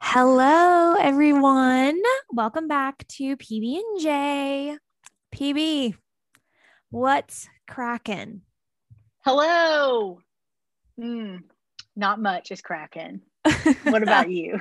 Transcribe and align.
Hello, 0.00 0.94
everyone. 1.00 2.00
Welcome 2.32 2.66
back 2.66 3.06
to 3.06 3.36
PB 3.36 3.76
and 3.78 4.00
J. 4.00 4.78
PB, 5.32 5.94
what's 6.90 7.48
cracking? 7.68 8.40
Hello. 9.24 10.18
Mm, 10.98 11.42
not 11.94 12.20
much 12.20 12.50
is 12.50 12.60
cracking. 12.60 13.20
What 13.84 14.02
about 14.02 14.28
you? 14.28 14.60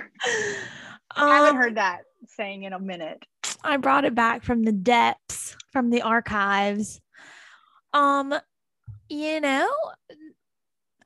I 1.15 1.27
haven't 1.37 1.49
Um, 1.49 1.55
heard 1.55 1.75
that 1.77 2.01
saying 2.27 2.63
in 2.63 2.73
a 2.73 2.79
minute. 2.79 3.25
I 3.63 3.77
brought 3.77 4.05
it 4.05 4.13
back 4.13 4.43
from 4.43 4.61
the 4.63 4.71
depths, 4.71 5.57
from 5.71 5.89
the 5.89 6.01
archives. 6.01 7.01
Um, 7.93 8.33
you 9.09 9.41
know, 9.41 9.69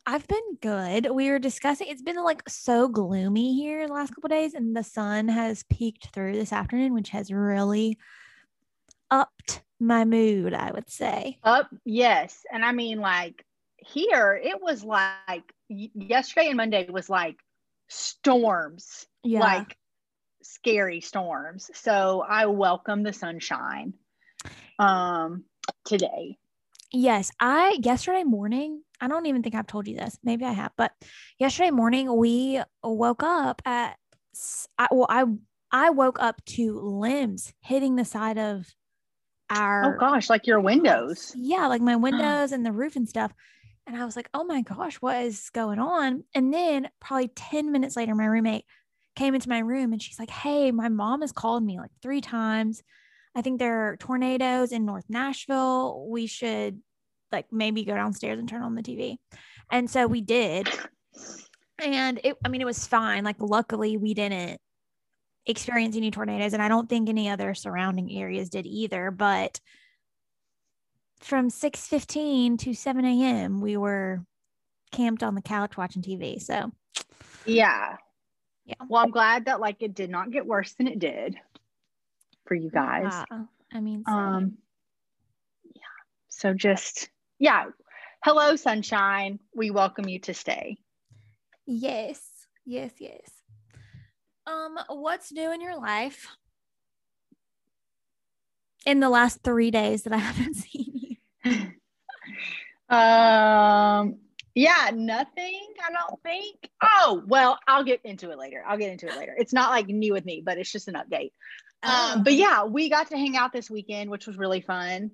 I've 0.06 0.28
been 0.28 0.58
good. 0.62 1.10
We 1.12 1.30
were 1.32 1.40
discussing 1.40 1.88
it's 1.88 2.04
been 2.04 2.24
like 2.24 2.48
so 2.48 2.88
gloomy 2.88 3.56
here 3.56 3.88
the 3.88 3.94
last 3.94 4.14
couple 4.14 4.30
days, 4.30 4.54
and 4.54 4.76
the 4.76 4.84
sun 4.84 5.28
has 5.28 5.64
peeked 5.64 6.14
through 6.14 6.34
this 6.34 6.54
afternoon, 6.54 6.94
which 6.94 7.10
has 7.10 7.32
really 7.32 7.98
upped 9.10 9.64
my 9.80 10.06
mood, 10.06 10.54
I 10.54 10.72
would 10.72 10.90
say. 10.90 11.38
Up, 11.44 11.70
yes. 11.86 12.44
And 12.52 12.64
I 12.64 12.72
mean, 12.72 13.00
like 13.00 13.44
here, 13.78 14.40
it 14.42 14.62
was 14.62 14.84
like 14.84 15.44
yesterday 15.68 16.48
and 16.48 16.58
Monday 16.58 16.88
was 16.90 17.10
like 17.10 17.38
storms, 17.88 19.06
Yeah. 19.24 19.40
like 19.40 19.78
scary 20.44 21.02
storms. 21.02 21.72
So 21.74 22.24
I 22.28 22.46
welcome 22.46 23.04
the 23.04 23.14
sunshine 23.14 23.94
um 24.80 25.44
today. 25.86 26.38
Yes, 26.92 27.32
I 27.40 27.78
yesterday 27.82 28.24
morning, 28.24 28.84
I 29.02 29.08
don't 29.08 29.26
even 29.26 29.44
think 29.44 29.56
I've 29.56 29.68
told 29.68 29.88
you 29.88 29.96
this. 29.98 30.18
Maybe 30.24 30.46
I 30.46 30.54
have, 30.54 30.72
but 30.78 30.94
yesterday 31.40 31.72
morning 31.72 32.16
we 32.16 32.62
woke 32.84 33.24
up 33.24 33.62
at 33.66 33.98
I, 34.78 34.88
well 34.92 35.08
I 35.10 35.26
I 35.72 35.90
woke 35.90 36.22
up 36.22 36.44
to 36.46 36.80
limbs 36.80 37.54
hitting 37.62 37.96
the 37.96 38.06
side 38.06 38.38
of 38.38 38.74
our 39.50 39.96
Oh 39.96 40.00
gosh, 40.00 40.30
like 40.30 40.48
your 40.48 40.60
windows. 40.60 41.36
Yeah, 41.38 41.68
like 41.68 41.82
my 41.82 41.96
windows 41.96 42.52
and 42.52 42.66
the 42.66 42.72
roof 42.72 42.96
and 42.96 43.08
stuff. 43.08 43.34
And 43.88 43.96
I 43.96 44.06
was 44.06 44.16
like, 44.16 44.30
"Oh 44.34 44.44
my 44.44 44.62
gosh, 44.62 44.96
what 44.98 45.24
is 45.24 45.50
going 45.52 45.80
on?" 45.80 46.24
And 46.34 46.54
then 46.54 46.90
probably 47.00 47.28
10 47.30 47.72
minutes 47.72 47.96
later 47.96 48.16
my 48.16 48.26
roommate 48.26 48.66
came 49.16 49.36
into 49.36 49.50
my 49.50 49.60
room 49.60 49.94
and 49.94 50.02
she's 50.02 50.20
like, 50.20 50.30
"Hey, 50.32 50.72
my 50.72 50.90
mom 50.90 51.22
has 51.22 51.32
called 51.32 51.64
me 51.64 51.78
like 51.80 51.92
3 52.02 52.22
times. 52.22 52.84
I 53.36 53.42
think 53.42 53.60
there 53.60 53.90
are 53.90 53.98
tornadoes 53.98 54.72
in 54.72 54.86
North 54.86 55.06
Nashville. 55.10 56.08
We 56.10 56.26
should 56.28 56.82
like 57.32 57.48
maybe 57.52 57.84
go 57.84 57.96
downstairs 57.96 58.40
and 58.40 58.48
turn 58.48 58.62
on 58.62 58.76
the 58.76 58.84
TV." 58.84 59.18
And 59.72 59.90
so 59.90 60.08
we 60.08 60.22
did. 60.22 60.70
And 61.84 62.20
it 62.24 62.38
I 62.46 62.50
mean 62.50 62.62
it 62.62 62.66
was 62.66 62.88
fine. 62.88 63.24
Like 63.24 63.36
luckily 63.40 63.98
we 63.98 64.14
didn't 64.14 64.60
experience 65.46 65.96
any 65.96 66.10
tornadoes 66.12 66.54
and 66.54 66.62
I 66.64 66.68
don't 66.68 66.90
think 66.90 67.10
any 67.10 67.30
other 67.30 67.54
surrounding 67.54 68.12
areas 68.12 68.50
did 68.50 68.66
either, 68.66 69.12
but 69.12 69.60
from 71.20 71.50
6:15 71.50 72.58
to 72.60 72.74
7 72.74 73.06
a.m. 73.06 73.62
we 73.62 73.78
were 73.78 74.26
camped 74.92 75.24
on 75.24 75.36
the 75.36 75.42
couch 75.42 75.78
watching 75.78 76.02
TV. 76.02 76.42
So 76.42 76.72
Yeah. 77.46 77.98
Yeah. 78.66 78.76
Well, 78.88 79.04
I'm 79.04 79.12
glad 79.12 79.46
that 79.46 79.60
like 79.60 79.82
it 79.82 79.94
did 79.94 80.10
not 80.10 80.32
get 80.32 80.46
worse 80.46 80.74
than 80.74 80.88
it 80.88 81.00
did 81.00 81.38
for 82.46 82.56
you 82.56 82.70
guys. 82.70 83.12
yeah, 83.32 83.44
I 83.74 83.80
mean, 83.82 84.04
same. 84.08 84.16
Um, 84.16 84.58
yeah. 85.64 85.82
So 86.30 86.54
just 86.54 87.10
yeah. 87.40 87.66
Hello, 88.24 88.56
sunshine. 88.56 89.40
We 89.54 89.70
welcome 89.72 90.08
you 90.08 90.20
to 90.22 90.34
stay. 90.34 90.78
yes, 91.66 92.22
yes, 92.66 92.92
yes. 93.00 93.30
Um, 94.48 94.78
what's 94.90 95.32
new 95.32 95.52
in 95.52 95.62
your 95.62 95.78
life 95.78 96.28
in 98.86 99.00
the 99.00 99.10
last 99.10 99.42
three 99.44 99.72
days 99.72 100.04
that 100.04 100.14
I 100.14 100.18
haven't 100.30 100.56
seen 100.56 101.18
you? 101.44 101.72
Um. 102.88 104.20
Yeah. 104.56 104.92
Nothing. 104.94 105.62
I 105.86 105.92
don't 105.92 106.22
think. 106.24 106.70
Oh 106.82 107.22
well. 107.28 107.60
I'll 107.68 107.84
get 107.84 108.02
into 108.04 108.32
it 108.32 108.40
later. 108.40 108.64
I'll 108.66 108.78
get 108.78 108.92
into 108.92 109.08
it 109.08 109.18
later. 109.18 109.36
It's 109.38 109.54
not 109.54 109.70
like 109.70 109.88
new 109.88 110.14
with 110.14 110.26
me, 110.26 110.42
but 110.44 110.58
it's 110.58 110.72
just 110.72 110.88
an 110.88 110.96
update. 110.96 111.32
Um, 111.84 112.24
but 112.24 112.34
yeah, 112.34 112.64
we 112.64 112.90
got 112.90 113.10
to 113.10 113.18
hang 113.18 113.38
out 113.38 113.54
this 113.54 113.70
weekend, 113.70 114.10
which 114.10 114.26
was 114.26 114.38
really 114.38 114.62
fun. 114.62 115.12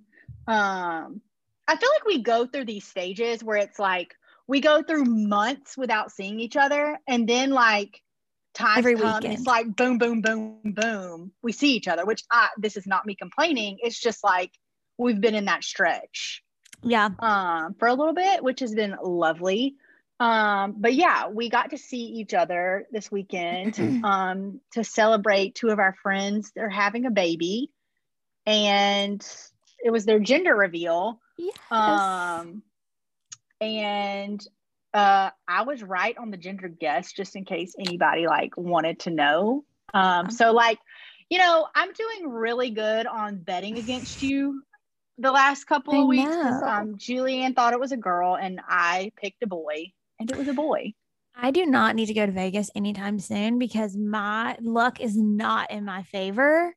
Um, 0.47 1.21
I 1.67 1.75
feel 1.75 1.89
like 1.89 2.05
we 2.05 2.23
go 2.23 2.45
through 2.45 2.65
these 2.65 2.85
stages 2.85 3.43
where 3.43 3.57
it's 3.57 3.77
like 3.77 4.15
we 4.47 4.61
go 4.61 4.81
through 4.81 5.05
months 5.05 5.77
without 5.77 6.11
seeing 6.11 6.39
each 6.39 6.55
other, 6.55 6.97
and 7.07 7.27
then 7.27 7.51
like 7.51 8.01
time 8.53 8.79
Every 8.79 8.95
come, 8.95 9.05
and 9.05 9.23
weekend. 9.23 9.39
it's 9.39 9.47
like 9.47 9.75
boom, 9.75 9.97
boom, 9.97 10.21
boom, 10.21 10.59
boom. 10.63 11.31
We 11.41 11.51
see 11.51 11.75
each 11.75 11.87
other, 11.87 12.05
which 12.05 12.23
I 12.31 12.49
this 12.57 12.77
is 12.77 12.87
not 12.87 13.05
me 13.05 13.15
complaining. 13.15 13.77
It's 13.81 13.99
just 13.99 14.23
like 14.23 14.51
we've 14.97 15.19
been 15.19 15.35
in 15.35 15.45
that 15.45 15.63
stretch 15.63 16.43
yeah, 16.83 17.09
um, 17.19 17.75
for 17.75 17.87
a 17.87 17.93
little 17.93 18.13
bit, 18.13 18.43
which 18.43 18.59
has 18.61 18.73
been 18.73 18.95
lovely. 19.01 19.75
Um, 20.19 20.75
but 20.77 20.93
yeah, 20.93 21.29
we 21.29 21.49
got 21.49 21.71
to 21.71 21.77
see 21.77 22.03
each 22.03 22.33
other 22.33 22.85
this 22.91 23.11
weekend 23.11 23.79
um, 24.05 24.61
to 24.73 24.83
celebrate 24.83 25.55
two 25.55 25.69
of 25.69 25.79
our 25.79 25.95
friends. 26.01 26.51
They're 26.55 26.69
having 26.69 27.05
a 27.05 27.11
baby, 27.11 27.71
and 28.45 29.25
it 29.83 29.89
was 29.89 30.05
their 30.05 30.19
gender 30.19 30.55
reveal. 30.55 31.19
yes. 31.37 31.55
Um, 31.71 32.61
and 33.59 34.45
uh, 34.93 35.29
I 35.47 35.63
was 35.63 35.81
right 35.83 36.17
on 36.17 36.31
the 36.31 36.37
gender 36.37 36.67
guess, 36.67 37.13
just 37.13 37.35
in 37.35 37.45
case 37.45 37.75
anybody 37.79 38.27
like 38.27 38.57
wanted 38.57 38.99
to 39.01 39.09
know. 39.11 39.63
Um, 39.93 40.29
so 40.29 40.51
like, 40.51 40.79
you 41.29 41.37
know, 41.37 41.67
I'm 41.73 41.93
doing 41.93 42.29
really 42.29 42.71
good 42.71 43.07
on 43.07 43.37
betting 43.37 43.77
against 43.77 44.21
you 44.21 44.61
the 45.21 45.31
last 45.31 45.65
couple 45.65 45.93
I 45.93 45.97
of 45.99 46.07
weeks. 46.07 46.35
Um, 46.35 46.95
Julie 46.97 47.39
Anne 47.41 47.53
thought 47.53 47.73
it 47.73 47.79
was 47.79 47.91
a 47.91 47.97
girl, 47.97 48.35
and 48.35 48.59
I 48.67 49.11
picked 49.21 49.43
a 49.43 49.47
boy, 49.47 49.91
and 50.19 50.29
it 50.29 50.37
was 50.37 50.47
a 50.47 50.53
boy. 50.53 50.93
I 51.35 51.51
do 51.51 51.65
not 51.65 51.95
need 51.95 52.07
to 52.07 52.13
go 52.13 52.25
to 52.25 52.31
Vegas 52.31 52.69
anytime 52.75 53.19
soon 53.19 53.57
because 53.57 53.95
my 53.95 54.57
luck 54.61 54.99
is 54.99 55.15
not 55.17 55.71
in 55.71 55.85
my 55.85 56.03
favor 56.03 56.75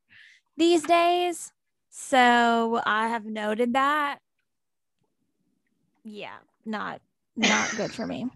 these 0.57 0.83
days. 0.83 1.53
So 1.91 2.81
I 2.87 3.09
have 3.09 3.25
noted 3.25 3.73
that. 3.75 4.19
Yeah, 6.05 6.37
not 6.65 7.01
not 7.37 7.75
good 7.77 7.93
for 7.93 8.07
me. 8.07 8.27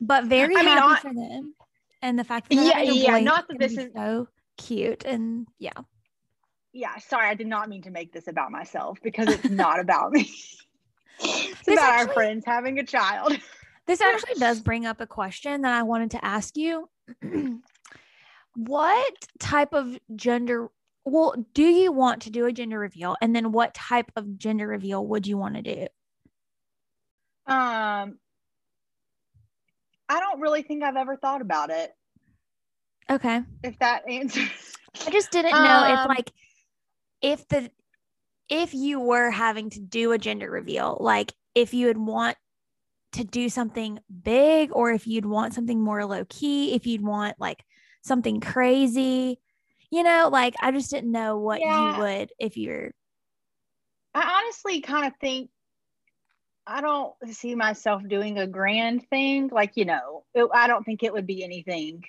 But 0.00 0.26
very 0.26 0.54
I 0.56 0.62
mean, 0.62 0.68
happy 0.68 1.00
for 1.08 1.14
them. 1.14 1.54
And 2.02 2.18
the 2.18 2.24
fact 2.24 2.48
that 2.48 2.54
Yeah, 2.54 2.62
they're 2.62 2.74
having 2.76 2.90
a 2.90 2.94
yeah, 2.94 3.18
not 3.20 3.48
that 3.48 3.58
this 3.58 3.76
is- 3.76 3.90
so 3.94 4.28
cute 4.56 5.04
and 5.04 5.46
yeah. 5.58 5.72
Yeah, 6.78 6.96
sorry, 6.98 7.28
I 7.28 7.34
did 7.34 7.48
not 7.48 7.68
mean 7.68 7.82
to 7.82 7.90
make 7.90 8.12
this 8.12 8.28
about 8.28 8.52
myself 8.52 9.00
because 9.02 9.26
it's 9.26 9.50
not 9.50 9.80
about 9.86 10.12
me. 10.12 10.30
it's 11.18 11.62
This 11.64 11.76
about 11.76 11.92
actually- 11.94 12.08
our 12.08 12.14
friends 12.14 12.44
having 12.46 12.78
a 12.78 12.84
child. 12.84 13.36
This 13.88 14.00
actually 14.00 14.34
does 14.34 14.60
bring 14.60 14.86
up 14.86 15.00
a 15.00 15.06
question 15.06 15.62
that 15.62 15.72
I 15.72 15.82
wanted 15.82 16.12
to 16.12 16.24
ask 16.24 16.56
you. 16.56 16.88
what 18.54 19.14
type 19.40 19.72
of 19.72 19.98
gender 20.14 20.68
well, 21.04 21.34
do 21.54 21.62
you 21.64 21.90
want 21.90 22.22
to 22.22 22.30
do 22.30 22.44
a 22.44 22.52
gender 22.52 22.78
reveal? 22.78 23.16
And 23.22 23.34
then 23.34 23.50
what 23.50 23.72
type 23.74 24.12
of 24.14 24.36
gender 24.38 24.68
reveal 24.68 25.04
would 25.06 25.26
you 25.26 25.38
want 25.38 25.54
to 25.56 25.62
do? 25.62 25.80
Um, 27.50 28.18
I 30.08 30.20
don't 30.20 30.40
really 30.40 30.60
think 30.62 30.84
I've 30.84 30.96
ever 30.96 31.16
thought 31.16 31.40
about 31.40 31.70
it. 31.70 31.90
Okay. 33.10 33.40
If 33.64 33.78
that 33.78 34.06
answers, 34.06 34.74
I 35.06 35.10
just 35.10 35.30
didn't 35.30 35.52
know 35.52 35.84
if 35.94 35.98
Um, 36.00 36.08
like 36.08 36.30
if 37.22 37.46
the 37.48 37.70
if 38.48 38.74
you 38.74 39.00
were 39.00 39.30
having 39.30 39.70
to 39.70 39.80
do 39.80 40.12
a 40.12 40.18
gender 40.18 40.50
reveal, 40.50 40.96
like 41.00 41.32
if 41.54 41.74
you 41.74 41.86
would 41.88 41.98
want 41.98 42.36
to 43.12 43.24
do 43.24 43.48
something 43.48 43.98
big 44.22 44.70
or 44.72 44.92
if 44.92 45.06
you'd 45.06 45.26
want 45.26 45.54
something 45.54 45.80
more 45.82 46.04
low 46.06 46.24
key, 46.28 46.74
if 46.74 46.86
you'd 46.86 47.02
want 47.02 47.36
like 47.40 47.64
something 48.02 48.40
crazy, 48.40 49.40
you 49.90 50.02
know, 50.02 50.28
like 50.32 50.54
I 50.60 50.70
just 50.72 50.90
didn't 50.90 51.12
know 51.12 51.38
what 51.38 51.60
Yeah. 51.62 51.92
you 51.96 52.00
would 52.02 52.32
if 52.38 52.56
you're 52.56 52.92
I 54.14 54.42
honestly 54.42 54.80
kind 54.80 55.06
of 55.06 55.14
think 55.20 55.50
I 56.66 56.80
don't 56.82 57.14
see 57.32 57.54
myself 57.54 58.02
doing 58.06 58.38
a 58.38 58.46
grand 58.46 59.08
thing. 59.08 59.48
Like 59.48 59.72
you 59.76 59.84
know, 59.86 60.24
it, 60.34 60.48
I 60.52 60.66
don't 60.66 60.84
think 60.84 61.02
it 61.02 61.12
would 61.12 61.26
be 61.26 61.42
anything 61.42 62.04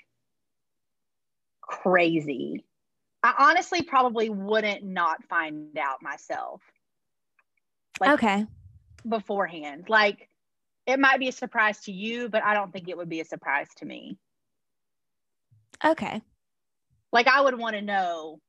crazy. 1.62 2.66
I 3.22 3.34
honestly 3.50 3.82
probably 3.82 4.30
wouldn't 4.30 4.84
not 4.84 5.24
find 5.26 5.78
out 5.78 6.02
myself. 6.02 6.62
Like 8.00 8.12
okay. 8.12 8.46
beforehand. 9.08 9.86
Like 9.90 10.30
it 10.86 11.00
might 11.00 11.20
be 11.20 11.28
a 11.28 11.34
surprise 11.34 11.82
to 11.82 11.92
you, 11.92 12.30
but 12.30 12.44
I 12.44 12.54
don't 12.54 12.72
think 12.72 12.88
it 12.88 12.98
would 12.98 13.10
be 13.10 13.20
a 13.20 13.26
surprise 13.26 13.68
to 13.78 13.86
me. 13.86 14.18
Okay. 15.84 16.22
Like 17.12 17.28
I 17.28 17.42
would 17.42 17.58
want 17.58 17.76
to 17.76 17.82
know 17.82 18.40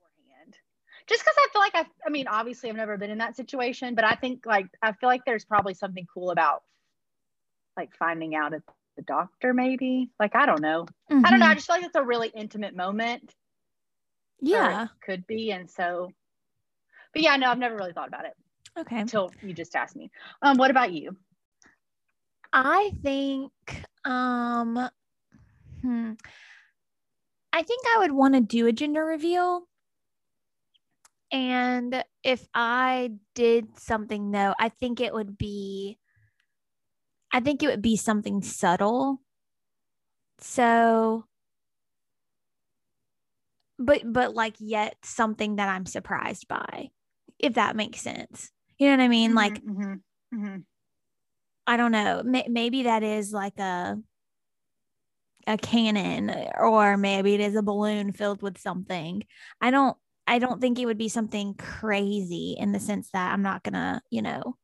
beforehand. 0.00 0.56
Just 1.08 1.22
because 1.22 1.34
I 1.36 1.48
feel 1.52 1.60
like 1.60 1.74
I 1.74 1.86
I 2.06 2.10
mean, 2.10 2.28
obviously, 2.28 2.70
I've 2.70 2.76
never 2.76 2.96
been 2.96 3.10
in 3.10 3.18
that 3.18 3.36
situation, 3.36 3.94
but 3.94 4.04
I 4.04 4.14
think 4.14 4.46
like 4.46 4.66
I 4.80 4.92
feel 4.92 5.08
like 5.08 5.24
there's 5.26 5.44
probably 5.44 5.74
something 5.74 6.06
cool 6.12 6.30
about 6.30 6.62
like 7.76 7.94
finding 7.96 8.36
out 8.36 8.54
at 8.54 8.62
the 8.96 9.02
doctor, 9.02 9.54
maybe. 9.54 10.10
Like 10.18 10.34
I 10.34 10.46
don't 10.46 10.62
know. 10.62 10.86
Mm-hmm. 11.10 11.24
I 11.24 11.30
don't 11.30 11.40
know. 11.40 11.46
I 11.46 11.48
mm-hmm. 11.50 11.56
just 11.56 11.66
feel 11.66 11.76
like 11.76 11.84
it's 11.84 11.96
a 11.96 12.02
really 12.02 12.28
intimate 12.28 12.74
moment. 12.74 13.34
Yeah, 14.40 14.88
could 15.04 15.26
be, 15.26 15.52
and 15.52 15.70
so. 15.70 16.10
But 17.12 17.22
yeah, 17.22 17.36
no, 17.36 17.50
I've 17.50 17.58
never 17.58 17.76
really 17.76 17.92
thought 17.92 18.08
about 18.08 18.24
it. 18.24 18.34
Okay. 18.78 18.98
Until 18.98 19.30
you 19.42 19.52
just 19.52 19.76
asked 19.76 19.94
me. 19.94 20.10
Um, 20.42 20.56
what 20.56 20.70
about 20.70 20.92
you? 20.92 21.16
I 22.52 22.92
think 23.02 23.52
um 24.04 24.88
hmm, 25.82 26.12
I 27.52 27.62
think 27.62 27.84
I 27.86 27.98
would 27.98 28.12
want 28.12 28.34
to 28.34 28.40
do 28.40 28.66
a 28.66 28.72
gender 28.72 29.04
reveal. 29.04 29.62
And 31.32 32.04
if 32.22 32.46
I 32.54 33.12
did 33.34 33.78
something 33.78 34.30
though, 34.30 34.54
I 34.58 34.68
think 34.68 35.00
it 35.00 35.12
would 35.12 35.36
be 35.36 35.98
I 37.34 37.40
think 37.40 37.62
it 37.62 37.66
would 37.66 37.82
be 37.82 37.96
something 37.96 38.42
subtle. 38.42 39.20
So 40.38 41.24
but 43.76 44.02
but 44.04 44.34
like 44.34 44.54
yet 44.60 44.94
something 45.02 45.56
that 45.56 45.68
I'm 45.68 45.84
surprised 45.84 46.46
by, 46.46 46.90
if 47.40 47.54
that 47.54 47.74
makes 47.74 48.00
sense. 48.00 48.52
You 48.78 48.86
know 48.86 48.98
what 48.98 49.04
I 49.04 49.08
mean? 49.08 49.30
Mm-hmm, 49.30 49.36
like 49.36 49.64
mm-hmm, 49.64 49.94
mm-hmm. 50.34 50.56
I 51.66 51.76
don't 51.76 51.90
know. 51.90 52.22
maybe 52.24 52.84
that 52.84 53.02
is 53.02 53.32
like 53.32 53.58
a 53.58 53.96
a 55.48 55.58
cannon 55.58 56.30
or 56.56 56.96
maybe 56.96 57.34
it 57.34 57.40
is 57.40 57.56
a 57.56 57.62
balloon 57.62 58.12
filled 58.12 58.42
with 58.42 58.58
something. 58.58 59.24
I 59.60 59.72
don't 59.72 59.96
I 60.28 60.38
don't 60.38 60.60
think 60.60 60.78
it 60.78 60.86
would 60.86 60.98
be 60.98 61.08
something 61.08 61.54
crazy 61.54 62.54
in 62.56 62.70
the 62.70 62.78
sense 62.78 63.10
that 63.12 63.32
I'm 63.32 63.42
not 63.42 63.64
going 63.64 63.74
to, 63.74 64.00
you 64.08 64.22
know, 64.22 64.56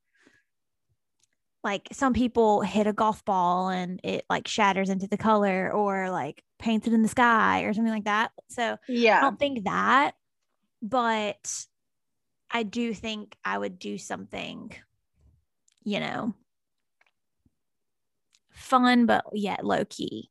like 1.62 1.89
some 1.93 2.12
people 2.12 2.62
hit 2.62 2.87
a 2.87 2.93
golf 2.93 3.25
ball 3.25 3.69
and 3.69 4.01
it 4.03 4.25
like 4.31 4.49
shatters 4.49 4.89
into 4.89 5.07
the 5.07 5.19
color 5.19 5.71
or 5.71 6.11
like 6.11 6.43
paints 6.59 6.87
it 6.87 6.93
in 6.93 7.03
the 7.03 7.09
sky 7.09 7.62
or 7.62 7.75
something 7.75 7.93
like 7.93 8.05
that. 8.05 8.31
So, 8.49 8.77
yeah. 8.89 9.19
I 9.19 9.21
don't 9.23 9.39
think 9.39 9.65
that, 9.65 10.12
but 10.81 11.67
I 12.51 12.62
do 12.62 12.95
think 12.95 13.37
I 13.45 13.59
would 13.59 13.79
do 13.79 13.99
something, 13.99 14.73
you 15.85 16.01
know, 16.01 16.35
fun 18.51 19.07
but 19.07 19.25
yet 19.33 19.65
low 19.65 19.85
key. 19.85 20.31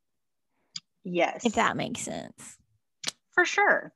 Yes. 1.04 1.44
If 1.44 1.54
that 1.54 1.76
makes 1.76 2.00
sense. 2.02 2.56
For 3.32 3.44
sure. 3.44 3.92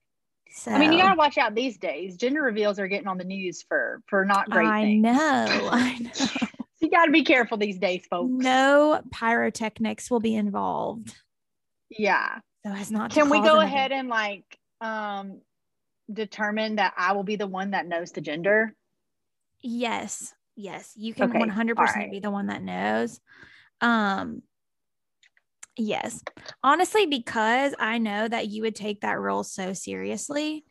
So, 0.51 0.71
I 0.71 0.79
mean, 0.79 0.93
you 0.93 0.99
gotta 0.99 1.19
watch 1.19 1.37
out 1.37 1.57
these 1.57 1.79
days. 1.79 2.17
Gender 2.17 2.41
reveals 2.41 2.79
are 2.79 2.87
getting 2.87 3.09
on 3.09 3.19
the 3.19 3.25
news 3.25 3.65
for 3.69 4.03
for 4.07 4.25
not 4.25 4.49
great 4.49 4.69
I 4.69 4.83
things. 4.83 5.03
know. 5.03 5.13
I 5.73 5.99
know. 5.99 6.49
You 6.95 7.01
gotta 7.01 7.13
be 7.13 7.25
careful 7.25 7.59
these 7.59 7.79
days, 7.79 8.07
folks. 8.09 8.31
No 8.33 9.03
pyrotechnics 9.11 10.11
will 10.11 10.21
be 10.21 10.37
involved. 10.37 11.15
Yeah. 11.91 12.39
So 12.65 12.73
as 12.73 12.91
not. 12.91 13.11
Can 13.11 13.31
we 13.31 13.41
go 13.41 13.61
ahead 13.61 13.91
and 13.91 14.09
like 14.09 14.45
um 14.81 15.41
determine 16.13 16.77
that 16.77 16.95
I 16.97 17.13
will 17.13 17.25
be 17.25 17.37
the 17.37 17.47
one 17.47 17.73
that 17.73 17.87
knows 17.87 18.13
the 18.13 18.21
gender? 18.21 18.75
Yes. 19.61 20.33
Yes. 20.55 20.93
You 20.95 21.15
can 21.15 21.37
one 21.37 21.49
hundred 21.49 21.77
percent 21.77 22.13
be 22.13 22.21
the 22.21 22.31
one 22.31 22.47
that 22.47 22.63
knows. 22.63 23.21
Um 23.81 24.43
Yes. 25.77 26.23
Honestly, 26.63 27.07
because 27.07 27.75
I 27.81 27.99
know 27.99 28.29
that 28.29 28.47
you 28.47 28.63
would 28.63 28.77
take 28.77 29.01
that 29.01 29.19
role 29.19 29.43
so 29.43 29.73
seriously, 29.73 30.65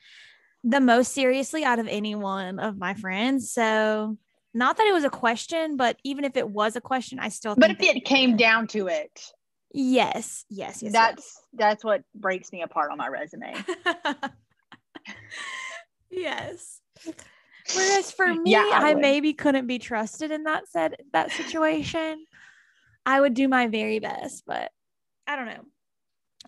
the 0.63 0.79
most 0.79 1.11
seriously 1.13 1.65
out 1.65 1.79
of 1.79 1.89
any 1.89 2.15
one 2.15 2.57
of 2.59 2.77
my 2.77 2.93
friends. 2.93 3.51
So, 3.51 4.17
not 4.53 4.77
that 4.77 4.87
it 4.87 4.93
was 4.93 5.03
a 5.03 5.09
question, 5.09 5.77
but 5.77 5.97
even 6.03 6.25
if 6.25 6.37
it 6.37 6.47
was 6.47 6.75
a 6.75 6.81
question, 6.81 7.19
I 7.19 7.29
still. 7.29 7.55
But 7.55 7.71
if 7.71 7.81
it 7.81 8.05
came 8.05 8.37
down 8.37 8.67
to 8.67 8.87
it, 8.87 9.19
yes, 9.73 10.45
yes, 10.49 10.83
yes. 10.83 10.91
That's 10.91 11.21
yes. 11.21 11.41
that's 11.53 11.83
what 11.83 12.03
breaks 12.13 12.51
me 12.51 12.61
apart 12.61 12.91
on 12.91 12.97
my 12.97 13.07
resume. 13.07 13.55
yes. 16.09 16.81
Whereas 17.75 18.11
for 18.11 18.27
me, 18.27 18.51
yeah, 18.51 18.69
I, 18.73 18.91
I 18.91 18.93
maybe 18.93 19.33
couldn't 19.33 19.67
be 19.67 19.79
trusted 19.79 20.31
in 20.31 20.43
that 20.43 20.67
said 20.67 20.97
that 21.13 21.31
situation. 21.31 22.25
I 23.05 23.19
would 23.19 23.33
do 23.33 23.47
my 23.47 23.67
very 23.67 23.99
best, 23.99 24.43
but 24.45 24.71
I 25.25 25.35
don't 25.35 25.47
know. 25.47 25.65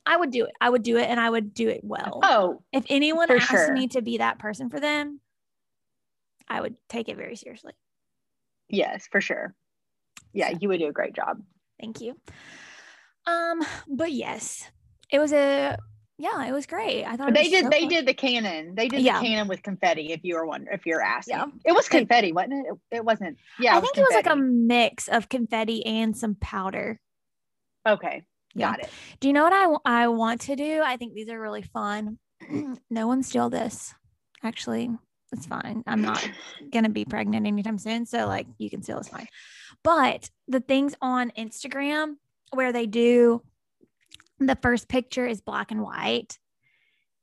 I 0.05 0.17
would 0.17 0.29
do 0.29 0.45
it. 0.45 0.51
I 0.61 0.69
would 0.69 0.83
do 0.83 0.97
it 0.97 1.09
and 1.09 1.19
I 1.19 1.29
would 1.29 1.53
do 1.53 1.67
it 1.69 1.81
well. 1.83 2.19
Oh, 2.21 2.63
if 2.71 2.85
anyone 2.89 3.31
asked 3.31 3.49
sure. 3.49 3.73
me 3.73 3.87
to 3.89 4.01
be 4.01 4.19
that 4.19 4.37
person 4.37 4.69
for 4.69 4.79
them, 4.79 5.19
I 6.47 6.61
would 6.61 6.75
take 6.87 7.09
it 7.09 7.17
very 7.17 7.35
seriously. 7.35 7.73
Yes, 8.69 9.07
for 9.11 9.21
sure. 9.21 9.53
Yeah, 10.33 10.53
you 10.59 10.69
would 10.69 10.79
do 10.79 10.87
a 10.87 10.93
great 10.93 11.15
job. 11.15 11.41
Thank 11.79 12.01
you. 12.01 12.15
Um, 13.25 13.61
but 13.87 14.11
yes, 14.11 14.69
it 15.11 15.19
was 15.19 15.33
a 15.33 15.77
yeah, 16.17 16.45
it 16.45 16.53
was 16.53 16.65
great. 16.65 17.03
I 17.03 17.17
thought 17.17 17.33
they 17.33 17.49
did. 17.49 17.65
So 17.65 17.69
they 17.69 17.81
fun. 17.81 17.89
did 17.89 18.05
the 18.05 18.13
cannon. 18.13 18.73
They 18.75 18.87
did 18.87 19.01
yeah. 19.01 19.19
the 19.19 19.27
cannon 19.27 19.47
with 19.47 19.63
confetti. 19.63 20.13
If 20.13 20.21
you 20.23 20.35
were 20.35 20.45
wondering, 20.45 20.77
if 20.77 20.85
you're 20.85 21.01
asking, 21.01 21.35
yeah. 21.35 21.45
it 21.65 21.73
was 21.73 21.89
confetti, 21.89 22.31
wasn't 22.31 22.53
it? 22.53 22.65
It, 22.71 22.97
it 22.97 23.05
wasn't. 23.05 23.37
Yeah, 23.59 23.77
I 23.77 23.81
think 23.81 23.97
it 23.97 24.01
was, 24.01 24.11
it 24.11 24.15
was 24.15 24.25
like 24.25 24.33
a 24.33 24.37
mix 24.37 25.07
of 25.09 25.27
confetti 25.27 25.85
and 25.85 26.15
some 26.15 26.35
powder. 26.35 27.01
Okay, 27.85 28.23
Got 28.57 28.79
it. 28.79 28.89
Do 29.19 29.27
you 29.27 29.33
know 29.33 29.43
what 29.43 29.81
I, 29.85 30.03
I 30.03 30.07
want 30.07 30.41
to 30.41 30.55
do? 30.55 30.81
I 30.83 30.97
think 30.97 31.13
these 31.13 31.29
are 31.29 31.39
really 31.39 31.61
fun. 31.61 32.17
no 32.89 33.07
one 33.07 33.21
steal 33.21 33.49
this. 33.49 33.93
Actually, 34.43 34.89
it's 35.35 35.45
fine. 35.45 35.83
I'm 35.87 36.01
not 36.01 36.27
gonna 36.73 36.89
be 36.89 37.05
pregnant 37.05 37.45
anytime 37.47 37.77
soon. 37.77 38.05
So 38.05 38.27
like 38.27 38.47
you 38.57 38.69
can 38.69 38.81
still 38.81 38.99
it's 38.99 39.09
fine. 39.09 39.27
But 39.83 40.29
the 40.47 40.59
things 40.59 40.95
on 41.01 41.31
Instagram 41.37 42.15
where 42.51 42.71
they 42.71 42.85
do 42.85 43.41
the 44.39 44.57
first 44.61 44.87
picture 44.87 45.25
is 45.25 45.41
black 45.41 45.71
and 45.71 45.81
white. 45.81 46.37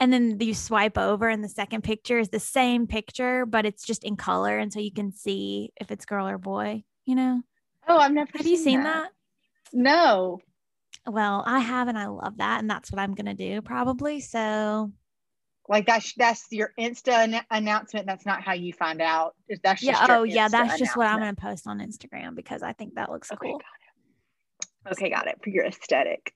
And 0.01 0.13
then 0.13 0.39
you 0.41 0.55
swipe 0.55 0.99
over 0.99 1.29
and 1.29 1.45
the 1.45 1.49
second 1.49 1.85
picture 1.85 2.19
is 2.19 2.31
the 2.31 2.41
same 2.41 2.87
picture, 2.87 3.47
but 3.47 3.65
it's 3.65 3.85
just 3.85 4.03
in 4.03 4.17
color. 4.17 4.59
And 4.59 4.73
so 4.73 4.81
you 4.81 4.93
can 4.93 5.13
see 5.13 5.71
if 5.81 5.91
it's 5.93 6.07
girl 6.07 6.27
or 6.27 6.39
boy, 6.39 6.83
you 7.05 7.15
know? 7.15 7.43
Oh, 7.87 7.99
I've 7.99 8.13
never 8.13 8.31
Have 8.35 8.43
seen 8.43 8.51
you 8.53 8.59
seen 8.59 8.83
that? 8.83 9.03
that? 9.05 9.11
No. 9.73 10.41
Well, 11.07 11.43
I 11.47 11.61
have, 11.61 11.89
and 11.89 11.99
I 11.99 12.07
love 12.07 12.37
that, 12.39 12.61
and 12.61 12.71
that's 12.71 12.93
what 12.93 13.01
I'm 13.01 13.15
gonna 13.15 13.35
do 13.35 13.61
probably. 13.63 14.21
So, 14.21 14.93
like 15.69 15.87
that's 15.87 16.13
that's 16.15 16.47
your 16.51 16.73
Insta 16.79 17.43
announcement. 17.51 18.07
That's 18.07 18.27
not 18.27 18.43
how 18.43 18.53
you 18.53 18.73
find 18.73 19.01
out. 19.01 19.35
That's 19.63 19.83
yeah. 19.83 20.07
oh, 20.09 20.25
yeah. 20.25 20.49
That's 20.49 20.79
just 20.79 20.97
what 20.97 21.07
I'm 21.07 21.19
gonna 21.19 21.35
post 21.35 21.67
on 21.67 21.79
Instagram 21.79 22.35
because 22.35 22.63
I 22.63 22.73
think 22.73 22.95
that 22.95 23.11
looks 23.11 23.31
okay, 23.31 23.51
cool. 23.51 23.61
Got 24.87 24.93
okay, 24.93 25.11
got 25.11 25.29
it 25.29 25.39
for 25.43 25.51
your 25.51 25.65
aesthetic. 25.65 26.35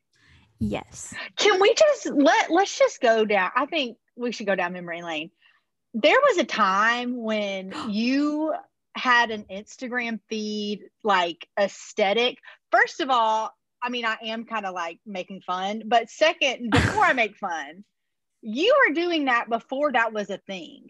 Yes. 0.58 1.12
Can 1.36 1.60
we 1.60 1.74
just 1.74 2.06
let 2.06 2.50
let's 2.50 2.78
just 2.78 3.00
go 3.00 3.24
down? 3.24 3.50
I 3.54 3.66
think 3.66 3.98
we 4.16 4.32
should 4.32 4.46
go 4.46 4.54
down 4.54 4.72
memory 4.72 5.02
lane. 5.02 5.30
There 5.94 6.18
was 6.28 6.38
a 6.38 6.44
time 6.44 7.16
when 7.16 7.72
you 7.88 8.54
had 8.94 9.30
an 9.30 9.44
Instagram 9.50 10.20
feed 10.28 10.84
like 11.02 11.46
aesthetic. 11.58 12.38
First 12.70 13.00
of 13.00 13.10
all, 13.10 13.52
I 13.82 13.90
mean, 13.90 14.06
I 14.06 14.16
am 14.22 14.44
kind 14.46 14.64
of 14.66 14.74
like 14.74 14.98
making 15.04 15.42
fun, 15.42 15.82
but 15.86 16.10
second, 16.10 16.70
before 16.72 17.04
I 17.04 17.12
make 17.12 17.36
fun, 17.36 17.84
you 18.46 18.76
were 18.86 18.94
doing 18.94 19.24
that 19.24 19.48
before 19.48 19.90
that 19.92 20.12
was 20.12 20.30
a 20.30 20.38
thing. 20.38 20.88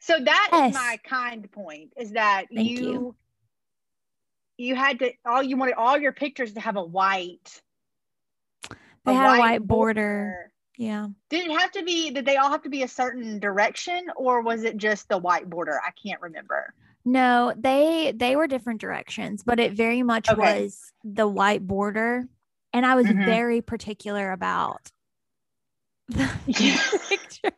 So 0.00 0.18
that 0.18 0.48
yes. 0.52 0.70
is 0.70 0.74
my 0.74 0.98
kind 1.08 1.50
point 1.50 1.92
is 1.96 2.12
that 2.12 2.46
you, 2.50 2.62
you 2.62 3.16
you 4.58 4.74
had 4.74 4.98
to 4.98 5.12
all 5.24 5.42
you 5.42 5.56
wanted 5.56 5.74
all 5.74 5.96
your 5.96 6.12
pictures 6.12 6.52
to 6.54 6.60
have 6.60 6.76
a 6.76 6.82
white 6.82 7.62
they 9.04 9.12
a 9.12 9.14
had 9.14 9.26
white 9.26 9.36
a 9.36 9.40
white 9.40 9.66
border. 9.66 10.02
border. 10.02 10.52
Yeah. 10.76 11.06
Did 11.30 11.46
it 11.46 11.60
have 11.60 11.70
to 11.72 11.84
be 11.84 12.10
did 12.10 12.26
they 12.26 12.36
all 12.36 12.50
have 12.50 12.62
to 12.62 12.68
be 12.68 12.82
a 12.82 12.88
certain 12.88 13.38
direction 13.38 14.08
or 14.16 14.42
was 14.42 14.64
it 14.64 14.76
just 14.76 15.08
the 15.08 15.18
white 15.18 15.48
border? 15.48 15.80
I 15.86 15.90
can't 16.04 16.20
remember. 16.20 16.74
No, 17.04 17.54
they 17.56 18.12
they 18.14 18.34
were 18.34 18.48
different 18.48 18.80
directions, 18.80 19.44
but 19.44 19.60
it 19.60 19.74
very 19.74 20.02
much 20.02 20.28
okay. 20.28 20.64
was 20.64 20.92
the 21.04 21.28
white 21.28 21.64
border. 21.64 22.26
And 22.72 22.84
I 22.84 22.96
was 22.96 23.06
mm-hmm. 23.06 23.24
very 23.24 23.60
particular 23.60 24.32
about 24.32 24.90
the 26.08 26.98
pictures 27.08 27.52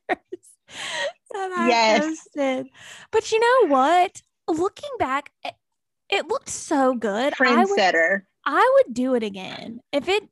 that 1.33 1.53
I 1.57 1.69
yes. 1.69 2.05
posted. 2.07 2.67
But 3.11 3.33
you 3.33 3.41
know 3.41 3.69
what? 3.69 4.23
Looking 4.49 4.91
back, 4.99 5.31
it, 5.45 5.55
it 6.09 6.29
looked 6.29 6.49
so 6.49 6.95
good. 6.95 7.35
Trendsetter. 7.35 8.23
I 8.45 8.55
would, 8.55 8.63
I 8.63 8.83
would 8.87 8.95
do 8.95 9.15
it 9.15 9.23
again. 9.23 9.81
If 9.93 10.09
it 10.09 10.23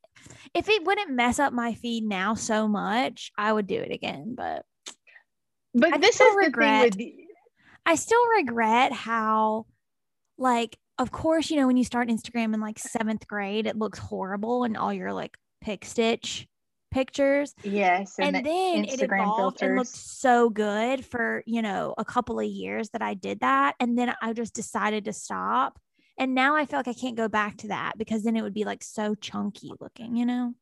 if 0.54 0.68
it 0.68 0.84
wouldn't 0.84 1.10
mess 1.10 1.38
up 1.40 1.52
my 1.52 1.74
feed 1.74 2.04
now 2.04 2.34
so 2.34 2.68
much, 2.68 3.32
I 3.36 3.52
would 3.52 3.66
do 3.66 3.80
it 3.80 3.90
again. 3.90 4.34
But 4.36 4.64
but 5.74 5.94
I 5.94 5.98
this 5.98 6.20
is 6.20 6.36
regret. 6.36 6.92
the 6.92 6.96
thing 6.98 7.16
with 7.16 7.24
I 7.86 7.96
still 7.96 8.24
regret 8.38 8.92
how, 8.92 9.66
like, 10.38 10.78
of 10.98 11.10
course, 11.10 11.50
you 11.50 11.56
know, 11.56 11.66
when 11.66 11.76
you 11.76 11.84
start 11.84 12.08
Instagram 12.08 12.54
in 12.54 12.60
like 12.60 12.78
seventh 12.78 13.26
grade, 13.26 13.66
it 13.66 13.76
looks 13.76 13.98
horrible 13.98 14.64
and 14.64 14.76
all 14.76 14.92
your 14.92 15.12
like 15.12 15.36
pick 15.60 15.84
stitch 15.84 16.46
pictures. 16.94 17.54
Yes. 17.64 18.14
And, 18.18 18.36
the 18.36 18.42
then 18.42 18.84
it 18.84 19.00
Instagram 19.00 19.22
evolved 19.22 19.62
and 19.62 19.76
looked 19.76 19.88
so 19.88 20.48
good 20.48 21.04
for, 21.04 21.42
you 21.44 21.60
know, 21.60 21.92
a 21.98 22.04
couple 22.04 22.38
of 22.38 22.46
years 22.46 22.88
that 22.90 23.02
I 23.02 23.14
did 23.14 23.40
that. 23.40 23.74
And 23.80 23.98
then 23.98 24.14
I 24.22 24.32
just 24.32 24.54
decided 24.54 25.04
to 25.06 25.12
stop. 25.12 25.78
And 26.16 26.34
now 26.34 26.54
I 26.54 26.64
feel 26.64 26.78
like 26.78 26.88
I 26.88 26.94
can't 26.94 27.16
go 27.16 27.28
back 27.28 27.56
to 27.58 27.68
that 27.68 27.98
because 27.98 28.22
then 28.22 28.36
it 28.36 28.42
would 28.42 28.54
be 28.54 28.64
like 28.64 28.84
so 28.84 29.16
chunky 29.16 29.72
looking, 29.80 30.16
you 30.16 30.24
know? 30.24 30.54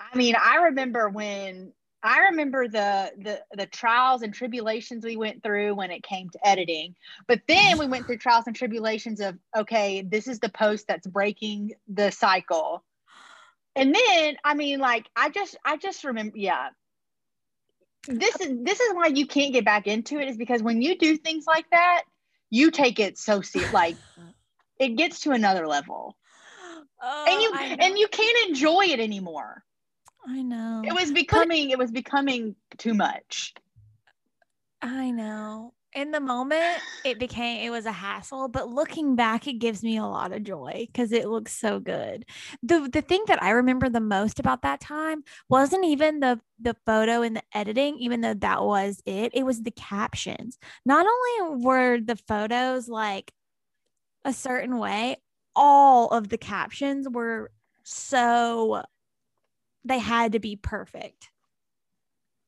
I 0.00 0.16
mean, 0.16 0.34
I 0.42 0.56
remember 0.64 1.10
when 1.10 1.74
I 2.02 2.18
remember 2.30 2.68
the 2.68 3.12
the 3.18 3.42
the 3.56 3.66
trials 3.66 4.22
and 4.22 4.32
tribulations 4.32 5.04
we 5.04 5.16
went 5.16 5.42
through 5.42 5.74
when 5.74 5.90
it 5.90 6.02
came 6.02 6.28
to 6.30 6.46
editing. 6.46 6.94
But 7.26 7.40
then 7.48 7.78
we 7.78 7.86
went 7.86 8.06
through 8.06 8.18
trials 8.18 8.46
and 8.46 8.56
tribulations 8.56 9.20
of 9.20 9.38
okay, 9.56 10.02
this 10.02 10.28
is 10.28 10.38
the 10.38 10.50
post 10.50 10.86
that's 10.86 11.06
breaking 11.06 11.72
the 11.88 12.10
cycle. 12.10 12.84
And 13.76 13.94
then 13.94 14.36
I 14.44 14.54
mean 14.54 14.78
like 14.80 15.08
I 15.16 15.30
just 15.30 15.56
I 15.64 15.76
just 15.76 16.04
remember 16.04 16.36
yeah. 16.36 16.70
This 18.06 18.40
is 18.40 18.58
this 18.62 18.80
is 18.80 18.94
why 18.94 19.06
you 19.06 19.26
can't 19.26 19.52
get 19.52 19.64
back 19.64 19.86
into 19.86 20.18
it 20.18 20.28
is 20.28 20.36
because 20.36 20.62
when 20.62 20.82
you 20.82 20.96
do 20.98 21.16
things 21.16 21.44
like 21.46 21.68
that, 21.70 22.02
you 22.50 22.70
take 22.70 23.00
it 23.00 23.18
so 23.18 23.40
serious 23.40 23.72
like 23.72 23.96
it 24.78 24.90
gets 24.96 25.20
to 25.20 25.30
another 25.32 25.66
level. 25.66 26.16
Oh, 27.02 27.24
And 27.28 27.42
you 27.42 27.76
and 27.86 27.98
you 27.98 28.08
can't 28.08 28.48
enjoy 28.48 28.84
it 28.86 29.00
anymore 29.00 29.64
I 30.26 30.42
know. 30.42 30.82
it 30.86 30.94
was 30.94 31.12
becoming 31.12 31.70
it 31.70 31.78
was 31.78 31.90
becoming 31.90 32.56
too 32.78 32.94
much 32.94 33.52
I 34.80 35.10
know. 35.10 35.72
In 35.94 36.10
the 36.10 36.20
moment, 36.20 36.82
it 37.04 37.18
became 37.20 37.64
it 37.64 37.70
was 37.70 37.86
a 37.86 37.92
hassle, 37.92 38.48
but 38.48 38.68
looking 38.68 39.14
back, 39.14 39.46
it 39.46 39.54
gives 39.54 39.82
me 39.84 39.96
a 39.96 40.04
lot 40.04 40.32
of 40.32 40.42
joy 40.42 40.86
because 40.88 41.12
it 41.12 41.28
looks 41.28 41.52
so 41.54 41.78
good. 41.78 42.24
the 42.62 42.88
The 42.92 43.02
thing 43.02 43.22
that 43.28 43.42
I 43.42 43.50
remember 43.50 43.88
the 43.88 44.00
most 44.00 44.40
about 44.40 44.62
that 44.62 44.80
time 44.80 45.22
wasn't 45.48 45.84
even 45.84 46.20
the 46.20 46.40
the 46.58 46.74
photo 46.84 47.22
and 47.22 47.36
the 47.36 47.42
editing, 47.52 47.98
even 47.98 48.22
though 48.22 48.34
that 48.34 48.64
was 48.64 49.02
it. 49.06 49.32
It 49.34 49.44
was 49.44 49.62
the 49.62 49.70
captions. 49.70 50.58
Not 50.84 51.06
only 51.06 51.62
were 51.64 52.00
the 52.00 52.16
photos 52.16 52.88
like 52.88 53.32
a 54.24 54.32
certain 54.32 54.78
way, 54.78 55.18
all 55.54 56.08
of 56.08 56.28
the 56.28 56.38
captions 56.38 57.08
were 57.08 57.52
so 57.84 58.82
they 59.84 59.98
had 59.98 60.32
to 60.32 60.40
be 60.40 60.56
perfect 60.56 61.30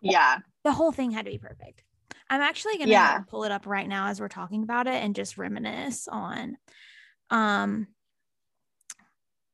yeah 0.00 0.38
the 0.64 0.72
whole 0.72 0.90
thing 0.90 1.12
had 1.12 1.24
to 1.26 1.30
be 1.30 1.38
perfect. 1.38 1.84
I'm 2.28 2.40
actually 2.40 2.78
gonna 2.78 2.90
Yeah. 2.90 3.18
pull 3.28 3.45
it 3.45 3.52
up 3.52 3.66
right 3.66 3.88
now 3.88 4.09
as 4.09 4.21
we're 4.21 4.28
talking 4.28 4.62
about 4.62 4.87
it 4.87 5.02
and 5.02 5.14
just 5.14 5.38
reminisce 5.38 6.09
on. 6.09 6.56
Um, 7.30 7.87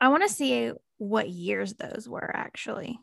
I 0.00 0.09
want 0.09 0.23
to 0.25 0.29
see 0.29 0.73
what 0.99 1.29
years 1.29 1.75
those 1.75 2.09
were 2.09 2.35
actually. 2.35 2.99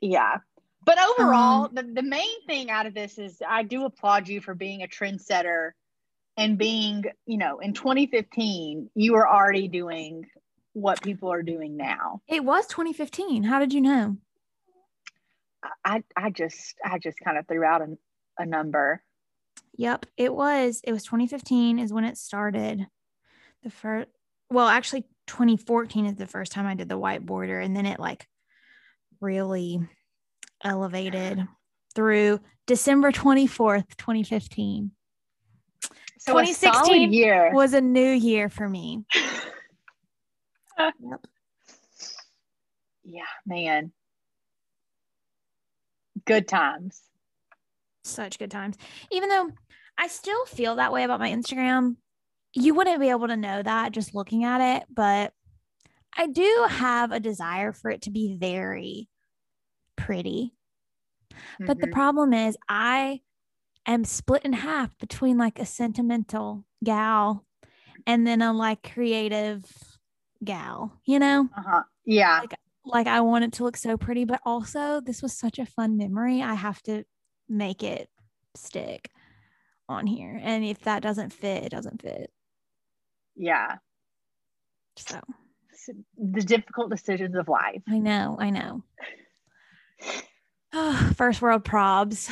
yeah 0.00 0.38
but 0.84 0.98
overall 1.00 1.66
Um, 1.66 1.70
the, 1.74 1.82
the 1.82 2.02
main 2.02 2.44
thing 2.46 2.70
out 2.70 2.86
of 2.86 2.94
this 2.94 3.18
is 3.18 3.40
i 3.48 3.62
do 3.62 3.84
applaud 3.84 4.26
you 4.28 4.40
for 4.40 4.52
being 4.54 4.82
a 4.82 4.88
trendsetter 4.88 5.72
and 6.36 6.58
being 6.58 7.04
you 7.26 7.38
know 7.38 7.58
in 7.60 7.72
2015 7.72 8.90
you 8.94 9.12
were 9.12 9.28
already 9.28 9.68
doing 9.68 10.26
what 10.72 11.00
people 11.02 11.32
are 11.32 11.42
doing 11.42 11.76
now 11.76 12.20
It 12.28 12.44
was 12.44 12.66
2015. 12.66 13.42
How 13.44 13.58
did 13.60 13.72
you 13.72 13.80
know? 13.80 14.16
i 15.84 16.02
i 16.16 16.30
just 16.30 16.74
i 16.84 16.98
just 16.98 17.18
kind 17.20 17.38
of 17.38 17.46
threw 17.46 17.64
out 17.64 17.82
a, 17.82 17.96
a 18.38 18.46
number 18.46 19.02
Yep, 19.76 20.06
it 20.16 20.34
was. 20.34 20.80
It 20.84 20.92
was 20.92 21.04
2015 21.04 21.78
is 21.78 21.92
when 21.92 22.04
it 22.04 22.18
started. 22.18 22.86
The 23.62 23.70
first, 23.70 24.08
well, 24.50 24.68
actually, 24.68 25.04
2014 25.28 26.06
is 26.06 26.16
the 26.16 26.26
first 26.26 26.52
time 26.52 26.66
I 26.66 26.74
did 26.74 26.88
the 26.88 26.98
white 26.98 27.24
border, 27.24 27.58
and 27.58 27.74
then 27.74 27.86
it 27.86 27.98
like 27.98 28.26
really 29.20 29.80
elevated 30.62 31.46
through 31.94 32.40
December 32.66 33.12
24th, 33.12 33.96
2015. 33.96 34.90
so 36.18 36.38
a 36.38 36.46
solid 36.46 36.86
2016 36.86 37.12
year 37.12 37.52
was 37.54 37.72
a 37.72 37.80
new 37.80 38.10
year 38.10 38.48
for 38.48 38.68
me. 38.68 39.04
Yep. 40.78 41.26
yeah 43.04 43.22
man 43.46 43.92
good 46.24 46.48
times 46.48 47.02
Such 48.04 48.38
good 48.38 48.50
times. 48.50 48.76
Even 49.10 49.28
though 49.28 49.50
I 49.98 50.08
still 50.08 50.44
feel 50.46 50.76
that 50.76 50.92
way 50.92 51.04
about 51.04 51.20
my 51.20 51.30
Instagram, 51.30 51.96
you 52.54 52.74
wouldn't 52.74 53.00
be 53.00 53.10
able 53.10 53.28
to 53.28 53.36
know 53.36 53.62
that 53.62 53.92
just 53.92 54.14
looking 54.14 54.44
at 54.44 54.60
it, 54.82 54.88
but 54.90 55.34
I 56.16 56.28
do 56.28 56.66
have 56.70 57.12
a 57.12 57.20
desire 57.20 57.72
for 57.72 57.90
it 57.90 58.02
to 58.02 58.10
be 58.10 58.36
very 58.38 59.08
pretty. 59.96 60.54
But 61.66 61.80
the 61.80 61.86
Mhm. 61.86 61.88
problem 61.88 62.32
is, 62.32 62.56
I 62.68 63.22
am 63.86 64.04
split 64.04 64.44
in 64.44 64.54
half 64.54 64.96
between 64.98 65.38
like 65.38 65.58
a 65.58 65.66
sentimental 65.66 66.66
gal 66.84 67.46
and 68.06 68.26
then 68.26 68.42
a 68.42 68.52
like 68.52 68.82
creative 68.94 69.64
gal, 70.44 71.00
you 71.06 71.18
know? 71.18 71.50
uh-huh 71.56 71.82
yeah 72.04 72.42
Like, 72.42 72.54
like 72.84 73.06
I 73.06 73.20
want 73.20 73.44
it 73.44 73.52
to 73.54 73.64
look 73.64 73.76
so 73.76 73.96
pretty, 73.96 74.24
but 74.24 74.40
also 74.44 75.00
this 75.00 75.22
was 75.22 75.32
such 75.36 75.58
a 75.58 75.66
fun 75.66 75.96
memory. 75.96 76.42
I 76.42 76.54
have 76.54 76.82
to 76.84 77.04
make 77.52 77.82
it 77.82 78.10
stick 78.56 79.10
on 79.88 80.06
here. 80.06 80.38
And 80.42 80.64
if 80.64 80.80
that 80.80 81.02
doesn't 81.02 81.32
fit, 81.32 81.64
it 81.64 81.70
doesn't 81.70 82.02
fit. 82.02 82.30
yeah 83.36 83.78
So 84.96 85.20
the 86.18 86.42
difficult 86.42 86.90
decisions 86.90 87.36
of 87.36 87.48
life 87.48 87.82
I 87.88 87.98
know, 87.98 88.36
I 88.40 88.50
know. 88.50 88.84
First 91.14 91.42
world 91.42 91.64
probs. 91.64 92.30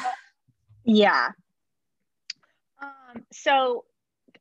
Yeah. 0.85 1.31
Um, 2.83 3.25
so 3.33 3.85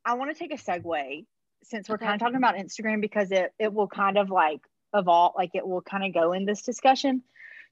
I 0.06 0.14
want 0.16 0.32
to 0.32 0.38
take 0.40 0.54
a 0.54 0.62
segue 0.62 1.26
since 1.64 1.90
we're 1.90 1.98
Okay. 1.98 2.06
kind 2.06 2.16
of 2.16 2.20
talking 2.26 2.38
about 2.38 2.56
Instagram 2.56 3.02
because 3.02 3.32
it 3.32 3.54
it 3.60 3.74
will 3.74 3.88
kind 3.88 4.18
of 4.18 4.30
like 4.30 4.62
evolve, 4.94 5.34
like 5.38 5.52
it 5.54 5.68
will 5.68 5.82
kind 5.82 6.06
of 6.06 6.14
go 6.14 6.34
in 6.34 6.46
this 6.46 6.62
discussion. 6.62 7.24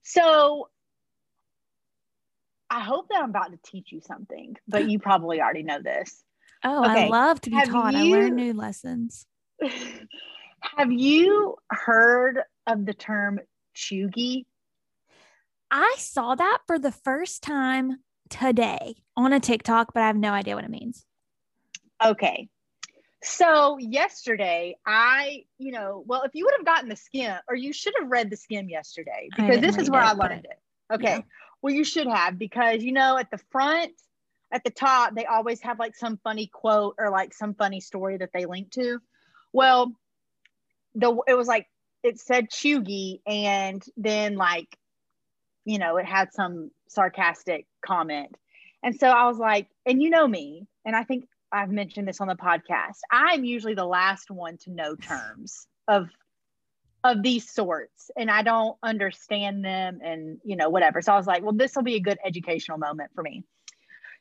So 0.03 0.69
I 2.69 2.81
hope 2.81 3.09
that 3.09 3.21
I'm 3.23 3.29
about 3.29 3.51
to 3.51 3.59
teach 3.63 3.91
you 3.91 4.01
something, 4.01 4.55
but 4.67 4.89
you 4.89 4.99
probably 4.99 5.41
already 5.41 5.63
know 5.63 5.81
this. 5.81 6.23
Oh, 6.63 6.83
I 6.83 7.07
love 7.07 7.39
to 7.41 7.49
be 7.49 7.55
Have 7.55 7.69
taught. 7.69 7.95
I 7.95 8.03
learn 8.03 8.35
new 8.35 8.53
lessons. 8.53 9.25
Have 10.77 10.91
you 10.91 11.55
heard 11.69 12.39
of 12.65 12.85
the 12.85 12.93
term 12.93 13.39
cheugy? 13.75 14.45
I 15.69 15.95
saw 15.97 16.35
that 16.35 16.59
for 16.65 16.79
the 16.79 16.91
first 16.91 17.43
time 17.43 17.97
today 18.29 19.03
on 19.15 19.33
a 19.33 19.39
TikTok, 19.39 19.93
but 19.93 20.03
I 20.03 20.07
have 20.07 20.15
no 20.15 20.31
idea 20.31 20.55
what 20.55 20.63
it 20.63 20.69
means. 20.69 21.05
Okay. 22.03 22.49
So 23.23 23.77
yesterday, 23.79 24.77
I, 24.85 25.45
you 25.57 25.71
know, 25.71 26.03
well, 26.05 26.23
if 26.23 26.31
you 26.33 26.45
would 26.45 26.53
have 26.57 26.65
gotten 26.65 26.89
the 26.89 26.95
Skimm, 26.95 27.39
or 27.49 27.55
you 27.55 27.73
should 27.73 27.93
have 27.99 28.09
read 28.09 28.29
the 28.29 28.37
Skimm 28.37 28.69
yesterday, 28.69 29.29
because 29.35 29.59
this 29.59 29.77
is 29.77 29.89
where 29.89 30.03
it, 30.03 30.07
I 30.07 30.13
learned 30.13 30.45
it. 30.45 30.93
Okay. 30.93 31.15
yeah. 31.15 31.21
Well, 31.61 31.73
you 31.73 31.83
should 31.83 32.07
have, 32.07 32.37
because, 32.37 32.83
you 32.83 32.91
know, 32.91 33.17
at 33.17 33.31
the 33.31 33.39
front, 33.51 33.93
at 34.51 34.63
the 34.63 34.69
top, 34.69 35.15
they 35.15 35.25
always 35.25 35.61
have 35.61 35.79
like 35.79 35.95
some 35.95 36.17
funny 36.23 36.47
quote 36.47 36.95
or 36.97 37.09
like 37.09 37.33
some 37.33 37.53
funny 37.53 37.81
story 37.81 38.17
that 38.17 38.29
they 38.33 38.45
link 38.45 38.71
to. 38.71 38.99
Well, 39.51 39.93
the 40.95 41.17
it 41.27 41.33
was 41.33 41.47
like 41.47 41.67
it 42.03 42.19
said 42.19 42.49
chuggy, 42.49 43.21
and 43.25 43.83
then 43.97 44.35
like, 44.35 44.77
you 45.65 45.79
know, 45.79 45.97
it 45.97 46.05
had 46.05 46.33
some 46.33 46.71
sarcastic 46.87 47.67
comment. 47.85 48.35
And 48.83 48.95
so 48.97 49.07
I 49.09 49.27
was 49.27 49.37
like, 49.37 49.67
and 49.85 50.01
you 50.01 50.09
know 50.09 50.27
me, 50.27 50.67
and 50.85 50.95
I 50.95 51.03
think 51.03 51.27
I've 51.51 51.71
mentioned 51.71 52.07
this 52.07 52.21
on 52.21 52.27
the 52.27 52.35
podcast. 52.35 52.99
I'm 53.11 53.43
usually 53.43 53.73
the 53.73 53.85
last 53.85 54.31
one 54.31 54.57
to 54.59 54.71
know 54.71 54.95
terms 55.01 55.67
of 55.87 56.09
of 57.03 57.21
these 57.23 57.49
sorts 57.49 58.11
and 58.17 58.29
I 58.29 58.41
don't 58.41 58.77
understand 58.83 59.63
them 59.63 59.99
and 60.03 60.39
you 60.43 60.55
know 60.55 60.69
whatever. 60.69 61.01
So 61.01 61.13
I 61.13 61.17
was 61.17 61.27
like, 61.27 61.43
well 61.43 61.53
this 61.53 61.75
will 61.75 61.83
be 61.83 61.95
a 61.95 61.99
good 62.01 62.17
educational 62.25 62.77
moment 62.77 63.11
for 63.13 63.23
me. 63.23 63.43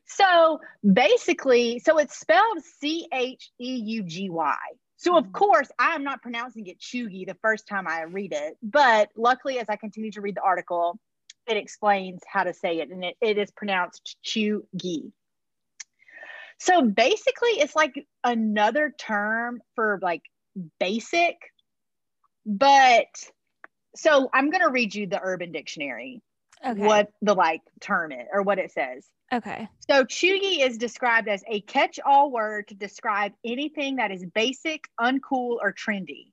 So 0.07 0.61
basically, 0.93 1.81
so 1.81 1.99
it's 1.99 2.19
spelled 2.19 2.63
C 2.63 3.09
H 3.13 3.51
E 3.61 3.75
U 3.75 4.03
G 4.05 4.31
Y. 4.31 4.57
So 4.99 5.17
of 5.17 5.25
Mhm. 5.25 5.33
course, 5.33 5.71
I 5.79 5.95
am 5.95 6.05
not 6.05 6.23
pronouncing 6.23 6.67
it 6.67 6.79
chuggy 6.79 7.27
the 7.27 7.37
first 7.43 7.67
time 7.67 7.87
I 7.89 8.03
read 8.03 8.33
it, 8.33 8.57
but 8.63 9.11
luckily 9.17 9.59
as 9.59 9.69
I 9.69 9.77
continue 9.77 10.13
to 10.13 10.21
read 10.21 10.37
the 10.37 10.43
article, 10.43 10.99
it 11.47 11.57
explains 11.57 12.23
how 12.27 12.45
to 12.45 12.55
say 12.55 12.81
it 12.81 12.91
and 12.91 13.05
it, 13.05 13.17
it 13.21 13.39
is 13.39 13.51
pronounced 13.51 14.17
cheugy. 14.25 15.13
So 16.59 16.83
basically, 16.83 17.51
it's 17.51 17.77
like 17.77 17.95
another 18.25 18.95
term 18.99 19.61
for 19.75 19.99
like 20.03 20.23
basic, 20.81 21.37
but 22.47 23.07
so 23.97 24.31
I'm 24.33 24.51
going 24.51 24.63
to 24.63 24.71
read 24.71 24.95
you 24.95 25.07
the 25.07 25.21
Urban 25.21 25.53
Dictionary, 25.53 26.23
Okay. 26.65 26.87
what 26.87 27.11
the 27.21 27.35
like 27.35 27.61
term 27.81 28.13
is 28.13 28.27
or 28.33 28.43
what 28.43 28.59
it 28.59 28.73
says. 28.73 29.07
Okay. 29.33 29.69
So 29.91 30.05
cheugy 30.05 30.65
is 30.65 30.79
described 30.79 31.29
as 31.29 31.43
a 31.49 31.61
catch-all 31.61 32.31
word 32.31 32.69
to 32.69 32.75
describe 32.75 33.33
anything 33.45 33.97
that 33.97 34.11
is 34.11 34.25
basic, 34.25 34.89
uncool, 35.01 35.59
or 35.61 35.75
trendy. 35.75 36.33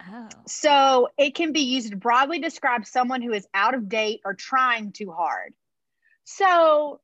Oh. 0.00 0.28
So 0.46 1.08
it 1.16 1.34
can 1.34 1.52
be 1.52 1.60
used 1.60 1.90
to 1.90 1.96
broadly 1.96 2.38
describe 2.38 2.84
someone 2.84 3.22
who 3.22 3.32
is 3.32 3.46
out 3.54 3.74
of 3.74 3.88
date 3.88 4.20
or 4.24 4.34
trying 4.34 4.92
too 4.92 5.10
hard. 5.10 5.54
So 6.24 7.00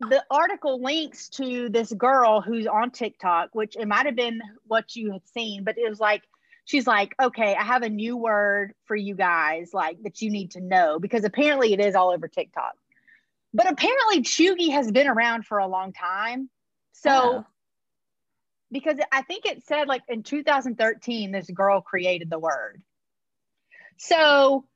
the 0.00 0.24
article 0.30 0.82
links 0.82 1.28
to 1.30 1.68
this 1.68 1.92
girl 1.92 2.40
who's 2.40 2.66
on 2.66 2.90
TikTok, 2.90 3.50
which 3.54 3.76
it 3.76 3.86
might 3.86 4.06
have 4.06 4.16
been 4.16 4.40
what 4.66 4.96
you 4.96 5.12
had 5.12 5.26
seen, 5.28 5.64
but 5.64 5.78
it 5.78 5.88
was 5.88 6.00
like, 6.00 6.22
she's 6.66 6.86
like, 6.86 7.14
okay, 7.22 7.54
I 7.54 7.62
have 7.62 7.82
a 7.82 7.88
new 7.88 8.16
word 8.18 8.74
for 8.84 8.94
you 8.94 9.14
guys, 9.14 9.70
like 9.72 10.02
that 10.02 10.20
you 10.20 10.30
need 10.30 10.50
to 10.50 10.60
know 10.60 10.98
because 10.98 11.24
apparently 11.24 11.72
it 11.72 11.80
is 11.80 11.94
all 11.94 12.10
over 12.10 12.28
TikTok. 12.28 12.74
But 13.54 13.70
apparently 13.70 14.20
cheugy 14.22 14.72
has 14.72 14.90
been 14.92 15.06
around 15.06 15.46
for 15.46 15.58
a 15.58 15.66
long 15.66 15.94
time. 15.94 16.50
So, 16.92 17.10
Oh. 17.10 17.46
because 18.70 18.98
I 19.12 19.22
think 19.22 19.46
it 19.46 19.62
said 19.64 19.88
like 19.88 20.02
in 20.08 20.22
2013, 20.22 21.32
this 21.32 21.48
girl 21.50 21.80
created 21.80 22.28
the 22.28 22.38
word. 22.38 22.82
So, 23.98 24.66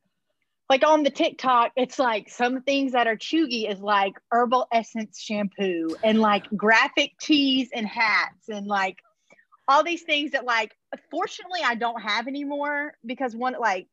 like 0.70 0.86
on 0.86 1.02
the 1.02 1.10
TikTok, 1.10 1.72
it's 1.76 1.98
like 1.98 2.30
some 2.30 2.62
things 2.62 2.92
that 2.92 3.08
are 3.08 3.16
cheugy 3.16 3.68
is 3.70 3.80
like 3.80 4.14
herbal 4.30 4.68
essence 4.72 5.20
shampoo 5.20 5.96
and 6.04 6.20
like 6.20 6.46
graphic 6.56 7.18
tees 7.20 7.70
and 7.74 7.84
hats 7.86 8.48
and 8.48 8.68
like 8.68 8.98
all 9.70 9.84
these 9.84 10.02
things 10.02 10.32
that 10.32 10.44
like 10.44 10.74
fortunately 11.10 11.60
I 11.64 11.76
don't 11.76 12.00
have 12.02 12.26
anymore 12.26 12.94
because 13.06 13.36
one 13.36 13.54
like 13.58 13.86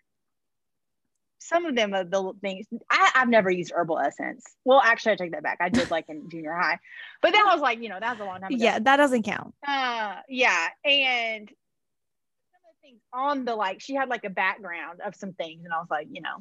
some 1.40 1.66
of 1.66 1.76
them 1.76 1.94
are 1.94 2.04
the 2.04 2.34
things 2.42 2.66
I, 2.90 3.12
I've 3.14 3.30
never 3.30 3.52
used 3.52 3.72
herbal 3.74 4.00
essence. 4.00 4.44
Well, 4.66 4.82
actually 4.84 5.14
I 5.14 5.16
take 5.18 5.32
that 5.34 5.44
back. 5.44 5.60
I 5.62 5.70
did 5.70 5.92
like 5.92 6.06
in 6.10 6.30
junior 6.30 6.54
high. 6.54 6.80
But 7.22 7.34
that 7.34 7.46
was 7.46 7.62
like, 7.62 7.80
you 7.80 7.90
know, 7.90 8.00
that 8.00 8.18
was 8.18 8.20
a 8.20 8.26
long 8.26 8.42
time 8.42 8.52
ago. 8.52 8.64
Yeah, 8.64 8.80
that 8.80 8.98
doesn't 8.98 9.22
count. 9.22 9.54
Uh, 9.66 10.16
yeah, 10.28 10.68
and 10.84 11.48
some 11.48 12.62
of 12.66 12.74
the 12.74 12.88
things 12.88 13.02
on 13.14 13.46
the 13.46 13.56
like, 13.56 13.80
she 13.82 13.94
had 13.94 14.10
like 14.10 14.26
a 14.26 14.32
background 14.32 15.00
of 15.06 15.16
some 15.16 15.34
things, 15.34 15.64
and 15.64 15.72
I 15.72 15.78
was 15.78 15.88
like, 15.92 16.08
you 16.12 16.22
know, 16.22 16.38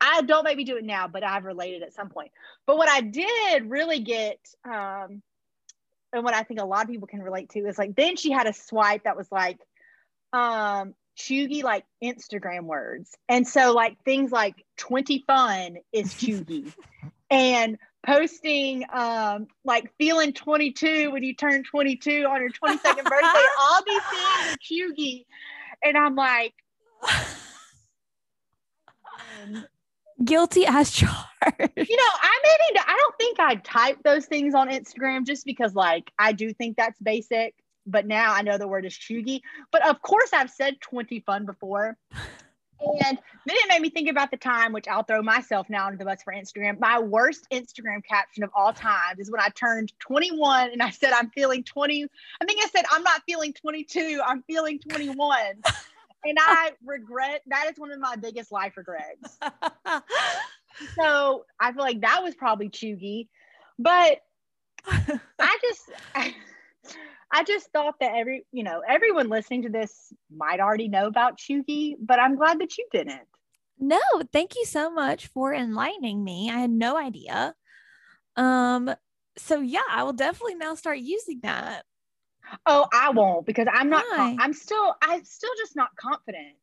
I 0.00 0.22
don't 0.22 0.44
maybe 0.44 0.64
do 0.64 0.76
it 0.76 0.84
now, 0.84 1.08
but 1.08 1.24
I've 1.24 1.44
related 1.44 1.82
at 1.82 1.94
some 1.94 2.10
point. 2.10 2.30
But 2.66 2.76
what 2.76 2.90
I 2.90 3.00
did 3.00 3.70
really 3.70 4.00
get, 4.00 4.38
um, 4.70 5.22
and 6.12 6.24
what 6.24 6.34
I 6.34 6.42
think 6.42 6.60
a 6.60 6.64
lot 6.64 6.84
of 6.84 6.90
people 6.90 7.06
can 7.06 7.22
relate 7.22 7.50
to 7.50 7.60
is 7.60 7.78
like, 7.78 7.94
then 7.96 8.16
she 8.16 8.30
had 8.30 8.46
a 8.46 8.52
swipe 8.52 9.04
that 9.04 9.16
was 9.16 9.30
like, 9.30 9.58
um, 10.32 10.94
cheugy 11.18 11.62
like 11.62 11.84
Instagram 12.02 12.64
words, 12.64 13.16
and 13.28 13.46
so 13.46 13.72
like 13.72 13.96
things 14.04 14.30
like 14.30 14.64
twenty 14.76 15.24
fun 15.26 15.78
is 15.92 16.14
cheugy, 16.14 16.72
and 17.30 17.78
posting 18.06 18.84
um 18.92 19.48
like 19.64 19.90
feeling 19.98 20.32
22 20.32 21.10
when 21.10 21.24
you 21.24 21.34
turn 21.34 21.64
22 21.64 22.24
on 22.30 22.40
your 22.40 22.50
22nd 22.50 23.04
birthday 23.04 23.46
all 23.60 23.82
these 23.84 24.02
things 24.04 24.22
are 24.46 24.56
cheugy 24.62 25.26
and 25.82 25.98
i'm 25.98 26.14
like 26.14 26.54
um, 29.42 29.66
Guilty 30.24 30.66
as 30.66 30.90
charged. 30.92 31.14
you 31.76 31.96
know 31.96 32.12
i 32.20 32.40
maybe 32.42 32.80
i 32.86 32.96
don't 32.96 33.16
think 33.18 33.38
i'd 33.38 33.64
type 33.64 33.96
those 34.02 34.26
things 34.26 34.54
on 34.54 34.68
instagram 34.68 35.24
just 35.24 35.46
because 35.46 35.74
like 35.74 36.10
i 36.18 36.32
do 36.32 36.52
think 36.52 36.76
that's 36.76 36.98
basic 37.00 37.54
but 37.86 38.06
now 38.06 38.34
i 38.34 38.42
know 38.42 38.58
the 38.58 38.66
word 38.66 38.84
is 38.84 38.92
cheugy 38.92 39.40
but 39.70 39.86
of 39.88 40.02
course 40.02 40.32
i've 40.32 40.50
said 40.50 40.80
20 40.80 41.20
fun 41.20 41.46
before 41.46 41.96
and 42.80 43.18
then 43.46 43.56
it 43.56 43.68
made 43.68 43.82
me 43.82 43.90
think 43.90 44.08
about 44.08 44.30
the 44.30 44.36
time, 44.36 44.72
which 44.72 44.86
I'll 44.88 45.02
throw 45.02 45.22
myself 45.22 45.68
now 45.68 45.86
under 45.86 45.98
the 45.98 46.04
bus 46.04 46.22
for 46.22 46.32
Instagram. 46.32 46.78
My 46.78 46.98
worst 46.98 47.46
Instagram 47.52 48.04
caption 48.04 48.44
of 48.44 48.50
all 48.54 48.72
times 48.72 49.18
is 49.18 49.30
when 49.30 49.40
I 49.40 49.48
turned 49.48 49.92
21 49.98 50.70
and 50.72 50.82
I 50.82 50.90
said, 50.90 51.12
I'm 51.12 51.30
feeling 51.30 51.64
20. 51.64 52.06
I 52.40 52.44
think 52.44 52.62
I 52.62 52.68
said, 52.68 52.84
I'm 52.90 53.02
not 53.02 53.22
feeling 53.26 53.52
22, 53.52 54.20
I'm 54.24 54.42
feeling 54.42 54.78
21. 54.78 55.38
And 56.24 56.36
I 56.40 56.72
regret 56.84 57.42
that 57.46 57.70
is 57.70 57.78
one 57.78 57.92
of 57.92 58.00
my 58.00 58.16
biggest 58.16 58.52
life 58.52 58.76
regrets. 58.76 59.38
So 60.94 61.44
I 61.60 61.72
feel 61.72 61.82
like 61.82 62.00
that 62.02 62.22
was 62.22 62.34
probably 62.34 62.68
cheugy. 62.68 63.28
But 63.78 64.20
I 64.86 65.58
just, 65.62 65.90
I, 66.14 66.34
I 67.32 67.44
just 67.44 67.70
thought 67.72 67.96
that 68.00 68.12
every, 68.14 68.46
you 68.52 68.64
know, 68.64 68.82
everyone 68.88 69.28
listening 69.28 69.62
to 69.62 69.68
this 69.68 70.12
might 70.34 70.60
already 70.60 70.88
know 70.88 71.06
about 71.06 71.38
cheugy, 71.38 71.94
but 72.00 72.18
I'm 72.18 72.36
glad 72.36 72.60
that 72.60 72.78
you 72.78 72.86
didn't. 72.92 73.26
no, 73.78 74.00
thank 74.32 74.56
you 74.56 74.64
so 74.64 74.90
much 74.90 75.26
for 75.28 75.52
enlightening 75.52 76.24
me. 76.24 76.50
I 76.50 76.58
had 76.58 76.70
no 76.70 76.96
idea. 76.96 77.54
Um, 78.36 78.94
so 79.36 79.60
yeah, 79.60 79.80
I 79.90 80.02
will 80.04 80.12
definitely 80.12 80.54
now 80.54 80.74
start 80.74 80.98
using 80.98 81.40
that. 81.42 81.84
Oh, 82.66 82.86
I 82.92 83.10
won't 83.10 83.46
because 83.46 83.66
I'm 83.72 83.90
not. 83.90 84.04
com- 84.14 84.36
I'm 84.40 84.52
still. 84.52 84.94
I'm 85.02 85.24
still 85.24 85.50
just 85.58 85.76
not 85.76 85.90
confident. 85.96 86.54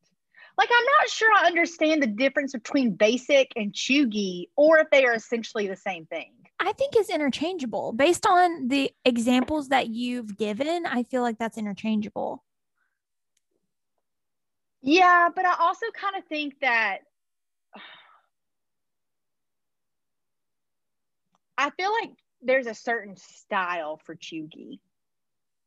Like 0.57 0.69
I'm 0.71 0.85
not 1.01 1.09
sure 1.09 1.29
I 1.37 1.47
understand 1.47 2.01
the 2.01 2.07
difference 2.07 2.53
between 2.53 2.91
basic 2.91 3.51
and 3.55 3.73
cheugy, 3.73 4.49
or 4.55 4.79
if 4.79 4.89
they 4.89 5.05
are 5.05 5.13
essentially 5.13 5.67
the 5.67 5.75
same 5.75 6.05
thing. 6.05 6.31
I 6.59 6.71
think 6.71 6.93
it's 6.95 7.09
interchangeable 7.09 7.91
based 7.91 8.25
on 8.25 8.69
the 8.69 8.91
examples 9.03 9.69
that 9.69 9.89
you've 9.89 10.37
given. 10.37 10.85
I 10.85 11.03
feel 11.03 11.21
like 11.21 11.37
that's 11.37 11.57
interchangeable. 11.57 12.43
Yeah, 14.81 15.29
but 15.35 15.45
I 15.45 15.55
also 15.59 15.87
kind 15.93 16.15
of 16.15 16.23
think 16.27 16.59
that 16.61 16.99
I 21.57 21.69
feel 21.71 21.91
like 21.91 22.11
there's 22.41 22.67
a 22.67 22.75
certain 22.75 23.17
style 23.17 23.99
for 24.05 24.15
cheugy, 24.15 24.79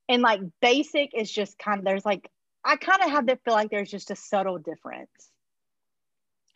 and 0.09 0.23
like 0.23 0.41
basic 0.61 1.11
is 1.15 1.31
just 1.31 1.59
kind 1.59 1.79
of 1.79 1.85
there's 1.85 2.05
like 2.05 2.31
I 2.65 2.77
kind 2.77 3.03
of 3.03 3.11
have 3.11 3.27
to 3.27 3.37
feel 3.37 3.55
like 3.55 3.71
there's 3.71 3.91
just 3.91 4.11
a 4.11 4.17
subtle 4.17 4.59
difference. 4.59 5.31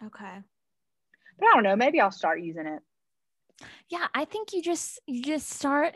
Okay. 0.05 0.39
But 1.39 1.47
I 1.47 1.55
don't 1.55 1.63
know. 1.63 1.77
Maybe 1.77 2.01
I'll 2.01 2.11
start 2.11 2.43
using 2.43 2.67
it. 2.67 2.81
Yeah, 3.89 4.07
I 4.15 4.25
think 4.25 4.53
you 4.53 4.63
just 4.63 5.01
you 5.07 5.23
just 5.23 5.49
start 5.51 5.95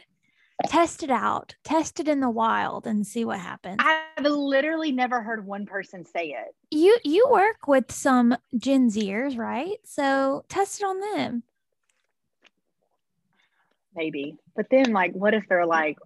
test 0.68 1.02
it 1.02 1.10
out, 1.10 1.54
test 1.64 2.00
it 2.00 2.08
in 2.08 2.20
the 2.20 2.30
wild 2.30 2.86
and 2.86 3.06
see 3.06 3.24
what 3.24 3.40
happens. 3.40 3.76
I've 3.78 4.24
literally 4.24 4.92
never 4.92 5.20
heard 5.22 5.44
one 5.44 5.66
person 5.66 6.04
say 6.04 6.28
it. 6.28 6.54
you 6.70 6.96
you 7.04 7.26
work 7.30 7.66
with 7.66 7.90
some 7.90 8.36
Gen 8.56 8.88
Zers, 8.88 9.36
right? 9.36 9.76
So 9.84 10.44
test 10.48 10.80
it 10.80 10.84
on 10.84 11.00
them. 11.00 11.42
maybe. 13.96 14.36
But 14.54 14.66
then, 14.70 14.92
like, 14.92 15.12
what 15.12 15.34
if 15.34 15.44
they're 15.48 15.66
like, 15.66 15.98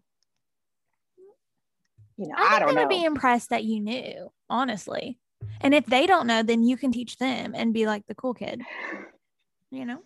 you 2.20 2.28
know, 2.28 2.34
I 2.36 2.56
I, 2.56 2.58
don't 2.60 2.74
know. 2.74 2.82
would 2.82 2.90
be 2.90 3.02
impressed 3.02 3.48
that 3.48 3.64
you 3.64 3.80
knew, 3.80 4.30
honestly. 4.50 5.18
And 5.62 5.74
if 5.74 5.86
they 5.86 6.06
don't 6.06 6.26
know, 6.26 6.42
then 6.42 6.62
you 6.62 6.76
can 6.76 6.92
teach 6.92 7.16
them 7.16 7.54
and 7.56 7.72
be 7.72 7.86
like 7.86 8.06
the 8.06 8.14
cool 8.14 8.34
kid. 8.34 8.62
You 9.70 9.86
know? 9.86 10.02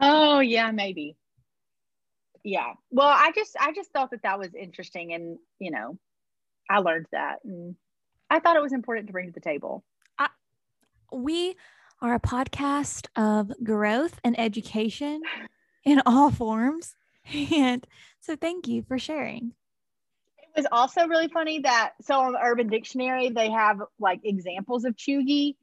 oh 0.00 0.38
yeah, 0.40 0.70
maybe. 0.70 1.16
Yeah. 2.44 2.74
Well, 2.90 3.08
I 3.08 3.32
just, 3.34 3.56
I 3.58 3.72
just 3.72 3.90
thought 3.90 4.10
that 4.10 4.22
that 4.22 4.38
was 4.38 4.54
interesting, 4.54 5.12
and 5.12 5.38
you 5.58 5.72
know, 5.72 5.98
I 6.70 6.78
learned 6.78 7.06
that, 7.10 7.40
and 7.44 7.74
I 8.30 8.38
thought 8.38 8.56
it 8.56 8.62
was 8.62 8.72
important 8.72 9.08
to 9.08 9.12
bring 9.12 9.26
to 9.26 9.32
the 9.32 9.40
table. 9.40 9.82
We 11.12 11.56
are 12.00 12.14
a 12.14 12.20
podcast 12.20 13.06
of 13.16 13.52
growth 13.62 14.20
and 14.22 14.38
education 14.38 15.22
in 15.84 16.00
all 16.06 16.30
forms. 16.30 16.94
And 17.26 17.86
so 18.20 18.36
thank 18.36 18.68
you 18.68 18.82
for 18.82 18.98
sharing. 18.98 19.54
It 20.54 20.60
was 20.60 20.66
also 20.70 21.06
really 21.06 21.28
funny 21.28 21.60
that 21.60 21.92
so 22.02 22.20
on 22.20 22.32
the 22.32 22.40
Urban 22.40 22.68
Dictionary 22.68 23.30
they 23.30 23.50
have 23.50 23.80
like 23.98 24.20
examples 24.24 24.84
of 24.84 24.96
cheugy, 24.96 25.56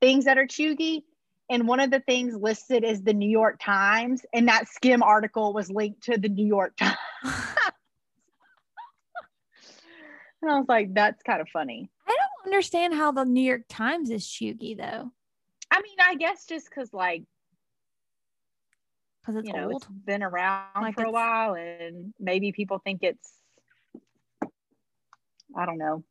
things 0.00 0.24
that 0.24 0.38
are 0.38 0.46
cheugy, 0.46 1.02
and 1.50 1.68
one 1.68 1.80
of 1.80 1.90
the 1.90 2.00
things 2.00 2.34
listed 2.34 2.84
is 2.84 3.02
the 3.02 3.14
New 3.14 3.28
York 3.28 3.58
Times, 3.60 4.24
and 4.32 4.48
that 4.48 4.64
Skimm 4.66 5.02
article 5.02 5.52
was 5.52 5.70
linked 5.70 6.04
to 6.04 6.18
the 6.18 6.28
New 6.28 6.46
York 6.46 6.76
Times. 6.76 6.96
And 10.40 10.52
I 10.52 10.56
was 10.56 10.68
like, 10.68 10.94
that's 10.94 11.20
kind 11.24 11.40
of 11.40 11.48
funny. 11.48 11.90
I 12.06 12.16
don't 12.16 12.54
understand 12.54 12.94
how 12.94 13.10
the 13.10 13.24
New 13.24 13.42
York 13.42 13.62
Times 13.68 14.08
is 14.08 14.24
cheugy 14.24 14.76
though, 14.76 15.10
I 15.70 15.82
mean, 15.82 15.96
I 16.00 16.14
guess 16.14 16.46
just 16.46 16.68
because 16.68 16.92
like 16.92 17.24
because 19.20 19.36
it's 19.36 19.48
you 19.48 19.52
know 19.52 19.70
old. 19.70 19.82
it's 19.82 19.86
been 19.86 20.22
around 20.22 20.64
Like 20.80 20.94
for 20.94 21.04
a 21.04 21.10
while, 21.10 21.54
and 21.54 22.14
maybe 22.18 22.52
people 22.52 22.78
think 22.78 23.02
it's 23.02 23.32
I 25.56 25.66
don't 25.66 25.78
know. 25.78 26.04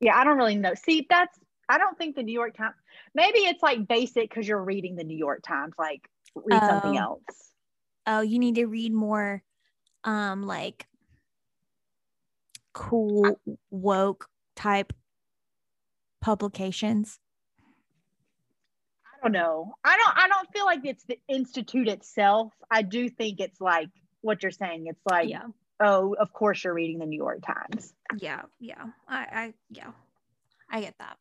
Yeah, 0.00 0.16
I 0.16 0.24
don't 0.24 0.36
really 0.36 0.56
know. 0.56 0.74
See, 0.74 1.06
that's 1.08 1.38
I 1.68 1.78
don't 1.78 1.96
think 1.96 2.16
the 2.16 2.22
New 2.22 2.32
York 2.32 2.56
Times. 2.56 2.74
Maybe 3.14 3.40
it's 3.40 3.62
like 3.62 3.86
basic 3.88 4.28
because 4.30 4.46
you're 4.46 4.62
reading 4.62 4.96
the 4.96 5.04
New 5.04 5.16
York 5.16 5.42
Times. 5.46 5.74
Like 5.78 6.08
read 6.34 6.62
something 6.64 6.96
Oh. 6.98 7.20
else. 7.26 7.50
Oh, 8.06 8.20
you 8.20 8.38
need 8.38 8.56
to 8.56 8.66
read 8.66 8.92
more 8.92 9.42
um 10.04 10.42
like 10.42 10.86
cool 12.74 13.40
woke 13.70 14.28
type 14.56 14.92
publications. 16.20 17.18
I 19.06 19.28
don't 19.28 19.32
know. 19.32 19.74
I 19.84 19.96
don't. 19.96 20.18
I 20.24 20.28
don't 20.28 20.52
feel 20.52 20.64
like 20.66 20.84
it's 20.84 21.04
the 21.04 21.18
institute 21.28 21.88
itself. 21.88 22.52
I 22.70 22.82
do 22.82 23.08
think 23.08 23.40
it's 23.40 23.60
like 23.60 23.88
what 24.20 24.42
you're 24.42 24.52
saying. 24.52 24.86
It's 24.86 25.00
like, 25.08 25.28
oh, 25.80 26.14
of 26.14 26.32
course 26.32 26.64
you're 26.64 26.74
reading 26.74 26.98
the 26.98 27.06
New 27.06 27.16
York 27.16 27.40
Times. 27.44 27.92
Yeah, 28.18 28.42
yeah. 28.60 28.84
I, 29.08 29.18
I 29.18 29.54
yeah. 29.70 29.90
I 30.70 30.80
get 30.80 30.94
that. 30.98 31.16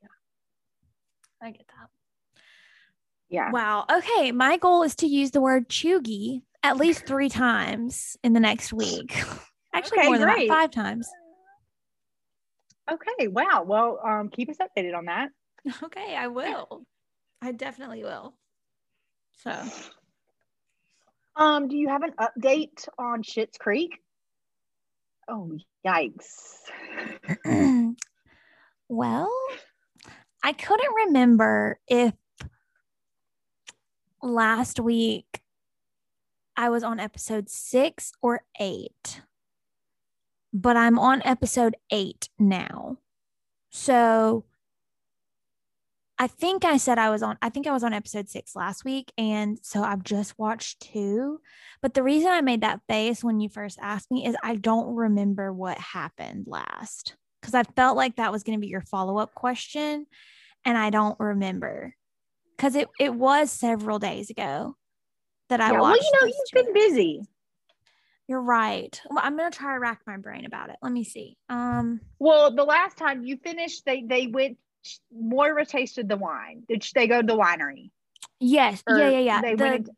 I 1.41 1.51
get 1.51 1.67
that. 1.67 1.89
Yeah. 3.29 3.51
Wow. 3.51 3.85
Okay. 3.91 4.31
My 4.31 4.57
goal 4.57 4.83
is 4.83 4.95
to 4.97 5.07
use 5.07 5.31
the 5.31 5.41
word 5.41 5.69
cheugy 5.69 6.43
at 6.61 6.77
least 6.77 7.05
three 7.05 7.29
times 7.29 8.15
in 8.23 8.33
the 8.33 8.39
next 8.39 8.71
week. 8.71 9.21
Actually, 9.73 9.99
Okay, 9.99 10.07
more 10.07 10.17
than 10.19 10.27
that, 10.27 10.47
five 10.47 10.71
times. 10.71 11.09
Okay. 12.91 13.27
Wow. 13.27 13.63
Well, 13.65 13.99
um, 14.05 14.29
keep 14.29 14.49
us 14.49 14.57
updated 14.57 14.95
on 14.95 15.05
that. 15.05 15.29
Okay, 15.83 16.15
I 16.15 16.27
will. 16.27 16.85
I 17.41 17.53
definitely 17.53 18.03
will. 18.03 18.33
So, 19.43 19.63
Um, 21.35 21.67
do 21.67 21.75
you 21.77 21.89
have 21.89 22.03
an 22.03 22.11
update 22.19 22.87
on 22.99 23.23
Schitt's 23.23 23.57
Creek? 23.57 24.02
Oh, 25.27 25.57
yikes. 25.85 26.59
well, 28.89 29.31
I 30.43 30.53
couldn't 30.53 30.93
remember 31.07 31.79
if 31.87 32.13
last 34.21 34.79
week 34.79 35.41
I 36.55 36.69
was 36.69 36.83
on 36.83 36.99
episode 36.99 37.49
six 37.49 38.11
or 38.21 38.43
eight, 38.59 39.21
but 40.53 40.77
I'm 40.77 40.99
on 40.99 41.21
episode 41.23 41.75
eight 41.91 42.29
now. 42.37 42.97
So 43.69 44.45
I 46.23 46.27
think 46.27 46.63
I 46.63 46.77
said 46.77 46.97
I 46.97 47.09
was 47.09 47.21
on, 47.21 47.37
I 47.41 47.49
think 47.49 47.67
I 47.67 47.73
was 47.73 47.83
on 47.83 47.91
episode 47.91 48.29
six 48.29 48.55
last 48.55 48.85
week. 48.85 49.11
And 49.17 49.59
so 49.61 49.83
I've 49.83 50.05
just 50.05 50.39
watched 50.39 50.79
two. 50.79 51.41
But 51.81 51.95
the 51.95 52.01
reason 52.01 52.29
I 52.29 52.39
made 52.39 52.61
that 52.61 52.79
face 52.87 53.25
when 53.25 53.41
you 53.41 53.49
first 53.49 53.77
asked 53.81 54.09
me 54.09 54.25
is 54.25 54.33
I 54.41 54.55
don't 54.55 54.95
remember 54.95 55.51
what 55.51 55.77
happened 55.77 56.45
last 56.47 57.17
because 57.41 57.53
I 57.53 57.63
felt 57.63 57.97
like 57.97 58.15
that 58.15 58.31
was 58.31 58.43
going 58.43 58.57
to 58.57 58.61
be 58.61 58.69
your 58.69 58.79
follow 58.79 59.17
up 59.17 59.35
question. 59.35 60.05
And 60.63 60.77
I 60.77 60.91
don't 60.91 61.19
remember 61.19 61.93
because 62.55 62.75
it, 62.75 62.87
it 63.01 63.13
was 63.13 63.51
several 63.51 63.99
days 63.99 64.29
ago 64.29 64.77
that 65.49 65.59
I 65.59 65.73
yeah, 65.73 65.81
well, 65.81 65.93
you 65.93 66.11
know, 66.21 66.25
you've 66.25 66.65
been 66.65 66.73
busy. 66.73 67.21
You're 68.29 68.41
right. 68.41 68.97
Well, 69.09 69.19
I'm 69.21 69.35
gonna 69.35 69.51
try 69.51 69.73
to 69.73 69.79
rack 69.79 69.99
my 70.07 70.15
brain 70.15 70.45
about 70.45 70.69
it. 70.69 70.77
Let 70.81 70.93
me 70.93 71.03
see. 71.03 71.37
Um, 71.49 71.99
Well, 72.19 72.55
the 72.55 72.63
last 72.63 72.97
time 72.97 73.25
you 73.25 73.35
finished, 73.35 73.83
they 73.85 74.03
they 74.07 74.27
went. 74.27 74.57
Moira 75.11 75.65
tasted 75.65 76.09
the 76.09 76.17
wine. 76.17 76.63
Did 76.67 76.85
they 76.93 77.07
go 77.07 77.21
to 77.21 77.27
the 77.27 77.37
winery? 77.37 77.91
yes, 78.39 78.83
Or 78.87 78.97
yeah, 78.97 79.09
yeah, 79.09 79.19
yeah. 79.19 79.41
They 79.41 79.55
The- 79.55 79.63
went. 79.63 79.75
into- 79.75 79.91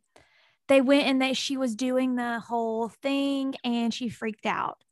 they 0.67 0.82
went 0.82 1.06
and 1.08 1.21
they 1.21 1.34
she 1.34 1.58
was 1.58 1.76
doing 1.76 2.15
the 2.15 2.39
whole 2.39 2.89
thing 2.89 3.54
and 3.63 3.93
she 3.93 4.10
freaked 4.10 4.45
out. 4.48 4.84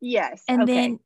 yes. 0.00 0.42
And 0.48 0.62
okay. 0.62 0.98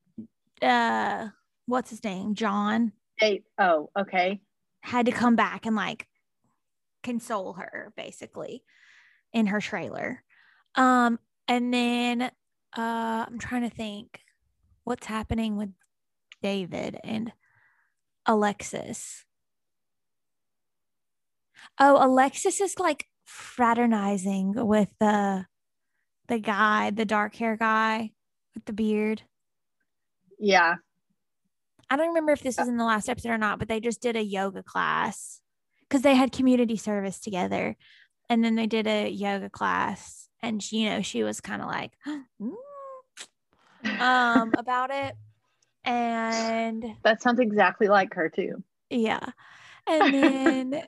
then, 0.61 0.68
uh, 0.70 1.29
what's 1.66 1.90
his 1.90 2.05
name? 2.05 2.35
John 2.35 2.92
they. 3.20 3.42
Oh, 3.59 3.90
okay. 3.98 4.40
had 4.83 5.07
to 5.07 5.12
come 5.12 5.35
back 5.37 5.64
and 5.66 5.74
like 5.76 6.07
console 7.02 7.55
her 7.55 7.92
basically 7.96 8.62
in 9.33 9.46
her 9.46 9.61
trailer. 9.61 10.22
Um, 10.74 11.18
and 11.48 11.72
then 11.72 12.22
uh, 12.22 12.31
I'm 13.26 13.38
trying 13.38 13.62
to 13.68 13.74
think 13.74 14.20
what's 14.85 15.07
happening 15.07 15.57
with 15.57 15.70
David 16.42 16.98
and 17.02 17.33
Alexis. 18.26 19.24
Oh, 21.78 22.04
Alexis 22.04 22.60
is 22.60 22.78
like 22.78 23.06
fraternizing 23.24 24.54
with 24.54 24.90
the 25.00 25.46
the 26.28 26.38
guy, 26.38 26.90
the 26.90 27.04
dark 27.04 27.36
hair 27.36 27.56
guy 27.56 28.10
with 28.54 28.64
the 28.64 28.72
beard. 28.72 29.22
Yeah. 30.38 30.76
I 31.88 31.96
don't 31.96 32.08
remember 32.08 32.32
if 32.32 32.42
this 32.42 32.58
was 32.58 32.68
in 32.68 32.78
the 32.78 32.84
last 32.84 33.08
episode 33.08 33.30
or 33.30 33.38
not, 33.38 33.60
but 33.60 33.68
they 33.68 33.78
just 33.78 34.00
did 34.00 34.16
a 34.16 34.24
yoga 34.24 34.62
class 34.62 35.40
because 35.82 36.02
they 36.02 36.16
had 36.16 36.32
community 36.32 36.76
service 36.76 37.20
together. 37.20 37.76
And 38.28 38.44
then 38.44 38.56
they 38.56 38.66
did 38.66 38.88
a 38.88 39.08
yoga 39.08 39.48
class. 39.48 40.28
And 40.42 40.60
you 40.72 40.90
know, 40.90 41.02
she 41.02 41.22
was 41.22 41.40
kind 41.40 41.62
of 41.62 41.68
like, 41.68 41.92
"Mm," 42.42 44.00
um, 44.00 44.52
about 44.58 44.90
it. 44.90 45.14
And 45.87 46.85
That 47.05 47.22
sounds 47.22 47.40
exactly 47.40 47.88
like 47.88 48.14
her 48.14 48.29
too. 48.29 48.62
yeah. 48.90 49.31
And 49.87 50.14
then 50.75 50.83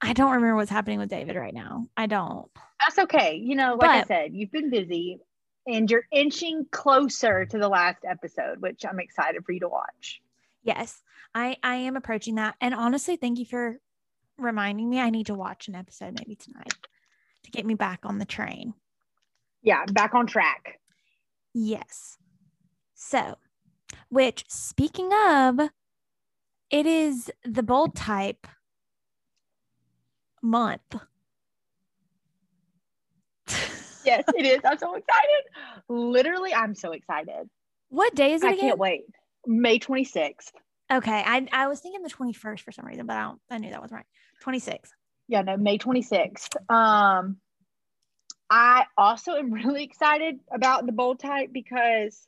I 0.00 0.12
don't 0.12 0.32
remember 0.32 0.56
what's 0.56 0.70
happening 0.70 0.98
with 0.98 1.08
David 1.08 1.36
right 1.36 1.54
now. 1.54 1.86
I 1.96 2.06
don't. 2.06 2.50
That's 2.80 2.98
okay. 3.00 3.36
You 3.36 3.56
know, 3.56 3.76
like 3.80 3.90
I 3.90 4.04
said, 4.04 4.30
you've 4.34 4.52
been 4.52 4.70
busy 4.70 5.20
and 5.66 5.90
you're 5.90 6.06
inching 6.12 6.66
closer 6.70 7.44
to 7.46 7.58
the 7.58 7.68
last 7.68 8.04
episode, 8.08 8.60
which 8.60 8.84
I'm 8.88 9.00
excited 9.00 9.44
for 9.44 9.52
you 9.52 9.60
to 9.60 9.68
watch. 9.68 10.20
Yes, 10.62 11.02
I 11.34 11.56
I 11.62 11.76
am 11.76 11.96
approaching 11.96 12.36
that. 12.36 12.54
And 12.60 12.74
honestly, 12.74 13.16
thank 13.16 13.38
you 13.38 13.46
for 13.46 13.78
reminding 14.38 14.88
me. 14.88 15.00
I 15.00 15.10
need 15.10 15.26
to 15.26 15.34
watch 15.34 15.68
an 15.68 15.74
episode 15.74 16.18
maybe 16.18 16.34
tonight 16.36 16.74
to 17.44 17.50
get 17.50 17.64
me 17.66 17.74
back 17.74 18.00
on 18.04 18.18
the 18.18 18.24
train. 18.26 18.74
Yeah, 19.62 19.84
back 19.92 20.14
on 20.14 20.26
track. 20.26 20.78
Yes. 21.54 22.16
So, 22.94 23.36
which 24.08 24.44
speaking 24.48 25.10
of, 25.12 25.60
it 26.70 26.86
is 26.86 27.30
the 27.44 27.62
bold 27.62 27.94
type 27.94 28.46
month. 30.42 30.96
Yes, 34.02 34.24
it 34.34 34.46
is. 34.46 34.60
I'm 34.64 34.78
so 34.78 34.94
excited. 34.94 35.42
Literally, 35.90 36.54
I'm 36.54 36.74
so 36.74 36.92
excited. 36.92 37.50
what 37.90 38.14
day 38.14 38.32
is 38.32 38.42
it 38.42 38.48
I 38.48 38.52
again? 38.54 38.68
can't 38.68 38.78
wait. 38.78 39.02
May 39.46 39.78
26th. 39.78 40.52
Okay, 40.90 41.22
I 41.24 41.46
I 41.52 41.66
was 41.68 41.80
thinking 41.80 42.00
the 42.02 42.08
21st 42.08 42.60
for 42.60 42.72
some 42.72 42.86
reason, 42.86 43.04
but 43.06 43.16
I 43.18 43.24
don't 43.24 43.40
I 43.50 43.58
knew 43.58 43.68
that 43.70 43.80
wasn't 43.80 43.98
right. 43.98 44.06
26. 44.40 44.90
Yeah, 45.28 45.42
no, 45.42 45.58
May 45.58 45.76
26th. 45.76 46.56
Um, 46.74 47.36
I 48.48 48.86
also 48.96 49.32
am 49.36 49.52
really 49.52 49.84
excited 49.84 50.40
about 50.50 50.86
the 50.86 50.92
bold 50.92 51.20
type 51.20 51.50
because 51.52 52.26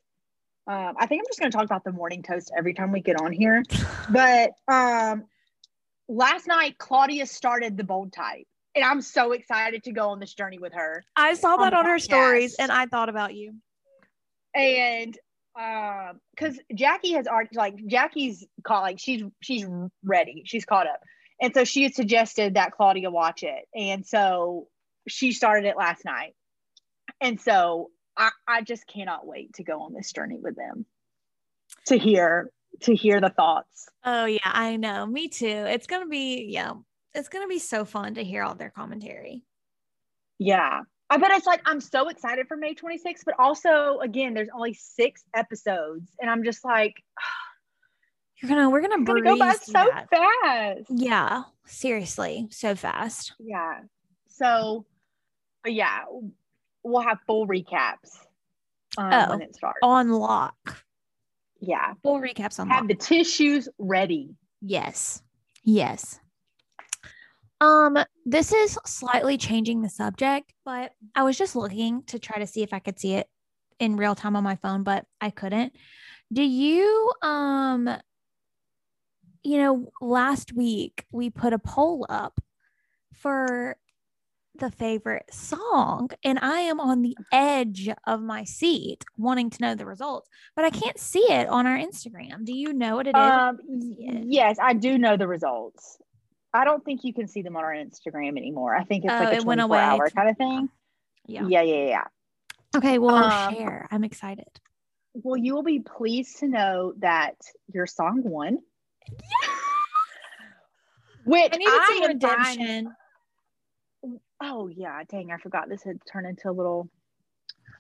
um, 0.67 0.95
I 0.99 1.07
think 1.07 1.21
I'm 1.21 1.27
just 1.29 1.41
going 1.41 1.51
to 1.51 1.57
talk 1.57 1.65
about 1.65 1.85
the 1.85 1.93
morning 1.93 2.23
toast 2.23 2.53
every 2.57 2.75
time 2.75 2.93
we 2.93 3.01
get 3.01 3.21
on 3.21 3.33
here. 3.33 3.63
But 4.11 4.53
um, 4.69 5.25
last 6.09 6.47
night, 6.47 6.79
Claudia 6.79 7.27
started 7.27 7.77
the 7.77 7.85
bold 7.85 8.13
type, 8.13 8.47
and 8.75 8.85
I'm 8.85 9.01
so 9.01 9.33
excited 9.33 9.83
to 9.85 9.93
go 9.93 10.11
on 10.11 10.21
this 10.21 10.35
journey 10.35 10.59
with 10.59 10.73
her. 10.75 11.03
I 11.17 11.35
saw 11.35 11.57
that 11.57 11.71
the 11.71 11.77
on 11.77 11.87
her 11.87 11.99
stories 11.99 12.55
and 12.59 12.71
I 12.71 12.87
thought 12.87 13.09
about 13.09 13.35
you. 13.35 13.55
And 14.55 15.19
um, 15.61 16.21
because 16.35 16.59
Jackie 16.75 17.13
has 17.13 17.27
already 17.27 17.57
like 17.57 17.77
Jackie's 17.87 18.47
caught 18.65 18.83
like 18.83 18.99
she's 18.99 19.23
she's 19.41 19.67
ready, 20.05 20.43
she's 20.47 20.65
caught 20.65 20.87
up, 20.87 21.01
and 21.41 21.53
so 21.53 21.65
she 21.65 21.83
had 21.83 21.95
suggested 21.95 22.55
that 22.55 22.73
Claudia 22.73 23.11
watch 23.11 23.43
it, 23.43 23.65
and 23.75 24.07
so 24.07 24.69
she 25.09 25.33
started 25.33 25.67
it 25.67 25.77
last 25.77 26.05
night, 26.05 26.35
and 27.21 27.41
so 27.41 27.91
I 28.17 28.31
I 28.47 28.63
just 28.63 28.87
cannot 28.87 29.27
wait 29.27 29.55
to 29.55 29.65
go 29.65 29.83
on 29.83 29.93
this 29.93 30.13
journey 30.13 30.39
with 30.41 30.57
them, 30.57 30.87
to 31.87 31.97
hear 31.97 32.51
to 32.83 32.95
hear 32.95 33.21
the 33.21 33.31
thoughts. 33.31 33.89
Oh 34.05 34.25
yeah, 34.25 34.41
I 34.45 34.77
know. 34.77 35.07
Me 35.07 35.29
too. 35.29 35.47
It's 35.47 35.87
gonna 35.87 36.07
be 36.09 36.47
yeah. 36.49 36.75
It's 37.15 37.29
gonna 37.29 37.49
be 37.49 37.59
so 37.59 37.85
fun 37.85 38.15
to 38.15 38.25
hear 38.25 38.43
all 38.43 38.55
their 38.55 38.71
commentary. 38.71 39.45
Yeah. 40.39 40.81
I 41.11 41.19
bet 41.19 41.31
it's 41.33 41.47
like 41.47 41.61
I'm 41.67 41.81
so 41.81 42.09
excited 42.09 42.49
for 42.49 42.57
May 42.57 42.75
26th, 42.75 43.25
but 43.27 43.35
also 43.39 43.99
again, 44.03 44.33
there's 44.33 44.49
only 44.55 44.73
six 44.73 45.23
episodes, 45.35 46.11
and 46.21 46.31
I'm 46.31 46.43
just 46.43 46.65
like, 46.65 46.95
You're 48.43 48.49
gonna 48.49 48.71
we're 48.71 48.81
gonna 48.81 49.05
gonna 49.05 49.23
go 49.23 49.39
by 49.39 49.53
so 49.53 49.73
that. 49.73 50.09
fast. 50.11 50.87
Yeah, 50.89 51.43
seriously, 51.67 52.49
so 52.51 52.75
fast. 52.75 53.35
Yeah. 53.39 53.81
So, 54.29 54.87
but 55.63 55.75
yeah, 55.75 55.99
we'll 56.85 57.03
have 57.03 57.19
full 57.27 57.47
recaps 57.47 58.19
um, 58.99 59.11
Oh. 59.13 59.31
when 59.31 59.43
it 59.43 59.55
starts. 59.55 59.79
On 59.83 60.11
lock. 60.11 60.83
Yeah. 61.61 61.95
Full 62.03 62.21
recaps 62.21 62.59
on 62.59 62.69
Have 62.69 62.83
lock. 62.83 62.89
the 62.89 62.95
tissues 62.95 63.69
ready. 63.79 64.35
Yes. 64.61 65.23
Yes. 65.65 66.19
Um, 67.61 67.97
this 68.27 68.53
is 68.53 68.77
slightly 68.85 69.39
changing 69.39 69.83
the 69.83 69.89
subject, 69.89 70.53
but 70.65 70.93
I 71.15 71.23
was 71.23 71.39
just 71.39 71.55
looking 71.55 72.03
to 72.05 72.19
try 72.19 72.39
to 72.39 72.47
see 72.47 72.63
if 72.63 72.73
I 72.73 72.81
could 72.81 72.99
see 72.99 73.15
it 73.15 73.29
in 73.79 73.97
real 73.97 74.17
time 74.17 74.35
on 74.35 74.43
my 74.43 74.57
phone, 74.57 74.83
but 74.83 75.07
I 75.21 75.31
couldn't. 75.31 75.73
Do 76.33 76.43
you 76.43 77.13
um 77.23 77.89
you 79.45 79.59
know, 79.59 79.91
last 80.01 80.53
week 80.53 81.05
we 81.11 81.29
put 81.31 81.53
a 81.53 81.59
poll 81.59 82.07
up 82.09 82.41
for 83.15 83.77
the 84.59 84.71
favorite 84.71 85.25
song 85.33 86.11
and 86.23 86.39
I 86.41 86.61
am 86.61 86.79
on 86.79 87.01
the 87.03 87.17
edge 87.33 87.89
of 88.07 88.21
my 88.21 88.45
seat 88.45 89.05
wanting 89.17 89.49
to 89.51 89.63
know 89.63 89.75
the 89.75 89.87
results, 89.87 90.29
but 90.55 90.65
I 90.65 90.71
can't 90.71 90.99
see 90.99 91.21
it 91.31 91.49
on 91.49 91.67
our 91.67 91.77
Instagram. 91.77 92.45
Do 92.45 92.53
you 92.55 92.73
know 92.73 92.97
what 92.97 93.07
it 93.07 93.17
is? 93.17 93.23
Um, 93.23 93.59
yes, 93.69 94.59
I 94.61 94.75
do 94.75 94.99
know 94.99 95.17
the 95.17 95.27
results. 95.27 95.97
I 96.53 96.65
don't 96.65 96.85
think 96.85 97.03
you 97.03 97.15
can 97.15 97.29
see 97.29 97.41
them 97.41 97.57
on 97.57 97.65
our 97.65 97.73
Instagram 97.75 98.37
anymore. 98.37 98.75
I 98.77 98.85
think 98.85 99.05
it's 99.05 99.13
Oh, 99.15 99.19
like 99.19 99.29
a 99.33 99.37
it 99.37 99.45
went 99.45 99.61
24 99.61 99.65
away. 99.65 99.79
hour 99.83 100.11
kind 100.11 100.29
of 100.29 100.37
thing. 100.37 100.69
yeah. 101.27 101.47
Yeah, 101.49 101.63
yeah, 101.63 101.87
yeah. 101.87 102.05
Okay, 102.77 102.99
well, 102.99 103.15
Um, 103.17 103.55
share. 103.55 103.89
I'm 103.91 104.05
excited. 104.05 104.49
Well, 105.15 105.37
you 105.39 105.55
will 105.55 105.63
be 105.63 105.81
pleased 105.81 106.39
to 106.41 106.49
know 106.49 106.93
that 106.99 107.37
your 107.73 107.87
song 107.87 108.23
won. 108.25 108.59
Which 111.25 111.53
I 111.55 111.57
needed 111.57 111.71
some 111.71 111.81
I 111.81 111.87
am 111.87 112.21
fine- 112.21 112.49
redemption. 112.57 112.95
Oh 114.45 114.67
yeah, 114.67 115.03
dang, 115.09 115.31
I 115.31 115.37
forgot 115.39 115.69
this 115.69 115.85
had 115.85 116.01
turned 116.11 116.27
into 116.27 116.51
a 116.51 116.53
little 116.53 116.91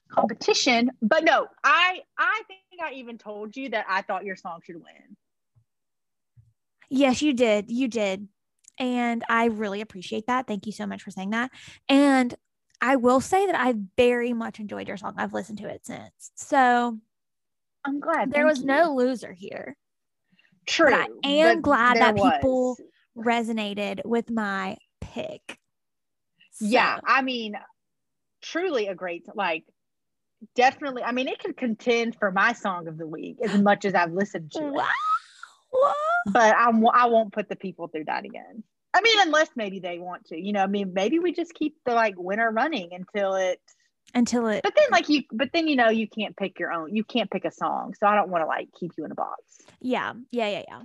competition. 0.09 0.92
But 1.03 1.25
no, 1.25 1.48
I 1.64 2.03
I 2.16 2.42
think 2.46 2.81
I 2.81 2.92
even 2.94 3.18
told 3.18 3.57
you 3.57 3.70
that 3.70 3.87
I 3.88 4.03
thought 4.03 4.25
your 4.25 4.37
song 4.37 4.61
should 4.64 4.77
win. 4.77 5.16
Yes, 6.88 7.20
you 7.20 7.33
did. 7.33 7.70
You 7.70 7.88
did. 7.88 8.29
And 8.79 9.25
I 9.29 9.46
really 9.46 9.81
appreciate 9.81 10.27
that. 10.29 10.46
Thank 10.46 10.66
you 10.66 10.72
so 10.72 10.87
much 10.87 11.03
for 11.03 11.11
saying 11.11 11.31
that. 11.31 11.51
And 11.88 12.35
I 12.81 12.96
will 12.96 13.20
say 13.20 13.46
that 13.46 13.59
I 13.59 13.75
very 13.96 14.33
much 14.33 14.61
enjoyed 14.61 14.87
your 14.87 14.96
song. 14.96 15.14
I've 15.16 15.33
listened 15.33 15.59
to 15.59 15.68
it 15.68 15.85
since. 15.85 16.33
So 16.37 16.98
I'm 17.85 17.98
glad 17.98 18.33
there 18.33 18.46
was 18.46 18.61
you. 18.61 18.66
no 18.66 18.94
loser 18.94 19.33
here. 19.33 19.77
true. 20.66 20.94
I 20.94 21.09
am 21.25 21.57
but 21.57 21.62
glad 21.62 21.96
that 21.96 22.14
people 22.14 22.77
was. 23.14 23.27
resonated 23.27 24.05
with 24.05 24.31
my 24.31 24.77
pick. 25.01 25.59
Yeah, 26.62 27.01
I 27.05 27.22
mean, 27.22 27.55
truly 28.42 28.88
a 28.88 28.94
great 28.94 29.27
like. 29.35 29.64
Definitely, 30.57 31.05
I 31.05 31.12
mean, 31.12 31.29
it 31.29 31.38
could 31.38 31.57
contend 31.57 32.16
for 32.16 32.33
my 32.33 32.53
song 32.53 32.88
of 32.88 32.98
the 32.98 33.07
week 33.07 33.37
as 33.44 33.61
much 33.61 33.85
as 33.85 33.94
I've 33.94 34.12
listened 34.12 34.51
to 34.53 34.59
it. 34.59 34.72
Wow. 34.72 35.94
But 36.27 36.57
I 36.57 37.07
won't 37.07 37.33
put 37.33 37.48
the 37.48 37.55
people 37.55 37.87
through 37.87 38.07
that 38.07 38.25
again. 38.25 38.64
I 38.94 39.01
mean, 39.01 39.16
unless 39.20 39.48
maybe 39.57 39.81
they 39.81 39.98
want 39.98 40.27
to, 40.27 40.38
you 40.38 40.53
know. 40.53 40.62
I 40.62 40.66
mean, 40.66 40.92
maybe 40.92 41.18
we 41.18 41.33
just 41.33 41.55
keep 41.55 41.77
the 41.87 41.94
like 41.94 42.14
winner 42.18 42.51
running 42.51 42.90
until 42.92 43.35
it. 43.35 43.61
Until 44.14 44.46
it 44.48 44.62
But 44.62 44.75
then, 44.77 44.87
like 44.90 45.09
you, 45.09 45.22
but 45.33 45.51
then 45.55 45.66
you 45.66 45.77
know, 45.77 45.88
you 45.88 46.07
can't 46.07 46.37
pick 46.37 46.59
your 46.59 46.72
own. 46.72 46.94
You 46.94 47.05
can't 47.05 47.31
pick 47.31 47.44
a 47.44 47.51
song, 47.51 47.94
so 47.98 48.07
I 48.07 48.14
don't 48.14 48.29
want 48.29 48.42
to 48.42 48.46
like 48.46 48.68
keep 48.79 48.92
you 48.98 49.05
in 49.05 49.12
a 49.12 49.14
box. 49.14 49.40
yeah, 49.81 50.12
yeah, 50.31 50.48
yeah, 50.48 50.62
yeah. 50.68 50.83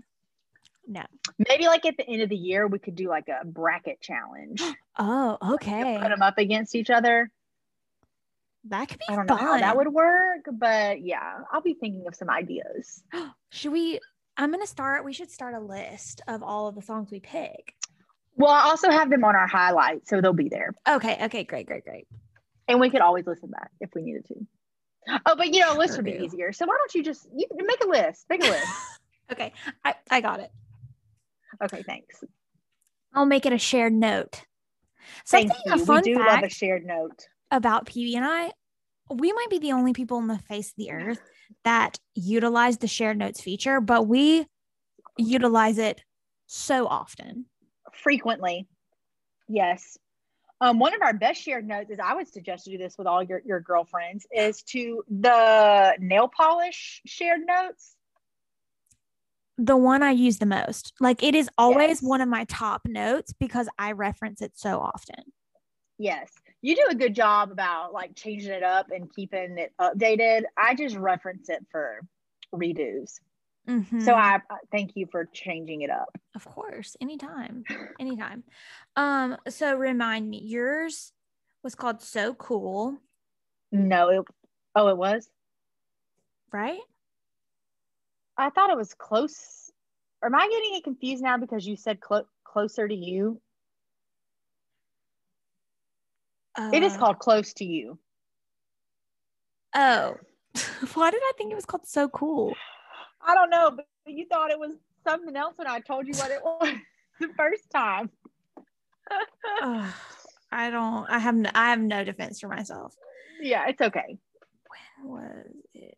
No. 0.87 1.03
Maybe 1.49 1.67
like 1.67 1.85
at 1.85 1.97
the 1.97 2.07
end 2.07 2.21
of 2.21 2.29
the 2.29 2.37
year, 2.37 2.65
we 2.65 2.79
could 2.79 2.95
do 2.95 3.09
like 3.09 3.27
a 3.27 3.45
bracket 3.45 4.01
challenge. 4.01 4.61
Oh, 4.99 5.37
okay. 5.53 5.99
Put 6.01 6.09
them 6.09 6.23
up 6.23 6.39
against 6.39 6.73
each 6.73 6.89
other. 6.89 7.29
That 8.65 8.89
could 8.89 8.97
be 8.97 9.05
I 9.07 9.15
don't 9.15 9.27
know 9.29 9.35
how 9.35 9.59
that 9.59 9.77
would 9.77 9.89
work, 9.89 10.45
but 10.51 11.01
yeah, 11.03 11.41
I'll 11.51 11.61
be 11.61 11.75
thinking 11.75 12.05
of 12.07 12.15
some 12.15 12.31
ideas. 12.31 13.03
Should 13.51 13.73
we? 13.73 13.99
I'm 14.37 14.49
gonna 14.49 14.65
start. 14.65 15.05
We 15.05 15.13
should 15.13 15.29
start 15.29 15.53
a 15.53 15.59
list 15.59 16.21
of 16.27 16.41
all 16.41 16.67
of 16.67 16.73
the 16.73 16.81
songs 16.81 17.11
we 17.11 17.19
pick. 17.19 17.75
Well, 18.37 18.49
I 18.51 18.61
also 18.61 18.89
have 18.89 19.09
them 19.11 19.23
on 19.23 19.35
our 19.35 19.45
highlights, 19.47 20.09
so 20.09 20.19
they'll 20.19 20.33
be 20.33 20.49
there, 20.49 20.73
Okay. 20.87 21.17
Okay. 21.25 21.43
Great. 21.43 21.67
Great. 21.67 21.83
Great. 21.83 22.07
and 22.67 22.79
we 22.79 22.89
could 22.89 23.01
always 23.01 23.27
listen 23.27 23.49
back 23.51 23.69
if 23.79 23.91
we 23.93 24.01
needed 24.01 24.25
to. 24.29 24.35
Oh, 25.27 25.35
but 25.35 25.53
you 25.53 25.59
know, 25.61 25.73
a 25.73 25.77
list 25.77 25.95
would 25.95 26.05
be 26.05 26.17
easier. 26.23 26.51
So 26.53 26.65
why 26.65 26.75
don't 26.77 26.95
you 26.95 27.03
just 27.03 27.27
you 27.35 27.45
make 27.51 27.83
a 27.83 27.87
list? 27.87 28.25
Make 28.31 28.43
a 28.43 28.47
list. 28.49 28.67
Okay. 29.29 29.51
I, 29.83 29.93
I 30.09 30.21
got 30.21 30.39
it. 30.39 30.49
Okay, 31.63 31.83
thanks. 31.83 32.23
I'll 33.13 33.25
make 33.25 33.45
it 33.45 33.53
a 33.53 33.57
shared 33.57 33.93
note. 33.93 34.43
Something 35.25 35.49
Thank 35.49 35.65
you. 35.65 35.83
a 35.83 35.85
fun 35.85 36.03
we 36.05 36.13
do 36.13 36.19
love 36.19 36.43
a 36.43 36.49
shared 36.49 36.85
note. 36.85 37.27
about 37.51 37.85
PB 37.85 38.15
and 38.15 38.25
I, 38.25 38.51
we 39.09 39.31
might 39.31 39.49
be 39.49 39.59
the 39.59 39.71
only 39.71 39.93
people 39.93 40.17
on 40.17 40.27
the 40.27 40.37
face 40.37 40.69
of 40.69 40.75
the 40.77 40.91
earth 40.91 41.21
that 41.63 41.99
utilize 42.13 42.77
the 42.77 42.87
shared 42.87 43.17
notes 43.17 43.41
feature, 43.41 43.79
but 43.79 44.07
we 44.07 44.45
utilize 45.17 45.77
it 45.77 46.01
so 46.45 46.87
often. 46.87 47.45
frequently. 47.93 48.67
Yes. 49.47 49.97
Um, 50.59 50.79
one 50.79 50.93
of 50.93 51.01
our 51.01 51.13
best 51.13 51.41
shared 51.41 51.67
notes 51.67 51.91
is 51.91 51.99
I 52.03 52.15
would 52.15 52.27
suggest 52.27 52.65
to 52.65 52.71
do 52.71 52.77
this 52.77 52.97
with 52.97 53.05
all 53.07 53.21
your, 53.21 53.41
your 53.45 53.59
girlfriends 53.59 54.25
is 54.31 54.63
to 54.63 55.03
the 55.07 55.95
nail 55.99 56.27
polish 56.27 57.01
shared 57.05 57.41
notes. 57.45 57.95
The 59.57 59.77
one 59.77 60.03
I 60.03 60.11
use 60.11 60.37
the 60.37 60.45
most. 60.45 60.93
Like 60.99 61.23
it 61.23 61.33
is 61.35 61.49
always 61.57 62.01
Yes. 62.01 62.03
one 62.03 62.21
of 62.21 62.29
my 62.29 62.43
top 62.45 62.81
notes 62.85 63.33
because 63.33 63.67
I 63.79 63.93
reference 63.93 64.41
it 64.41 64.51
so 64.55 64.79
often. 64.79 65.23
Yes. 65.97 66.29
You 66.61 66.75
do 66.75 66.85
a 66.91 66.95
good 66.95 67.15
job 67.15 67.51
about 67.51 67.91
like 67.93 68.15
changing 68.15 68.51
it 68.51 68.61
up 68.63 68.91
and 68.91 69.11
keeping 69.13 69.57
it 69.57 69.73
updated. 69.81 70.43
I 70.57 70.75
just 70.75 70.95
reference 70.95 71.49
it 71.49 71.65
for 71.71 72.01
redos. 72.53 73.19
So 73.67 73.73
Mhm. 73.73 74.07
I 74.13 74.35
I 74.49 74.57
thank 74.71 74.95
you 74.95 75.07
for 75.11 75.25
changing 75.25 75.81
it 75.81 75.89
up. 75.89 76.15
Of 76.35 76.45
course, 76.45 76.95
anytime, 77.01 77.63
anytime. 77.99 78.43
Um, 78.95 79.37
so 79.49 79.75
remind 79.75 80.29
me, 80.29 80.39
yours 80.39 81.11
was 81.63 81.73
called 81.75 82.01
So 82.01 82.33
Cool, 82.35 82.99
No, 83.71 84.09
it, 84.09 84.23
oh, 84.75 84.87
it 84.87 84.97
was? 84.97 85.29
right? 86.53 86.79
I 88.37 88.49
thought 88.49 88.69
it 88.69 88.77
was 88.77 88.93
close. 88.93 89.71
Or 90.21 90.27
Am 90.27 90.35
I 90.35 90.47
getting 90.49 90.75
it 90.75 90.83
confused 90.83 91.23
now 91.23 91.37
because 91.37 91.65
you 91.67 91.75
said 91.75 91.99
clo- 91.99 92.27
closer 92.43 92.87
to 92.87 92.95
you? 92.95 93.41
It 96.73 96.81
is 96.83 96.93
Uh, 96.95 96.97
called 96.97 97.19
close 97.19 97.53
to 97.53 97.65
you. 97.65 97.99
Oh, 99.75 100.15
why 100.95 101.11
did 101.11 101.21
I 101.23 101.31
think 101.37 101.51
it 101.51 101.55
was 101.55 101.65
called 101.65 101.85
So 101.85 102.09
Cool? 102.09 102.55
I 103.21 103.35
don't 103.35 103.49
know, 103.49 103.71
but 103.71 103.85
you 104.07 104.25
thought 104.27 104.49
it 104.51 104.59
was 104.59 104.71
something 105.05 105.35
else 105.35 105.53
when 105.57 105.67
I 105.67 105.79
told 105.81 106.07
you 106.07 106.13
what 106.13 106.31
it 106.31 106.41
was 106.43 106.73
the 107.19 107.29
first 107.37 107.69
time. 107.69 108.09
I 110.51 110.69
don't. 110.71 111.05
I 111.09 111.19
have. 111.19 111.35
No, 111.35 111.49
I 111.53 111.69
have 111.69 111.79
no 111.79 112.03
defense 112.03 112.39
for 112.39 112.47
myself. 112.47 112.95
yeah, 113.41 113.67
it's 113.67 113.81
okay. 113.81 114.17
When 114.99 115.11
was 115.11 115.45
it? 115.73 115.97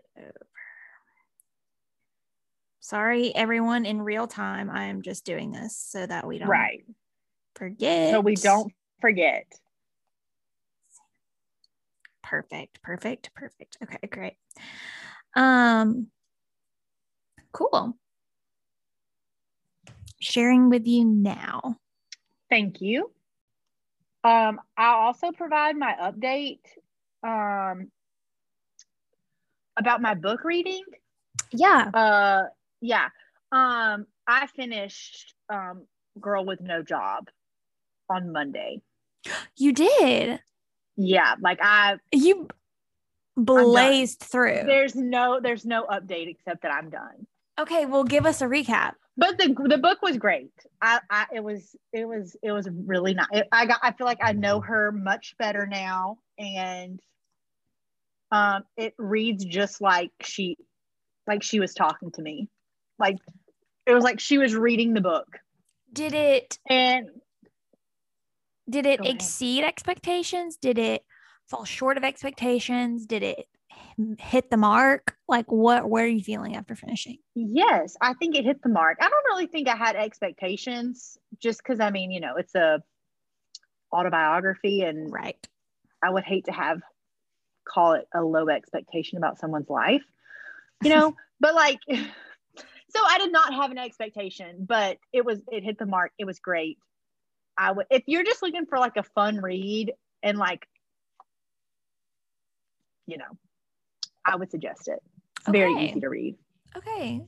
Sorry, 2.93 3.35
everyone. 3.35 3.85
In 3.85 4.01
real 4.01 4.25
time, 4.25 4.67
I 4.67 4.85
am 4.85 5.03
just 5.03 5.23
doing 5.23 5.51
this 5.51 5.77
so 5.77 6.07
that 6.07 6.25
we 6.25 6.39
don't 6.39 6.49
Right. 6.49 6.83
forget. 7.53 8.09
So 8.09 8.19
we 8.19 8.33
don't 8.33 8.73
forget. 8.99 9.45
perfect 12.21 12.79
perfect 12.83 13.33
perfect 13.33 13.77
okay 13.81 13.97
great 14.11 14.33
um 15.35 16.07
cool 17.53 17.97
sharing 20.19 20.69
with 20.69 20.85
you 20.85 21.05
now 21.05 21.77
Thank 22.49 22.81
you. 22.81 23.11
Um, 24.23 24.59
I'll 24.77 24.97
also 25.07 25.31
provide 25.31 25.75
my 25.77 25.95
update 26.01 26.59
um, 27.23 27.89
about 29.77 30.01
my 30.01 30.13
book 30.13 30.43
reading. 30.43 30.83
yeah 31.51 31.89
Uh, 31.93 32.43
yeah. 32.81 33.09
Um, 33.51 34.05
I 34.27 34.47
finished 34.55 35.33
um, 35.49 35.85
Girl 36.19 36.45
with 36.45 36.61
No 36.61 36.83
Job 36.83 37.29
on 38.09 38.31
Monday. 38.31 38.81
you 39.57 39.73
did 39.73 40.39
Yeah, 40.95 41.35
like 41.41 41.59
I 41.61 41.97
you 42.11 42.47
blazed 43.37 44.19
through 44.19 44.63
there's 44.65 44.95
no 44.95 45.39
there's 45.41 45.65
no 45.65 45.85
update 45.87 46.27
except 46.29 46.63
that 46.63 46.73
I'm 46.73 46.89
done. 46.89 47.25
okay 47.57 47.85
well 47.85 48.03
give 48.03 48.25
us 48.25 48.41
a 48.41 48.45
recap 48.45 48.93
But 49.15 49.37
the 49.37 49.55
the 49.67 49.77
book 49.77 50.01
was 50.01 50.17
great. 50.17 50.51
I, 50.81 50.99
I 51.09 51.25
it 51.33 51.43
was 51.43 51.75
it 51.91 52.05
was 52.05 52.35
it 52.41 52.51
was 52.51 52.67
really 52.71 53.13
nice. 53.13 53.43
I 53.51 53.65
got 53.65 53.79
I 53.81 53.91
feel 53.91 54.07
like 54.07 54.19
I 54.23 54.31
know 54.31 54.61
her 54.61 54.91
much 54.93 55.35
better 55.37 55.67
now, 55.67 56.19
and 56.37 57.01
um, 58.31 58.63
it 58.77 58.93
reads 58.97 59.43
just 59.43 59.81
like 59.81 60.11
she 60.21 60.57
like 61.27 61.43
she 61.43 61.59
was 61.59 61.73
talking 61.73 62.11
to 62.11 62.21
me. 62.21 62.47
Like 62.99 63.17
it 63.85 63.93
was 63.93 64.03
like 64.03 64.19
she 64.19 64.37
was 64.37 64.55
reading 64.55 64.93
the 64.93 65.01
book, 65.01 65.27
did 65.91 66.13
it 66.13 66.59
and 66.69 67.09
did 68.69 68.85
it 68.85 68.99
exceed 69.03 69.63
expectations? 69.63 70.57
Did 70.57 70.77
it 70.77 71.03
fall 71.47 71.65
short 71.65 71.97
of 71.97 72.03
expectations? 72.03 73.05
Did 73.05 73.23
it 73.23 73.47
hit 74.19 74.49
the 74.49 74.57
mark? 74.57 75.15
Like 75.27 75.51
what 75.51 75.89
where 75.89 76.05
are 76.05 76.07
you 76.07 76.23
feeling 76.23 76.55
after 76.55 76.75
finishing? 76.75 77.17
Yes, 77.35 77.95
I 78.01 78.13
think 78.13 78.35
it 78.35 78.45
hit 78.45 78.61
the 78.61 78.69
mark. 78.69 78.97
I 79.01 79.09
don't 79.09 79.25
really 79.25 79.47
think 79.47 79.67
I 79.67 79.75
had 79.75 79.95
expectations, 79.95 81.17
just 81.41 81.59
because 81.59 81.79
I 81.79 81.89
mean, 81.89 82.11
you 82.11 82.19
know, 82.19 82.35
it's 82.37 82.55
a 82.55 82.81
autobiography, 83.91 84.81
and 84.81 85.11
right. 85.11 85.47
I 86.03 86.09
would 86.09 86.23
hate 86.23 86.45
to 86.45 86.51
have 86.51 86.81
call 87.67 87.93
it 87.93 88.07
a 88.13 88.21
low 88.21 88.49
expectation 88.49 89.17
about 89.17 89.39
someone's 89.39 89.69
life, 89.69 90.03
you 90.83 90.89
know, 90.89 91.15
but 91.39 91.55
like, 91.55 91.79
so 92.89 92.99
I 93.05 93.17
did 93.19 93.31
not 93.31 93.53
have 93.53 93.71
an 93.71 93.77
expectation, 93.77 94.65
but 94.67 94.97
it 95.13 95.25
was, 95.25 95.39
it 95.51 95.63
hit 95.63 95.77
the 95.77 95.85
mark. 95.85 96.11
It 96.17 96.25
was 96.25 96.39
great. 96.39 96.77
I 97.57 97.71
would, 97.71 97.85
if 97.89 98.03
you're 98.07 98.23
just 98.23 98.41
looking 98.41 98.65
for 98.65 98.79
like 98.79 98.97
a 98.97 99.03
fun 99.03 99.37
read 99.41 99.93
and 100.23 100.37
like, 100.37 100.67
you 103.05 103.17
know, 103.17 103.37
I 104.25 104.35
would 104.35 104.51
suggest 104.51 104.87
it. 104.87 105.01
It's 105.39 105.49
very 105.49 105.73
easy 105.73 105.99
to 105.99 106.09
read. 106.09 106.35
okay 106.77 107.21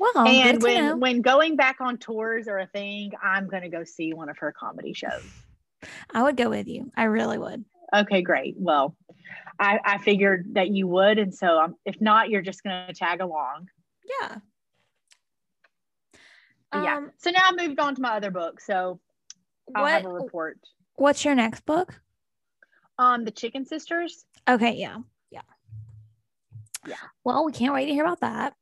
well 0.00 0.26
and 0.26 0.60
good 0.60 0.66
to 0.66 0.74
know. 0.74 0.90
when, 0.92 1.00
when 1.00 1.22
going 1.22 1.56
back 1.56 1.76
on 1.80 1.98
tours 1.98 2.48
or 2.48 2.58
a 2.58 2.66
thing, 2.66 3.12
I'm 3.22 3.48
going 3.48 3.62
to 3.62 3.68
go 3.68 3.84
see 3.84 4.14
one 4.14 4.28
of 4.28 4.38
her 4.38 4.52
comedy 4.52 4.94
shows. 4.94 5.22
I 6.14 6.22
would 6.22 6.36
go 6.36 6.48
with 6.48 6.66
you. 6.66 6.90
I 6.96 7.04
really 7.04 7.38
would. 7.38 7.64
Okay, 7.94 8.22
great. 8.22 8.54
Well, 8.58 8.96
I, 9.58 9.78
I 9.84 9.98
figured 9.98 10.54
that 10.54 10.70
you 10.70 10.86
would. 10.88 11.18
And 11.18 11.34
so 11.34 11.58
um, 11.58 11.76
if 11.84 12.00
not, 12.00 12.30
you're 12.30 12.42
just 12.42 12.62
going 12.62 12.86
to 12.86 12.94
tag 12.94 13.20
along. 13.20 13.68
Yeah. 14.20 14.38
But 16.72 16.84
yeah. 16.84 16.96
Um, 16.98 17.10
So 17.18 17.30
now 17.30 17.40
I 17.44 17.66
moved 17.66 17.78
on 17.80 17.94
to 17.94 18.00
my 18.02 18.16
other 18.16 18.30
book. 18.30 18.60
So 18.60 19.00
I'll 19.74 19.82
what 19.82 19.92
have 19.92 20.04
a 20.04 20.08
report. 20.08 20.58
what's 20.96 21.24
your 21.24 21.34
next 21.34 21.64
book? 21.66 22.00
Um, 22.98 23.24
the 23.24 23.30
Chicken 23.30 23.64
Sisters. 23.64 24.24
Okay, 24.48 24.72
yeah. 24.76 24.98
Yeah. 25.30 25.40
Yeah. 26.86 26.96
Well, 27.24 27.44
we 27.44 27.52
can't 27.52 27.72
wait 27.74 27.86
to 27.86 27.92
hear 27.92 28.04
about 28.04 28.20
that. 28.20 28.54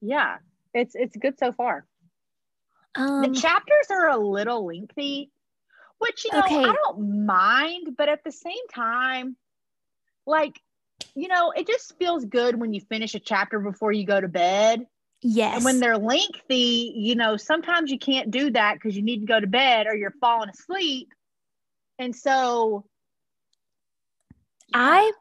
Yeah, 0.00 0.36
it's 0.74 0.94
it's 0.94 1.16
good 1.16 1.38
so 1.38 1.52
far. 1.52 1.86
Um 2.94 3.22
the 3.22 3.40
chapters 3.40 3.86
are 3.90 4.08
a 4.08 4.18
little 4.18 4.66
lengthy, 4.66 5.30
which 5.98 6.24
you 6.24 6.32
know 6.32 6.44
Okay. 6.44 6.64
I 6.64 6.72
don't 6.72 7.26
mind, 7.26 7.96
but 7.96 8.08
at 8.08 8.22
the 8.24 8.32
same 8.32 8.66
time, 8.72 9.36
like 10.26 10.60
you 11.14 11.28
know, 11.28 11.50
it 11.50 11.66
just 11.66 11.96
feels 11.98 12.24
good 12.24 12.58
when 12.58 12.72
you 12.72 12.80
finish 12.80 13.14
a 13.14 13.20
chapter 13.20 13.58
before 13.58 13.92
you 13.92 14.04
go 14.06 14.20
to 14.20 14.28
bed. 14.28 14.86
Yes. 15.22 15.56
And 15.56 15.64
when 15.64 15.80
they're 15.80 15.98
lengthy, 15.98 16.92
you 16.96 17.14
know, 17.14 17.36
sometimes 17.36 17.90
you 17.90 17.98
can't 17.98 18.30
do 18.30 18.50
that 18.50 18.74
because 18.74 18.96
you 18.96 19.02
need 19.02 19.20
to 19.20 19.26
go 19.26 19.40
to 19.40 19.46
bed 19.46 19.86
or 19.86 19.94
you're 19.94 20.14
falling 20.20 20.50
asleep. 20.50 21.08
And 21.98 22.14
so 22.14 22.84
I 24.74 25.12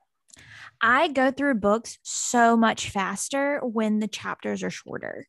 I 0.81 1.07
go 1.07 1.31
through 1.31 1.55
books 1.55 1.97
so 2.03 2.57
much 2.57 2.89
faster 2.89 3.59
when 3.63 3.99
the 3.99 4.07
chapters 4.07 4.63
are 4.63 4.69
shorter. 4.69 5.27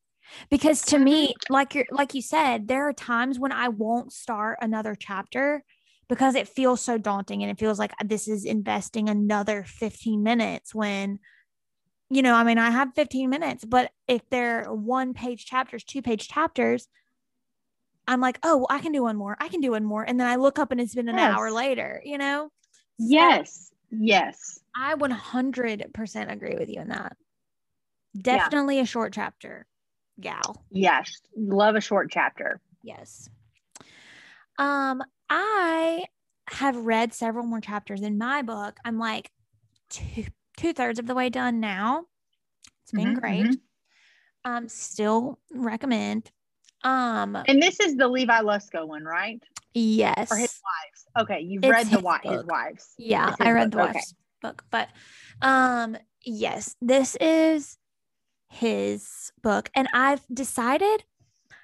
Because 0.50 0.82
to 0.86 0.98
me, 0.98 1.28
mm-hmm. 1.28 1.52
like 1.52 1.74
you 1.74 1.84
like 1.90 2.14
you 2.14 2.22
said, 2.22 2.68
there 2.68 2.88
are 2.88 2.92
times 2.92 3.38
when 3.38 3.52
I 3.52 3.68
won't 3.68 4.12
start 4.12 4.58
another 4.60 4.96
chapter 4.98 5.62
because 6.08 6.34
it 6.34 6.48
feels 6.48 6.80
so 6.80 6.98
daunting 6.98 7.42
and 7.42 7.50
it 7.50 7.58
feels 7.58 7.78
like 7.78 7.92
this 8.04 8.28
is 8.28 8.44
investing 8.44 9.08
another 9.08 9.64
15 9.64 10.22
minutes 10.22 10.74
when 10.74 11.18
you 12.10 12.22
know, 12.22 12.34
I 12.34 12.44
mean, 12.44 12.58
I 12.58 12.70
have 12.70 12.94
15 12.94 13.28
minutes, 13.30 13.64
but 13.64 13.90
if 14.06 14.22
they're 14.30 14.64
one 14.72 15.12
page 15.14 15.44
chapters, 15.46 15.82
two 15.84 16.02
page 16.02 16.28
chapters, 16.28 16.88
I'm 18.08 18.20
like, 18.20 18.38
oh, 18.42 18.66
I 18.70 18.78
can 18.78 18.92
do 18.92 19.02
one 19.02 19.16
more. 19.16 19.36
I 19.40 19.48
can 19.48 19.60
do 19.60 19.72
one 19.72 19.84
more. 19.84 20.04
And 20.04 20.18
then 20.20 20.26
I 20.28 20.36
look 20.36 20.58
up 20.58 20.70
and 20.70 20.80
it's 20.80 20.94
been 20.94 21.08
an 21.08 21.16
hour 21.18 21.50
later, 21.50 22.00
you 22.04 22.18
know? 22.18 22.50
So- 23.00 23.06
yes, 23.08 23.70
yes. 23.90 24.60
I 24.76 24.94
100% 24.94 26.32
agree 26.32 26.54
with 26.56 26.68
you 26.68 26.80
in 26.80 26.88
that. 26.88 27.16
Yeah. 28.14 28.22
Definitely 28.22 28.78
a 28.80 28.86
short 28.86 29.12
chapter, 29.12 29.66
gal. 30.20 30.64
Yes, 30.70 31.10
love 31.36 31.74
a 31.74 31.80
short 31.80 32.10
chapter. 32.10 32.60
Yes. 32.82 33.28
Um, 34.58 35.02
I 35.28 36.04
have 36.48 36.76
read 36.76 37.12
several 37.12 37.44
more 37.44 37.60
chapters 37.60 38.00
in 38.02 38.16
my 38.16 38.42
book. 38.42 38.78
I'm 38.84 38.98
like 38.98 39.30
two 39.90 40.24
two 40.56 40.72
thirds 40.72 40.98
of 40.98 41.06
the 41.06 41.14
way 41.14 41.28
done 41.28 41.60
now. 41.60 42.06
It's 42.82 42.92
been 42.92 43.14
Mhm, 43.14 43.20
great. 43.20 43.46
mhm. 43.46 43.60
Um, 44.44 44.68
still 44.68 45.38
recommend. 45.50 46.30
Um, 46.82 47.36
And 47.48 47.60
this 47.60 47.80
is 47.80 47.96
the 47.96 48.08
Levi 48.08 48.40
Lusko 48.40 48.86
one, 48.86 49.04
right? 49.04 49.42
yes. 49.74 50.30
Or 50.32 50.36
his 50.36 50.60
wives. 50.64 51.06
Okay, 51.18 51.40
you've 51.40 51.64
It's 51.64 51.70
read 51.70 51.86
the 51.86 52.00
his 52.22 52.32
his 52.38 52.44
wives. 52.46 52.94
Yeah, 52.96 53.30
his 53.30 53.36
I 53.40 53.52
read 53.52 53.70
the 53.72 53.76
book, 53.76 53.90
okay. 53.90 53.98
wife's 53.98 54.14
book, 54.40 54.64
but 54.70 54.88
um, 55.42 55.96
yes, 56.24 56.76
this 56.80 57.16
is 57.20 57.78
his 58.48 59.32
book, 59.42 59.70
and 59.74 59.88
I've 59.92 60.24
decided. 60.32 61.04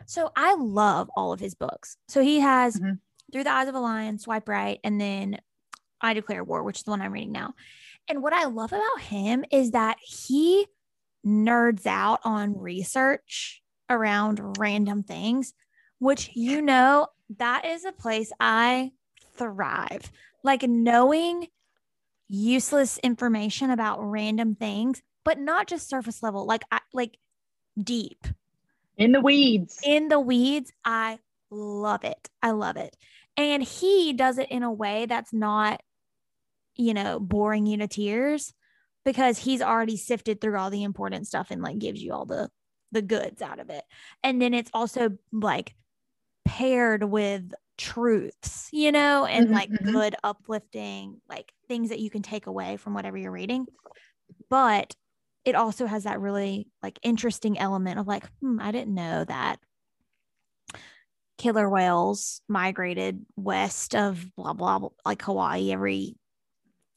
So 0.06 0.32
I 0.36 0.54
love 0.54 1.10
all 1.16 1.32
of 1.32 1.40
his 1.40 1.54
books. 1.54 1.96
So 2.08 2.20
he 2.22 2.40
has 2.40 2.78
Mhm. 2.80 2.98
Through 3.32 3.44
the 3.44 3.50
Eyes 3.52 3.68
of 3.68 3.74
a 3.74 3.80
Lion, 3.80 4.18
Swipe 4.18 4.46
Right, 4.48 4.78
and 4.84 5.00
then 5.00 5.40
I 6.02 6.12
Declare 6.12 6.44
War, 6.44 6.62
which 6.64 6.78
is 6.78 6.82
the 6.82 6.90
one 6.90 7.00
I'm 7.00 7.12
reading 7.12 7.32
now. 7.32 7.54
And 8.08 8.22
what 8.22 8.32
I 8.32 8.44
love 8.46 8.72
about 8.72 9.00
him 9.00 9.44
is 9.50 9.70
that 9.72 9.96
he 10.00 10.66
nerds 11.26 11.86
out 11.86 12.20
on 12.24 12.58
research 12.58 13.62
around 13.88 14.58
random 14.58 15.02
things, 15.02 15.54
which 15.98 16.30
you 16.34 16.60
know 16.62 17.08
that 17.38 17.64
is 17.64 17.84
a 17.84 17.92
place 17.92 18.32
I 18.40 18.92
thrive. 19.34 20.10
Like 20.42 20.62
knowing 20.62 21.46
useless 22.28 22.98
information 22.98 23.70
about 23.70 24.02
random 24.02 24.54
things, 24.56 25.02
but 25.24 25.38
not 25.38 25.68
just 25.68 25.88
surface 25.88 26.22
level, 26.22 26.46
like 26.46 26.62
I, 26.70 26.80
like 26.92 27.16
deep 27.80 28.26
In 28.96 29.12
the 29.12 29.20
weeds. 29.20 29.80
in 29.84 30.08
the 30.08 30.18
weeds. 30.20 30.72
I 30.84 31.20
love 31.50 32.04
it. 32.04 32.28
I 32.42 32.50
love 32.50 32.76
it. 32.76 32.96
And 33.36 33.62
he 33.62 34.12
does 34.12 34.38
it 34.38 34.50
in 34.50 34.62
a 34.62 34.72
way 34.72 35.06
that's 35.06 35.32
not, 35.32 35.80
you 36.76 36.94
know, 36.94 37.20
boring 37.20 37.66
you 37.66 37.76
to 37.78 37.88
tears 37.88 38.54
because 39.04 39.38
he's 39.38 39.62
already 39.62 39.96
sifted 39.96 40.40
through 40.40 40.58
all 40.58 40.70
the 40.70 40.84
important 40.84 41.26
stuff 41.26 41.50
and 41.50 41.62
like 41.62 41.78
gives 41.78 42.02
you 42.02 42.12
all 42.12 42.26
the 42.26 42.50
the 42.92 43.02
goods 43.02 43.40
out 43.42 43.58
of 43.58 43.70
it. 43.70 43.84
And 44.22 44.40
then 44.42 44.54
it's 44.54 44.70
also 44.74 45.16
like 45.32 45.74
paired 46.44 47.04
with 47.04 47.52
truths, 47.78 48.68
you 48.72 48.92
know, 48.92 49.26
and 49.26 49.48
Mhm, 49.48 49.54
like 49.54 49.70
mhm. 49.80 49.92
good 49.92 50.14
uplifting 50.24 51.20
like 51.28 51.52
things 51.68 51.88
that 51.90 52.00
you 52.00 52.10
can 52.10 52.22
take 52.22 52.46
away 52.46 52.76
from 52.76 52.94
whatever 52.94 53.16
you're 53.16 53.32
reading. 53.32 53.66
But 54.50 54.96
it 55.44 55.54
also 55.56 55.86
has 55.86 56.04
that 56.04 56.20
really 56.20 56.68
like 56.82 56.98
interesting 57.02 57.58
element 57.58 57.98
of 57.98 58.06
like, 58.06 58.26
hmm, 58.40 58.60
I 58.60 58.72
didn't 58.72 58.94
know 58.94 59.24
that 59.24 59.60
killer 61.38 61.68
whales 61.68 62.40
migrated 62.48 63.24
west 63.36 63.94
of 63.94 64.34
blah 64.36 64.52
blah, 64.52 64.78
blah 64.78 64.90
like 65.04 65.22
Hawaii 65.22 65.72
every 65.72 66.16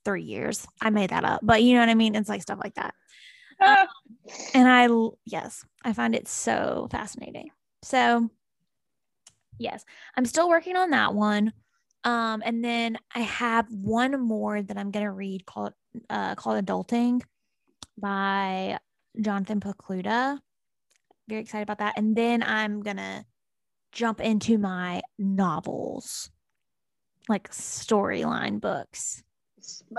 three 0.06 0.24
years. 0.24 0.66
I 0.82 0.92
made 0.92 1.10
that 1.10 1.26
up, 1.26 1.42
but 1.44 1.64
you 1.64 1.74
know 1.74 1.82
what 1.82 1.90
I 1.90 1.96
mean? 1.96 2.16
It's 2.16 2.30
like 2.30 2.42
stuff 2.42 2.60
like 2.64 2.76
that. 2.76 2.94
Ah, 3.60 3.88
And 4.54 4.68
I, 4.68 4.88
yes, 5.26 5.66
I 5.84 5.94
find 5.94 6.16
it 6.16 6.28
so 6.28 6.88
fascinating. 6.92 7.50
So, 7.84 8.30
yes, 9.58 9.84
I'm 10.16 10.26
still 10.26 10.50
working 10.50 10.76
on 10.76 10.92
that 10.92 11.14
one. 11.14 11.52
Um, 12.04 12.44
and 12.46 12.64
then 12.64 12.98
I 13.14 13.20
have 13.20 13.68
one 13.72 14.20
more 14.22 14.62
that 14.62 14.78
I'm 14.78 14.92
gonna 14.92 15.12
read 15.12 15.46
called 15.46 15.74
uh 16.10 16.36
called 16.36 16.64
Adulting 16.64 17.22
by 17.98 18.78
Jonathan 19.20 19.60
Pokluda. 19.60 20.40
Very 21.28 21.42
excited 21.42 21.64
about 21.64 21.80
that. 21.80 21.96
And 21.98 22.16
then 22.16 22.44
I'm 22.44 22.84
gonna 22.84 23.26
jump 23.92 24.22
into 24.22 24.58
my 24.60 25.02
novels, 25.18 26.30
like 27.28 27.50
storyline 27.50 28.60
books 28.62 29.24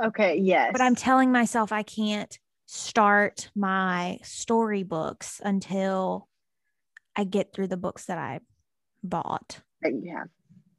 okay, 0.04 0.36
yes. 0.36 0.70
but 0.72 0.80
I'm 0.80 0.94
telling 0.94 1.32
myself 1.32 1.72
I 1.72 1.82
can't 1.82 2.38
start 2.66 3.50
my 3.54 4.18
storybooks 4.22 5.40
until 5.44 6.28
I 7.14 7.24
get 7.24 7.52
through 7.52 7.68
the 7.68 7.76
books 7.76 8.06
that 8.06 8.18
I 8.18 8.40
bought. 9.02 9.60
yeah. 9.82 10.24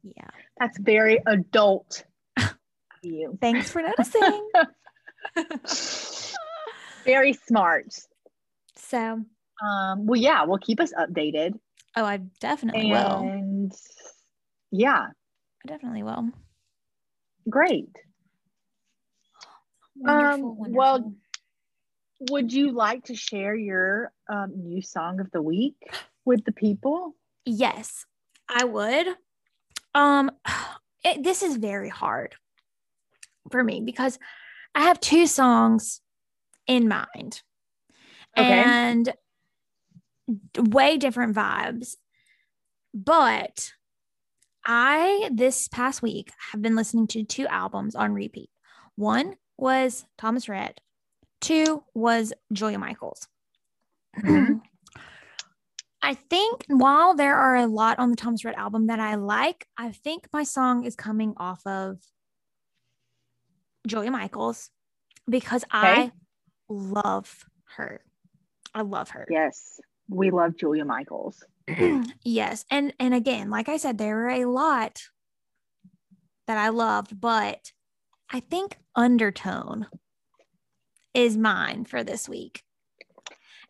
Yeah. 0.02 0.28
That's 0.58 0.78
very 0.78 1.18
adult 1.26 2.04
you. 3.02 3.36
Thanks 3.40 3.70
for 3.70 3.82
noticing. 3.82 4.50
very 7.04 7.32
smart. 7.32 7.94
so, 8.76 9.24
Um, 9.62 10.06
well, 10.06 10.20
yeah, 10.20 10.44
well, 10.44 10.58
keep 10.58 10.80
us 10.80 10.92
updated. 10.92 11.58
oh, 11.96 12.04
I 12.04 12.18
definitely 12.40 12.90
will. 12.90 13.20
And 13.20 13.72
yeah, 14.70 15.06
I 15.64 15.68
definitely 15.68 16.02
will. 16.02 16.28
great. 17.48 17.88
Wonderful, 19.98 20.58
Um, 20.64 20.72
well. 20.72 21.14
Would 22.30 22.52
you 22.52 22.72
like 22.72 23.04
to 23.04 23.14
share 23.14 23.54
your 23.54 24.10
um, 24.28 24.50
new 24.56 24.82
song 24.82 25.20
of 25.20 25.30
the 25.30 25.40
week 25.40 25.76
with 26.24 26.44
the 26.44 26.50
people? 26.50 27.14
yes, 27.44 28.04
I 28.48 28.64
would. 28.64 29.06
Um, 29.94 30.32
it, 31.04 31.22
this 31.22 31.44
is 31.44 31.56
very 31.56 31.88
hard 31.88 32.34
for 33.52 33.62
me 33.62 33.80
because 33.80 34.18
I 34.74 34.82
have 34.82 34.98
two 34.98 35.28
songs 35.28 36.00
in 36.66 36.88
mind. 36.88 37.42
Okay. 38.36 38.52
and 38.52 39.12
way 40.58 40.96
different 40.96 41.34
vibes. 41.34 41.94
But 42.92 43.72
I, 44.66 45.30
this 45.32 45.68
past 45.68 46.02
week, 46.02 46.32
have 46.50 46.60
been 46.60 46.76
listening 46.76 47.06
to 47.08 47.24
two 47.24 47.46
albums 47.46 47.94
on 47.94 48.12
repeat. 48.12 48.50
One 48.96 49.36
was 49.58 50.06
Thomas 50.16 50.48
Rhett, 50.48 50.80
two 51.40 51.84
was 51.94 52.32
Julia 52.52 52.78
Michaels. 52.78 53.28
Mhm. 54.16 54.62
I 56.00 56.14
think 56.14 56.64
while 56.68 57.14
there 57.14 57.34
are 57.34 57.56
a 57.56 57.66
lot 57.66 57.98
on 57.98 58.10
the 58.10 58.16
Thomas 58.16 58.44
Rhett 58.44 58.54
album 58.56 58.86
that 58.86 59.00
I 59.00 59.16
like, 59.16 59.66
I 59.76 59.90
think 59.92 60.28
my 60.32 60.44
song 60.44 60.84
is 60.84 60.94
coming 60.94 61.34
off 61.36 61.66
of 61.66 61.98
Julia 63.86 64.10
Michaels 64.10 64.70
because 65.28 65.64
I 65.70 66.12
love 66.68 67.44
her. 67.76 68.00
I 68.74 68.82
love 68.82 69.10
her. 69.10 69.26
Yes, 69.28 69.80
we 70.08 70.30
love 70.30 70.56
Julia 70.56 70.84
Michaels. 70.84 71.42
yes. 72.24 72.64
And 72.70 72.94
and 73.00 73.12
again, 73.12 73.50
like 73.50 73.68
I 73.68 73.76
said, 73.76 73.98
there 73.98 74.14
were 74.14 74.30
a 74.30 74.44
lot 74.44 75.02
that 76.46 76.58
I 76.58 76.68
loved, 76.68 77.20
but 77.20 77.72
I 78.30 78.40
think 78.40 78.76
undertone 78.94 79.86
is 81.14 81.36
mine 81.36 81.84
for 81.84 82.04
this 82.04 82.28
week. 82.28 82.62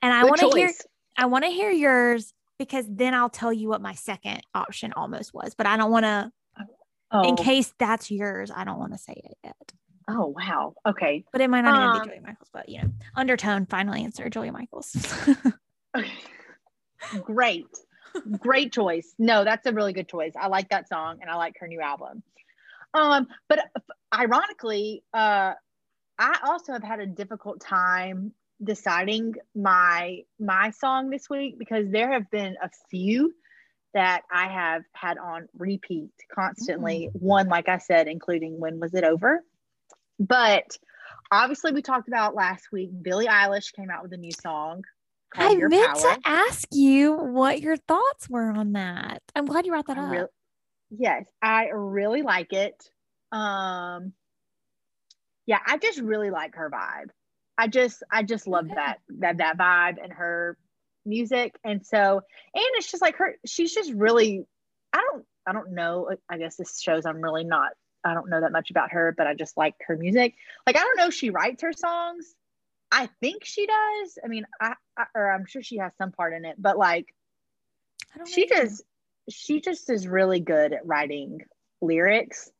And 0.02 0.12
I 0.12 0.24
want 0.24 0.40
to 0.40 0.48
hear. 0.50 0.70
I 1.16 1.26
want 1.26 1.44
to 1.44 1.50
hear 1.50 1.70
yours 1.70 2.32
because 2.59 2.84
then 2.88 3.14
I'll 3.14 3.28
tell 3.30 3.52
you 3.52 3.68
what 3.68 3.80
my 3.80 3.94
second 3.94 4.42
option 4.54 4.92
almost 4.94 5.32
was, 5.34 5.54
but 5.56 5.66
I 5.66 5.76
don't 5.76 5.90
want 5.90 6.04
to. 6.04 6.32
Oh, 7.11 7.22
In 7.26 7.36
case 7.36 7.72
that's 7.78 8.11
yours, 8.11 8.50
I 8.54 8.64
don't 8.64 8.78
want 8.78 8.92
to 8.92 8.98
say 8.98 9.14
it 9.24 9.38
yet. 9.42 9.72
oh 10.11 10.26
wow. 10.36 10.74
Okay. 10.86 11.24
But 11.32 11.40
it 11.40 11.48
might 11.48 11.62
not 11.62 11.74
even 11.74 11.88
Um, 11.88 11.98
be 12.02 12.04
Julia 12.06 12.20
Michaels. 12.20 12.50
But 12.52 12.68
you 12.68 12.82
know, 12.82 12.90
undertone 13.16 13.64
final 13.66 13.94
answer 13.94 14.28
Julia 14.28 14.52
Michaels. 14.52 14.94
Okay. 15.96 16.12
Great. 17.22 17.66
Great 18.38 18.72
choice. 18.72 19.14
No, 19.18 19.42
that's 19.44 19.64
a 19.66 19.72
really 19.72 19.92
good 19.94 20.09
choice. 20.09 20.32
I 20.38 20.48
like 20.48 20.68
that 20.70 20.88
song 20.88 21.18
and 21.22 21.30
I 21.30 21.36
like 21.36 21.54
her 21.61 21.66
new 21.68 21.80
album. 21.80 22.22
Um, 22.95 23.28
but 23.49 23.61
ironically, 24.14 25.03
uh 25.12 25.55
I 26.18 26.39
also 26.45 26.72
have 26.72 26.82
had 26.82 27.01
a 27.01 27.07
difficult 27.07 27.61
time 27.61 28.32
deciding 28.62 29.34
my 29.55 30.22
my 30.41 30.70
song 30.70 31.11
this 31.11 31.30
week 31.30 31.59
because 31.59 31.91
there 31.91 32.11
have 32.12 32.28
been 32.30 32.57
a 32.62 32.70
few 32.91 33.32
that 33.95 34.22
I 34.30 34.49
have 34.49 34.82
had 34.93 35.16
on 35.18 35.49
repeat 35.57 36.11
constantly. 36.34 37.09
One, 37.12 37.49
like 37.49 37.68
I 37.68 37.78
said, 37.78 38.09
including 38.09 38.59
when 38.59 38.80
was 38.80 38.95
it 38.95 39.05
over? 39.05 39.45
But 40.18 40.76
obviously, 41.30 41.72
we 41.72 41.82
talked 41.82 42.09
about 42.09 42.34
last 42.34 42.70
week. 42.72 42.91
Billie 43.01 43.26
Eilish 43.28 43.72
came 43.72 43.91
out 43.91 44.03
with 44.03 44.12
a 44.12 44.16
new 44.16 44.32
song. 44.32 44.84
I 45.34 45.55
meant 45.55 45.72
Power. 45.72 46.14
to 46.14 46.20
ask 46.24 46.66
you 46.72 47.12
what 47.12 47.61
your 47.61 47.76
thoughts 47.76 48.28
were 48.28 48.51
on 48.51 48.72
that. 48.72 49.22
I'm 49.36 49.47
glad 49.47 49.66
you 49.66 49.72
brought 49.72 49.86
that 49.86 49.99
I 49.99 50.05
up. 50.05 50.11
real- 50.11 50.28
yes, 50.91 51.26
I 51.43 51.68
really 51.72 52.22
like 52.22 52.53
it. 52.53 52.91
Um, 53.32 54.12
yeah, 55.47 55.61
I 55.66 55.78
just 55.78 56.01
really 56.01 56.30
like 56.30 56.55
her 56.57 56.70
vibe. 56.70 57.11
I 57.57 57.66
just, 57.68 58.03
I 58.11 58.22
just 58.22 58.47
love 58.47 58.66
Okay. 58.66 58.74
that 58.74 58.99
that 59.18 59.39
that 59.39 59.59
vibe 59.59 59.97
and 60.03 60.12
her 60.12 60.57
music, 61.05 61.57
and 61.64 61.84
so, 61.84 62.20
and 62.55 62.64
it's 62.76 62.91
just 62.91 63.03
like 63.03 63.16
her. 63.16 63.36
She's 63.47 63.72
just 63.74 63.93
really. 63.93 64.47
I 64.93 65.07
don't, 65.11 65.24
I 65.47 65.53
don't 65.53 65.72
know. 65.72 66.11
I 66.30 66.39
guess 66.39 66.57
this 66.57 66.80
shows 66.80 67.05
I'm 67.05 67.20
really 67.20 67.45
not. 67.45 67.72
I 68.05 68.14
don't 68.14 68.30
know 68.30 68.41
that 68.41 68.53
much 68.53 68.70
about 68.70 68.93
her, 68.93 69.12
but 69.16 69.26
I 69.26 69.34
just 69.34 69.57
like 69.57 69.74
her 69.86 69.97
music. 69.97 70.34
Like 70.66 70.76
I 70.76 70.80
don't 70.80 70.97
know 70.97 71.09
if 71.09 71.14
she 71.14 71.30
writes 71.30 71.62
her 71.62 71.72
songs. 71.72 72.34
I 72.91 73.09
think 73.20 73.45
she 73.45 73.66
does. 73.66 74.18
I 74.24 74.28
mean, 74.28 74.45
I, 74.61 74.74
I 74.97 75.05
or 75.14 75.32
I'm 75.32 75.47
sure 75.47 75.62
she 75.62 75.78
has 75.78 75.93
some 75.99 76.12
part 76.12 76.32
in 76.32 76.45
it, 76.45 76.57
but 76.59 76.78
like 76.78 77.14
I 78.14 78.18
don't 78.18 78.28
she 78.28 78.47
just 78.47 78.82
she 79.31 79.61
just 79.61 79.91
is 79.91 80.07
really 80.07 80.41
good 80.41 80.72
at 80.72 80.87
writing 80.87 81.41
lyrics. 81.81 82.51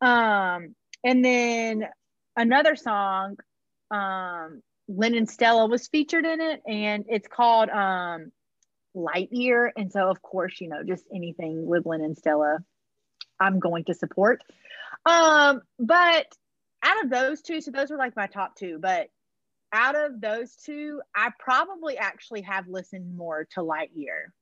Um 0.00 0.74
and 1.04 1.24
then 1.24 1.84
another 2.36 2.76
song 2.76 3.36
um 3.90 4.62
Lennon 4.88 5.26
Stella 5.26 5.66
was 5.66 5.88
featured 5.88 6.24
in 6.24 6.40
it 6.40 6.62
and 6.66 7.04
it's 7.08 7.28
called 7.28 7.68
um 7.70 8.32
Light 8.94 9.28
Year 9.30 9.72
and 9.76 9.92
so 9.92 10.08
of 10.08 10.22
course 10.22 10.60
you 10.60 10.68
know 10.68 10.82
just 10.86 11.04
anything 11.14 11.66
with 11.66 11.86
Lennon 11.86 12.16
Stella 12.16 12.58
I'm 13.38 13.58
going 13.58 13.84
to 13.84 13.94
support. 13.94 14.42
Um 15.04 15.60
but 15.78 16.26
out 16.82 17.04
of 17.04 17.10
those 17.10 17.42
two 17.42 17.60
so 17.60 17.70
those 17.70 17.90
are 17.90 17.98
like 17.98 18.16
my 18.16 18.26
top 18.26 18.56
two 18.56 18.78
but 18.80 19.08
out 19.72 19.96
of 19.96 20.20
those 20.20 20.54
two 20.56 21.00
I 21.14 21.30
probably 21.38 21.98
actually 21.98 22.42
have 22.42 22.68
listened 22.68 23.16
more 23.16 23.46
to 23.52 23.62
Light 23.62 23.90
Year 23.94 24.32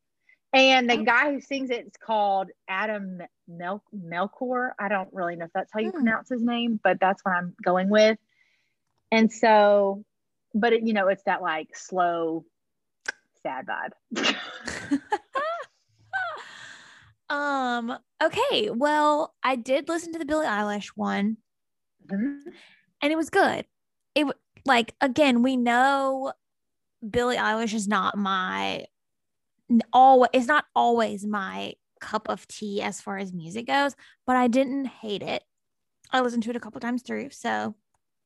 and 0.55 0.89
the 0.89 0.99
guy 0.99 1.33
who 1.33 1.41
sings 1.41 1.71
it 1.71 1.87
is 1.87 1.93
called 2.01 2.51
Adam 2.69 3.21
Mel- 3.49 3.85
Melchor. 3.95 4.71
I 4.79 4.89
don't 4.89 5.13
really 5.13 5.37
know 5.37 5.47
if 5.47 5.53
that's 5.53 5.73
how 5.73 5.81
you 5.81 5.91
Hmm. 5.91 5.99
pronounce 5.99 6.29
his 6.29 6.43
name, 6.43 6.81
but 6.83 6.99
that's 7.01 7.25
what 7.25 7.33
I'm 7.35 7.55
going 7.63 7.89
with. 7.89 8.19
And 9.11 9.33
so, 9.33 10.05
but 10.55 10.73
it, 10.73 10.83
you 10.87 10.93
know, 10.93 11.09
it's 11.09 11.23
that 11.25 11.43
like 11.43 11.77
slow, 11.77 12.45
sad 13.43 13.67
vibe. 13.67 15.01
um, 17.35 17.99
okay. 18.23 18.71
Well, 18.71 19.35
I 19.43 19.57
did 19.57 19.89
listen 19.89 20.13
to 20.13 20.19
the 20.19 20.25
Billie 20.25 20.47
Eilish 20.47 20.89
one 20.95 21.39
Mhm. 22.07 22.53
and 23.03 23.13
it 23.13 23.17
was 23.17 23.31
good. 23.31 23.67
It 24.15 24.27
like 24.65 24.95
again, 25.01 25.43
we 25.43 25.57
know 25.57 26.33
Billie 27.09 27.37
Eilish 27.37 27.75
is 27.75 27.89
not 27.89 28.17
my 28.17 28.87
all 29.93 30.27
it's 30.33 30.47
not 30.47 30.65
always 30.75 31.27
my 31.27 31.75
cup 32.01 32.29
of 32.29 32.47
tea 32.49 32.83
as 32.83 33.01
far 33.01 33.19
as 33.19 33.33
music 33.33 33.67
goes, 33.67 33.95
but 34.27 34.37
I 34.37 34.47
didn't 34.49 34.87
hate 34.87 35.23
it. 35.23 35.43
I 36.13 36.21
listened 36.21 36.43
to 36.45 36.51
it 36.51 36.57
a 36.57 36.61
couple 36.61 36.81
times 36.81 37.03
through, 37.03 37.31
so 37.31 37.75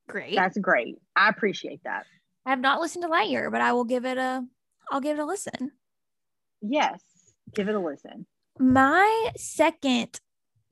great. 0.08 0.34
That's 0.34 0.58
great. 0.58 0.96
I 1.16 1.28
appreciate 1.28 1.82
that. 1.84 2.06
I 2.44 2.50
have 2.50 2.60
not 2.60 2.80
listened 2.80 3.02
to 3.04 3.08
Lightyear, 3.08 3.50
but 3.52 3.60
I 3.60 3.72
will 3.72 3.84
give 3.84 4.04
it 4.04 4.18
a 4.18 4.44
I'll 4.90 5.00
give 5.00 5.18
it 5.18 5.22
a 5.22 5.26
listen. 5.26 5.72
Yes, 6.60 7.00
give 7.54 7.68
it 7.68 7.74
a 7.74 7.80
listen. 7.80 8.26
My 8.58 9.30
second 9.36 10.20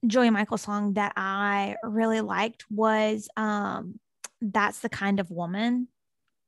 Julia 0.07 0.33
Michael 0.33 0.59
song 0.59 0.95
that 0.95 1.13
I 1.17 1.77
really 1.85 2.21
liked 2.21 2.65
was 2.71 3.29
um 3.37 4.01
That's 4.41 4.81
the 4.81 4.89
Kind 4.89 5.21
of 5.21 5.31
Woman. 5.31 5.89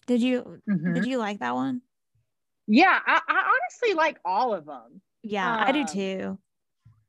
Did 0.07 0.23
you 0.23 0.61
Mhm. 0.69 0.95
did 0.95 1.07
you 1.07 1.19
like 1.19 1.39
that 1.41 1.55
one? 1.55 1.83
Yeah, 2.69 2.99
I, 3.07 3.21
I 3.27 3.43
honestly 3.53 3.95
like 3.95 4.19
all 4.25 4.55
of 4.55 4.67
them. 4.67 5.01
Yeah, 5.23 5.65
I 5.67 5.73
do 5.73 5.81
Um, 5.81 5.87
too. 5.87 6.39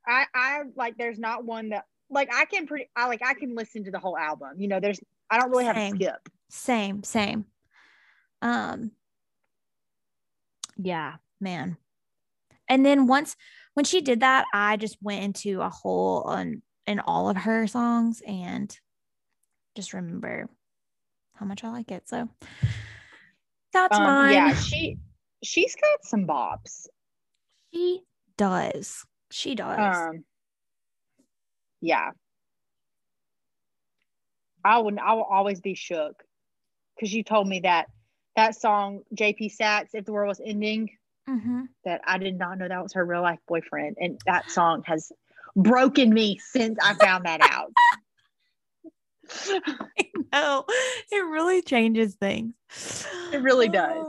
I, 0.07 0.26
I 0.34 0.62
like. 0.76 0.97
There's 0.97 1.20
not 1.20 1.45
one 1.45 1.70
that 1.70 1.86
like 2.10 2.34
I 2.34 2.45
can 2.45 2.66
pretty. 2.66 2.89
I 2.95 3.07
like. 3.07 3.22
I 3.24 3.34
can 3.34 3.53
listen 3.55 3.84
to 3.84 3.91
the 3.91 3.99
whole 3.99 4.18
album. 4.18 4.53
You 4.57 4.68
know, 4.70 4.80
there's. 4.80 4.99
I 5.30 5.38
don't 5.39 5.51
really 5.51 5.66
have 5.66 5.76
to 5.76 5.89
skip. 5.95 6.30
Same, 6.49 7.03
same. 7.03 7.45
Um 8.41 8.91
yeah, 10.78 11.16
man. 11.41 11.78
And 12.68 12.86
then 12.86 13.05
once 13.05 13.36
when 13.74 13.84
she 13.86 14.01
did 14.01 14.22
that, 14.22 14.45
I 14.53 14.78
just 14.78 14.97
went 15.01 15.24
into 15.24 15.62
a 15.62 15.70
hole 15.70 16.22
on 16.24 16.62
in 16.88 16.99
all 17.01 17.30
of 17.30 17.36
her 17.38 17.68
songs 17.68 18.24
and 18.26 18.76
just 19.76 19.93
remember 19.93 20.49
how 21.36 21.45
much 21.45 21.64
I 21.64 21.70
like 21.70 21.91
it. 21.91 22.07
So 22.07 22.30
that's 23.74 23.97
Um, 23.97 24.03
mine. 24.03 24.34
yeah, 24.34 24.53
she 24.55 24.97
she's 25.43 25.75
got 25.75 26.03
some 26.03 26.25
bops. 26.25 26.87
She 27.73 28.01
does. 28.37 29.05
She 29.31 29.55
does. 29.55 29.95
Um, 30.09 30.23
yeah. 31.81 32.11
I 34.63 34.79
would. 34.79 34.97
I 34.99 35.13
will 35.13 35.23
always 35.23 35.61
be 35.61 35.73
shook 35.75 36.21
because 36.95 37.13
you 37.13 37.23
told 37.23 37.47
me 37.47 37.61
that 37.61 37.87
that 38.35 38.55
song 38.55 39.03
JP 39.15 39.51
Saxe, 39.51 39.93
"If 39.93 40.05
the 40.05 40.11
World 40.11 40.27
Was 40.29 40.41
Ending," 40.43 40.89
Mhm. 41.29 41.69
that 41.85 42.01
I 42.05 42.17
did 42.17 42.37
not 42.37 42.57
know 42.57 42.67
that 42.67 42.83
was 42.83 42.93
her 42.93 43.05
real 43.05 43.21
life 43.21 43.39
boyfriend, 43.47 43.97
and 44.01 44.19
that 44.25 44.51
song 44.51 44.83
has 44.85 45.11
broken 45.55 46.13
me 46.13 46.37
since 46.39 46.77
I 46.83 46.93
found 46.95 47.25
that 47.25 47.41
out. 47.41 47.71
No, 50.31 50.63
it 51.11 51.25
really 51.25 51.63
changes 51.63 52.13
things. 52.13 52.53
It 53.33 53.41
really 53.41 53.67
does. 53.67 54.05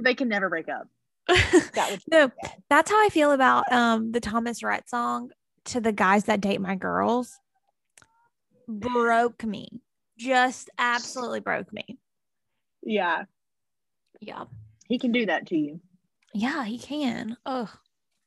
They 0.00 0.14
can 0.14 0.28
never 0.28 0.48
break 0.48 0.68
up. 0.68 0.88
That 1.74 1.90
would 1.90 2.00
no, 2.10 2.28
bad. 2.28 2.62
that's 2.68 2.90
how 2.90 3.04
I 3.04 3.08
feel 3.10 3.30
about 3.32 3.70
um 3.72 4.10
the 4.12 4.20
Thomas 4.20 4.62
Rhett 4.62 4.88
song 4.88 5.30
to 5.66 5.80
the 5.80 5.92
guys 5.92 6.24
that 6.24 6.40
date 6.40 6.60
my 6.60 6.74
girls. 6.74 7.38
Broke 8.66 9.44
me. 9.44 9.80
Just 10.18 10.70
absolutely 10.78 11.40
broke 11.40 11.72
me. 11.72 11.98
Yeah, 12.82 13.24
Yeah. 14.20 14.44
he 14.88 14.98
can 14.98 15.12
do 15.12 15.26
that 15.26 15.46
to 15.48 15.56
you. 15.56 15.80
Yeah, 16.34 16.64
he 16.64 16.78
can. 16.78 17.36
Oh 17.46 17.72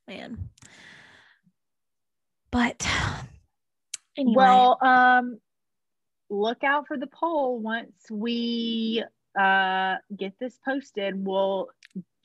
man. 0.07 0.49
But 2.51 2.87
anyway. 4.17 4.33
Well, 4.35 4.77
um, 4.81 5.39
look 6.29 6.63
out 6.63 6.87
for 6.87 6.97
the 6.97 7.07
poll 7.07 7.59
once 7.59 7.93
we 8.11 9.03
uh 9.39 9.95
get 10.15 10.37
this 10.39 10.57
posted. 10.65 11.25
We'll 11.25 11.69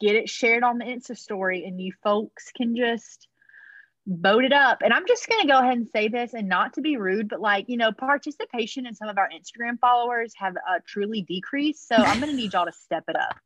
get 0.01 0.17
it 0.17 0.29
shared 0.29 0.63
on 0.63 0.79
the 0.79 0.85
Insta 0.85 1.17
story, 1.17 1.65
and 1.65 1.81
you 1.81 1.93
folks 2.03 2.53
can 2.57 2.77
just 2.77 3.29
vote 4.07 4.45
it 4.45 4.53
up. 4.53 4.79
And 4.83 4.93
I'm 4.93 5.07
just 5.07 5.29
gonna 5.29 5.47
go 5.47 5.59
ahead 5.59 5.77
and 5.77 5.89
say 5.89 6.09
this, 6.09 6.35
and 6.35 6.49
not 6.49 6.75
to 6.75 6.81
be 6.81 6.97
rude, 6.97 7.29
but 7.29 7.41
like 7.41 7.69
you 7.69 7.77
know, 7.77 7.93
participation 7.93 8.87
in 8.87 8.95
some 8.95 9.09
of 9.09 9.19
our 9.19 9.29
Instagram 9.29 9.79
followers 9.79 10.33
have 10.37 10.57
uh, 10.57 10.81
truly 10.87 11.23
decreased. 11.23 11.87
So 11.87 11.97
I'm 11.97 12.21
gonna 12.21 12.33
need 12.33 12.53
y'all 12.53 12.67
to 12.67 12.73
step 12.73 13.05
it 13.09 13.17
up 13.17 13.37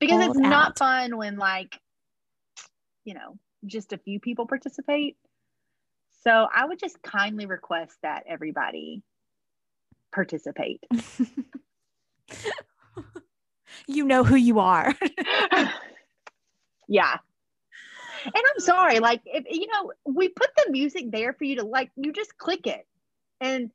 because 0.00 0.20
it's 0.20 0.34
Called 0.34 0.50
not 0.50 0.78
fun 0.78 1.16
when 1.16 1.36
like 1.36 1.78
you 3.04 3.14
know 3.14 3.38
just 3.66 3.92
a 3.92 3.98
few 3.98 4.20
people 4.20 4.46
participate. 4.46 5.16
So 6.22 6.46
I 6.54 6.64
would 6.66 6.78
just 6.78 7.02
kindly 7.02 7.46
request 7.46 7.96
that 8.02 8.24
everybody 8.26 9.02
participate. 10.12 10.82
you 13.86 14.04
know 14.04 14.24
who 14.24 14.36
you 14.36 14.60
are. 14.60 14.94
yeah. 16.88 17.16
And 18.24 18.34
I'm 18.34 18.60
sorry, 18.60 19.00
like 19.00 19.20
if 19.26 19.44
you 19.50 19.66
know, 19.66 19.92
we 20.06 20.28
put 20.28 20.48
the 20.56 20.70
music 20.70 21.10
there 21.10 21.34
for 21.34 21.44
you 21.44 21.56
to 21.56 21.64
like, 21.64 21.90
you 21.96 22.12
just 22.12 22.38
click 22.38 22.66
it. 22.66 22.86
And 23.40 23.70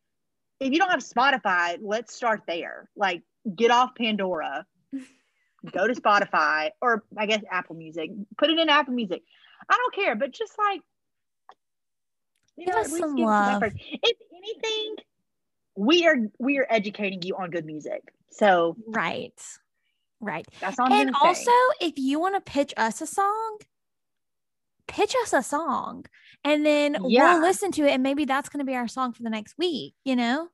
if 0.59 0.73
you 0.73 0.79
don't 0.79 0.89
have 0.89 1.01
Spotify, 1.01 1.77
let's 1.81 2.15
start 2.15 2.41
there. 2.47 2.89
Like 2.95 3.21
get 3.55 3.71
off 3.71 3.91
Pandora 3.95 4.65
go 5.71 5.87
to 5.87 5.93
Spotify 5.93 6.71
or 6.81 7.03
I 7.17 7.25
guess 7.25 7.43
Apple 7.49 7.75
Music. 7.75 8.11
Put 8.37 8.49
it 8.49 8.59
in 8.59 8.69
Apple 8.69 8.93
Music. 8.93 9.21
I 9.69 9.77
don't 9.77 9.95
care, 9.95 10.15
but 10.15 10.31
just 10.31 10.53
like 10.57 10.81
you 12.55 12.65
give 12.65 12.75
know, 12.75 12.81
us 12.81 12.97
some 12.97 13.15
love. 13.15 13.63
If 13.63 14.17
anything, 14.35 14.95
we 15.75 16.07
are 16.07 16.17
we 16.39 16.59
are 16.59 16.67
educating 16.69 17.21
you 17.21 17.35
on 17.35 17.51
good 17.51 17.65
music. 17.65 18.01
So 18.31 18.75
right, 18.87 19.33
right. 20.19 20.45
That's 20.59 20.79
all. 20.79 20.91
I'm 20.91 21.07
and 21.07 21.15
also, 21.15 21.51
say. 21.79 21.87
if 21.87 21.93
you 21.97 22.19
want 22.19 22.35
to 22.35 22.51
pitch 22.51 22.73
us 22.77 23.01
a 23.01 23.07
song, 23.07 23.57
pitch 24.87 25.15
us 25.23 25.33
a 25.33 25.43
song, 25.43 26.05
and 26.43 26.65
then 26.65 26.97
yeah. 27.07 27.33
we'll 27.33 27.41
listen 27.41 27.71
to 27.73 27.85
it, 27.85 27.91
and 27.91 28.03
maybe 28.03 28.25
that's 28.25 28.49
going 28.49 28.59
to 28.59 28.69
be 28.69 28.75
our 28.75 28.87
song 28.87 29.13
for 29.13 29.23
the 29.23 29.29
next 29.29 29.57
week. 29.57 29.93
You 30.03 30.15
know. 30.15 30.49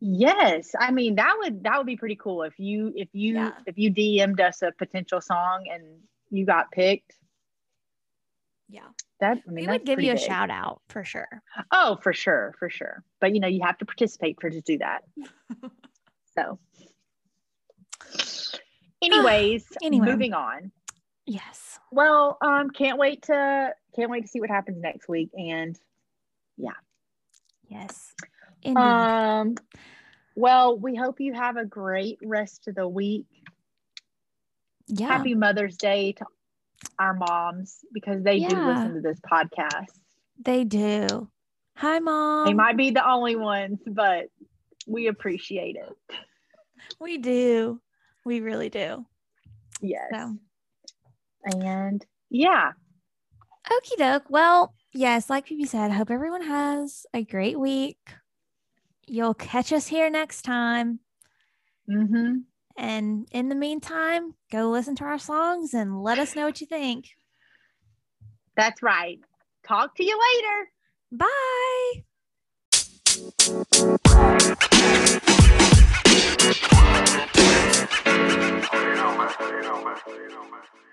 Yes, 0.00 0.70
I 0.78 0.92
mean 0.92 1.16
that 1.16 1.34
would 1.38 1.64
that 1.64 1.76
would 1.76 1.86
be 1.86 1.96
pretty 1.96 2.16
cool 2.16 2.42
if 2.42 2.58
you 2.58 2.92
if 2.94 3.08
you 3.12 3.34
yeah. 3.34 3.52
if 3.66 3.76
you 3.78 3.92
DM'd 3.92 4.40
us 4.40 4.62
a 4.62 4.72
potential 4.72 5.20
song 5.20 5.66
and 5.72 5.82
you 6.30 6.46
got 6.46 6.70
picked. 6.70 7.14
Yeah. 8.68 8.86
That 9.20 9.38
I 9.48 9.50
mean, 9.50 9.66
we 9.66 9.72
would 9.72 9.84
give 9.84 10.00
you 10.00 10.12
a 10.12 10.14
big. 10.14 10.22
shout 10.22 10.50
out 10.50 10.80
for 10.88 11.04
sure. 11.04 11.42
Oh, 11.72 11.98
for 12.02 12.12
sure, 12.12 12.54
for 12.58 12.70
sure. 12.70 13.02
But 13.20 13.34
you 13.34 13.40
know, 13.40 13.48
you 13.48 13.62
have 13.64 13.78
to 13.78 13.84
participate 13.84 14.40
for 14.40 14.48
to 14.50 14.60
do 14.60 14.78
that. 14.78 15.02
so, 16.38 16.58
anyways, 19.02 19.66
anyway. 19.82 20.06
moving 20.06 20.32
on. 20.32 20.72
Yes. 21.26 21.78
Well, 21.90 22.38
um, 22.42 22.70
can't 22.70 22.98
wait 22.98 23.22
to 23.22 23.72
can't 23.94 24.10
wait 24.10 24.22
to 24.22 24.28
see 24.28 24.40
what 24.40 24.50
happens 24.50 24.80
next 24.80 25.08
week, 25.08 25.30
and 25.34 25.78
yeah. 26.56 26.72
Yes. 27.68 28.14
Indeed. 28.62 28.80
Um. 28.80 29.54
Well, 30.34 30.78
we 30.78 30.94
hope 30.94 31.20
you 31.20 31.34
have 31.34 31.56
a 31.56 31.64
great 31.64 32.18
rest 32.22 32.68
of 32.68 32.76
the 32.76 32.86
week. 32.86 33.26
Yeah. 34.86 35.08
Happy 35.08 35.34
Mother's 35.34 35.76
Day 35.76 36.12
to 36.12 36.24
our 36.98 37.14
moms 37.14 37.80
because 37.92 38.22
they 38.22 38.36
yeah. 38.36 38.48
do 38.48 38.56
listen 38.56 38.94
to 38.94 39.00
this 39.00 39.20
podcast. 39.20 39.86
They 40.44 40.64
do. 40.64 41.28
Hi, 41.74 41.98
mom. 41.98 42.46
They 42.46 42.54
might 42.54 42.76
be 42.76 42.90
the 42.90 43.08
only 43.08 43.36
ones, 43.36 43.78
but 43.86 44.26
we 44.86 45.08
appreciate 45.08 45.76
it. 45.76 46.16
We 47.00 47.18
do 47.18 47.80
we 48.28 48.40
really 48.40 48.68
do. 48.68 49.04
Yes. 49.80 50.04
So. 50.12 50.36
And 51.44 52.04
yeah. 52.30 52.72
Okie 53.70 53.96
doke. 53.98 54.30
Well, 54.30 54.74
yes, 54.92 55.28
like 55.28 55.48
PB 55.48 55.66
said, 55.68 55.90
I 55.90 55.94
hope 55.94 56.10
everyone 56.10 56.42
has 56.42 57.06
a 57.12 57.24
great 57.24 57.58
week. 57.58 57.98
You'll 59.06 59.34
catch 59.34 59.72
us 59.72 59.86
here 59.86 60.10
next 60.10 60.42
time. 60.42 61.00
Mm-hmm. 61.90 62.38
And 62.76 63.26
in 63.32 63.48
the 63.48 63.54
meantime, 63.54 64.34
go 64.52 64.70
listen 64.70 64.94
to 64.96 65.04
our 65.04 65.18
songs 65.18 65.74
and 65.74 66.02
let 66.02 66.18
us 66.18 66.36
know 66.36 66.44
what 66.44 66.60
you 66.60 66.66
think. 66.66 67.08
That's 68.56 68.82
right. 68.82 69.18
Talk 69.66 69.96
to 69.96 70.04
you 70.04 70.18
later. 70.18 70.70
Bye. 71.12 72.04
Don't 77.18 77.34
mess, 79.18 79.34
don't 79.38 79.84
mess, 79.84 80.00
don't 80.06 80.50
mess. 80.52 80.87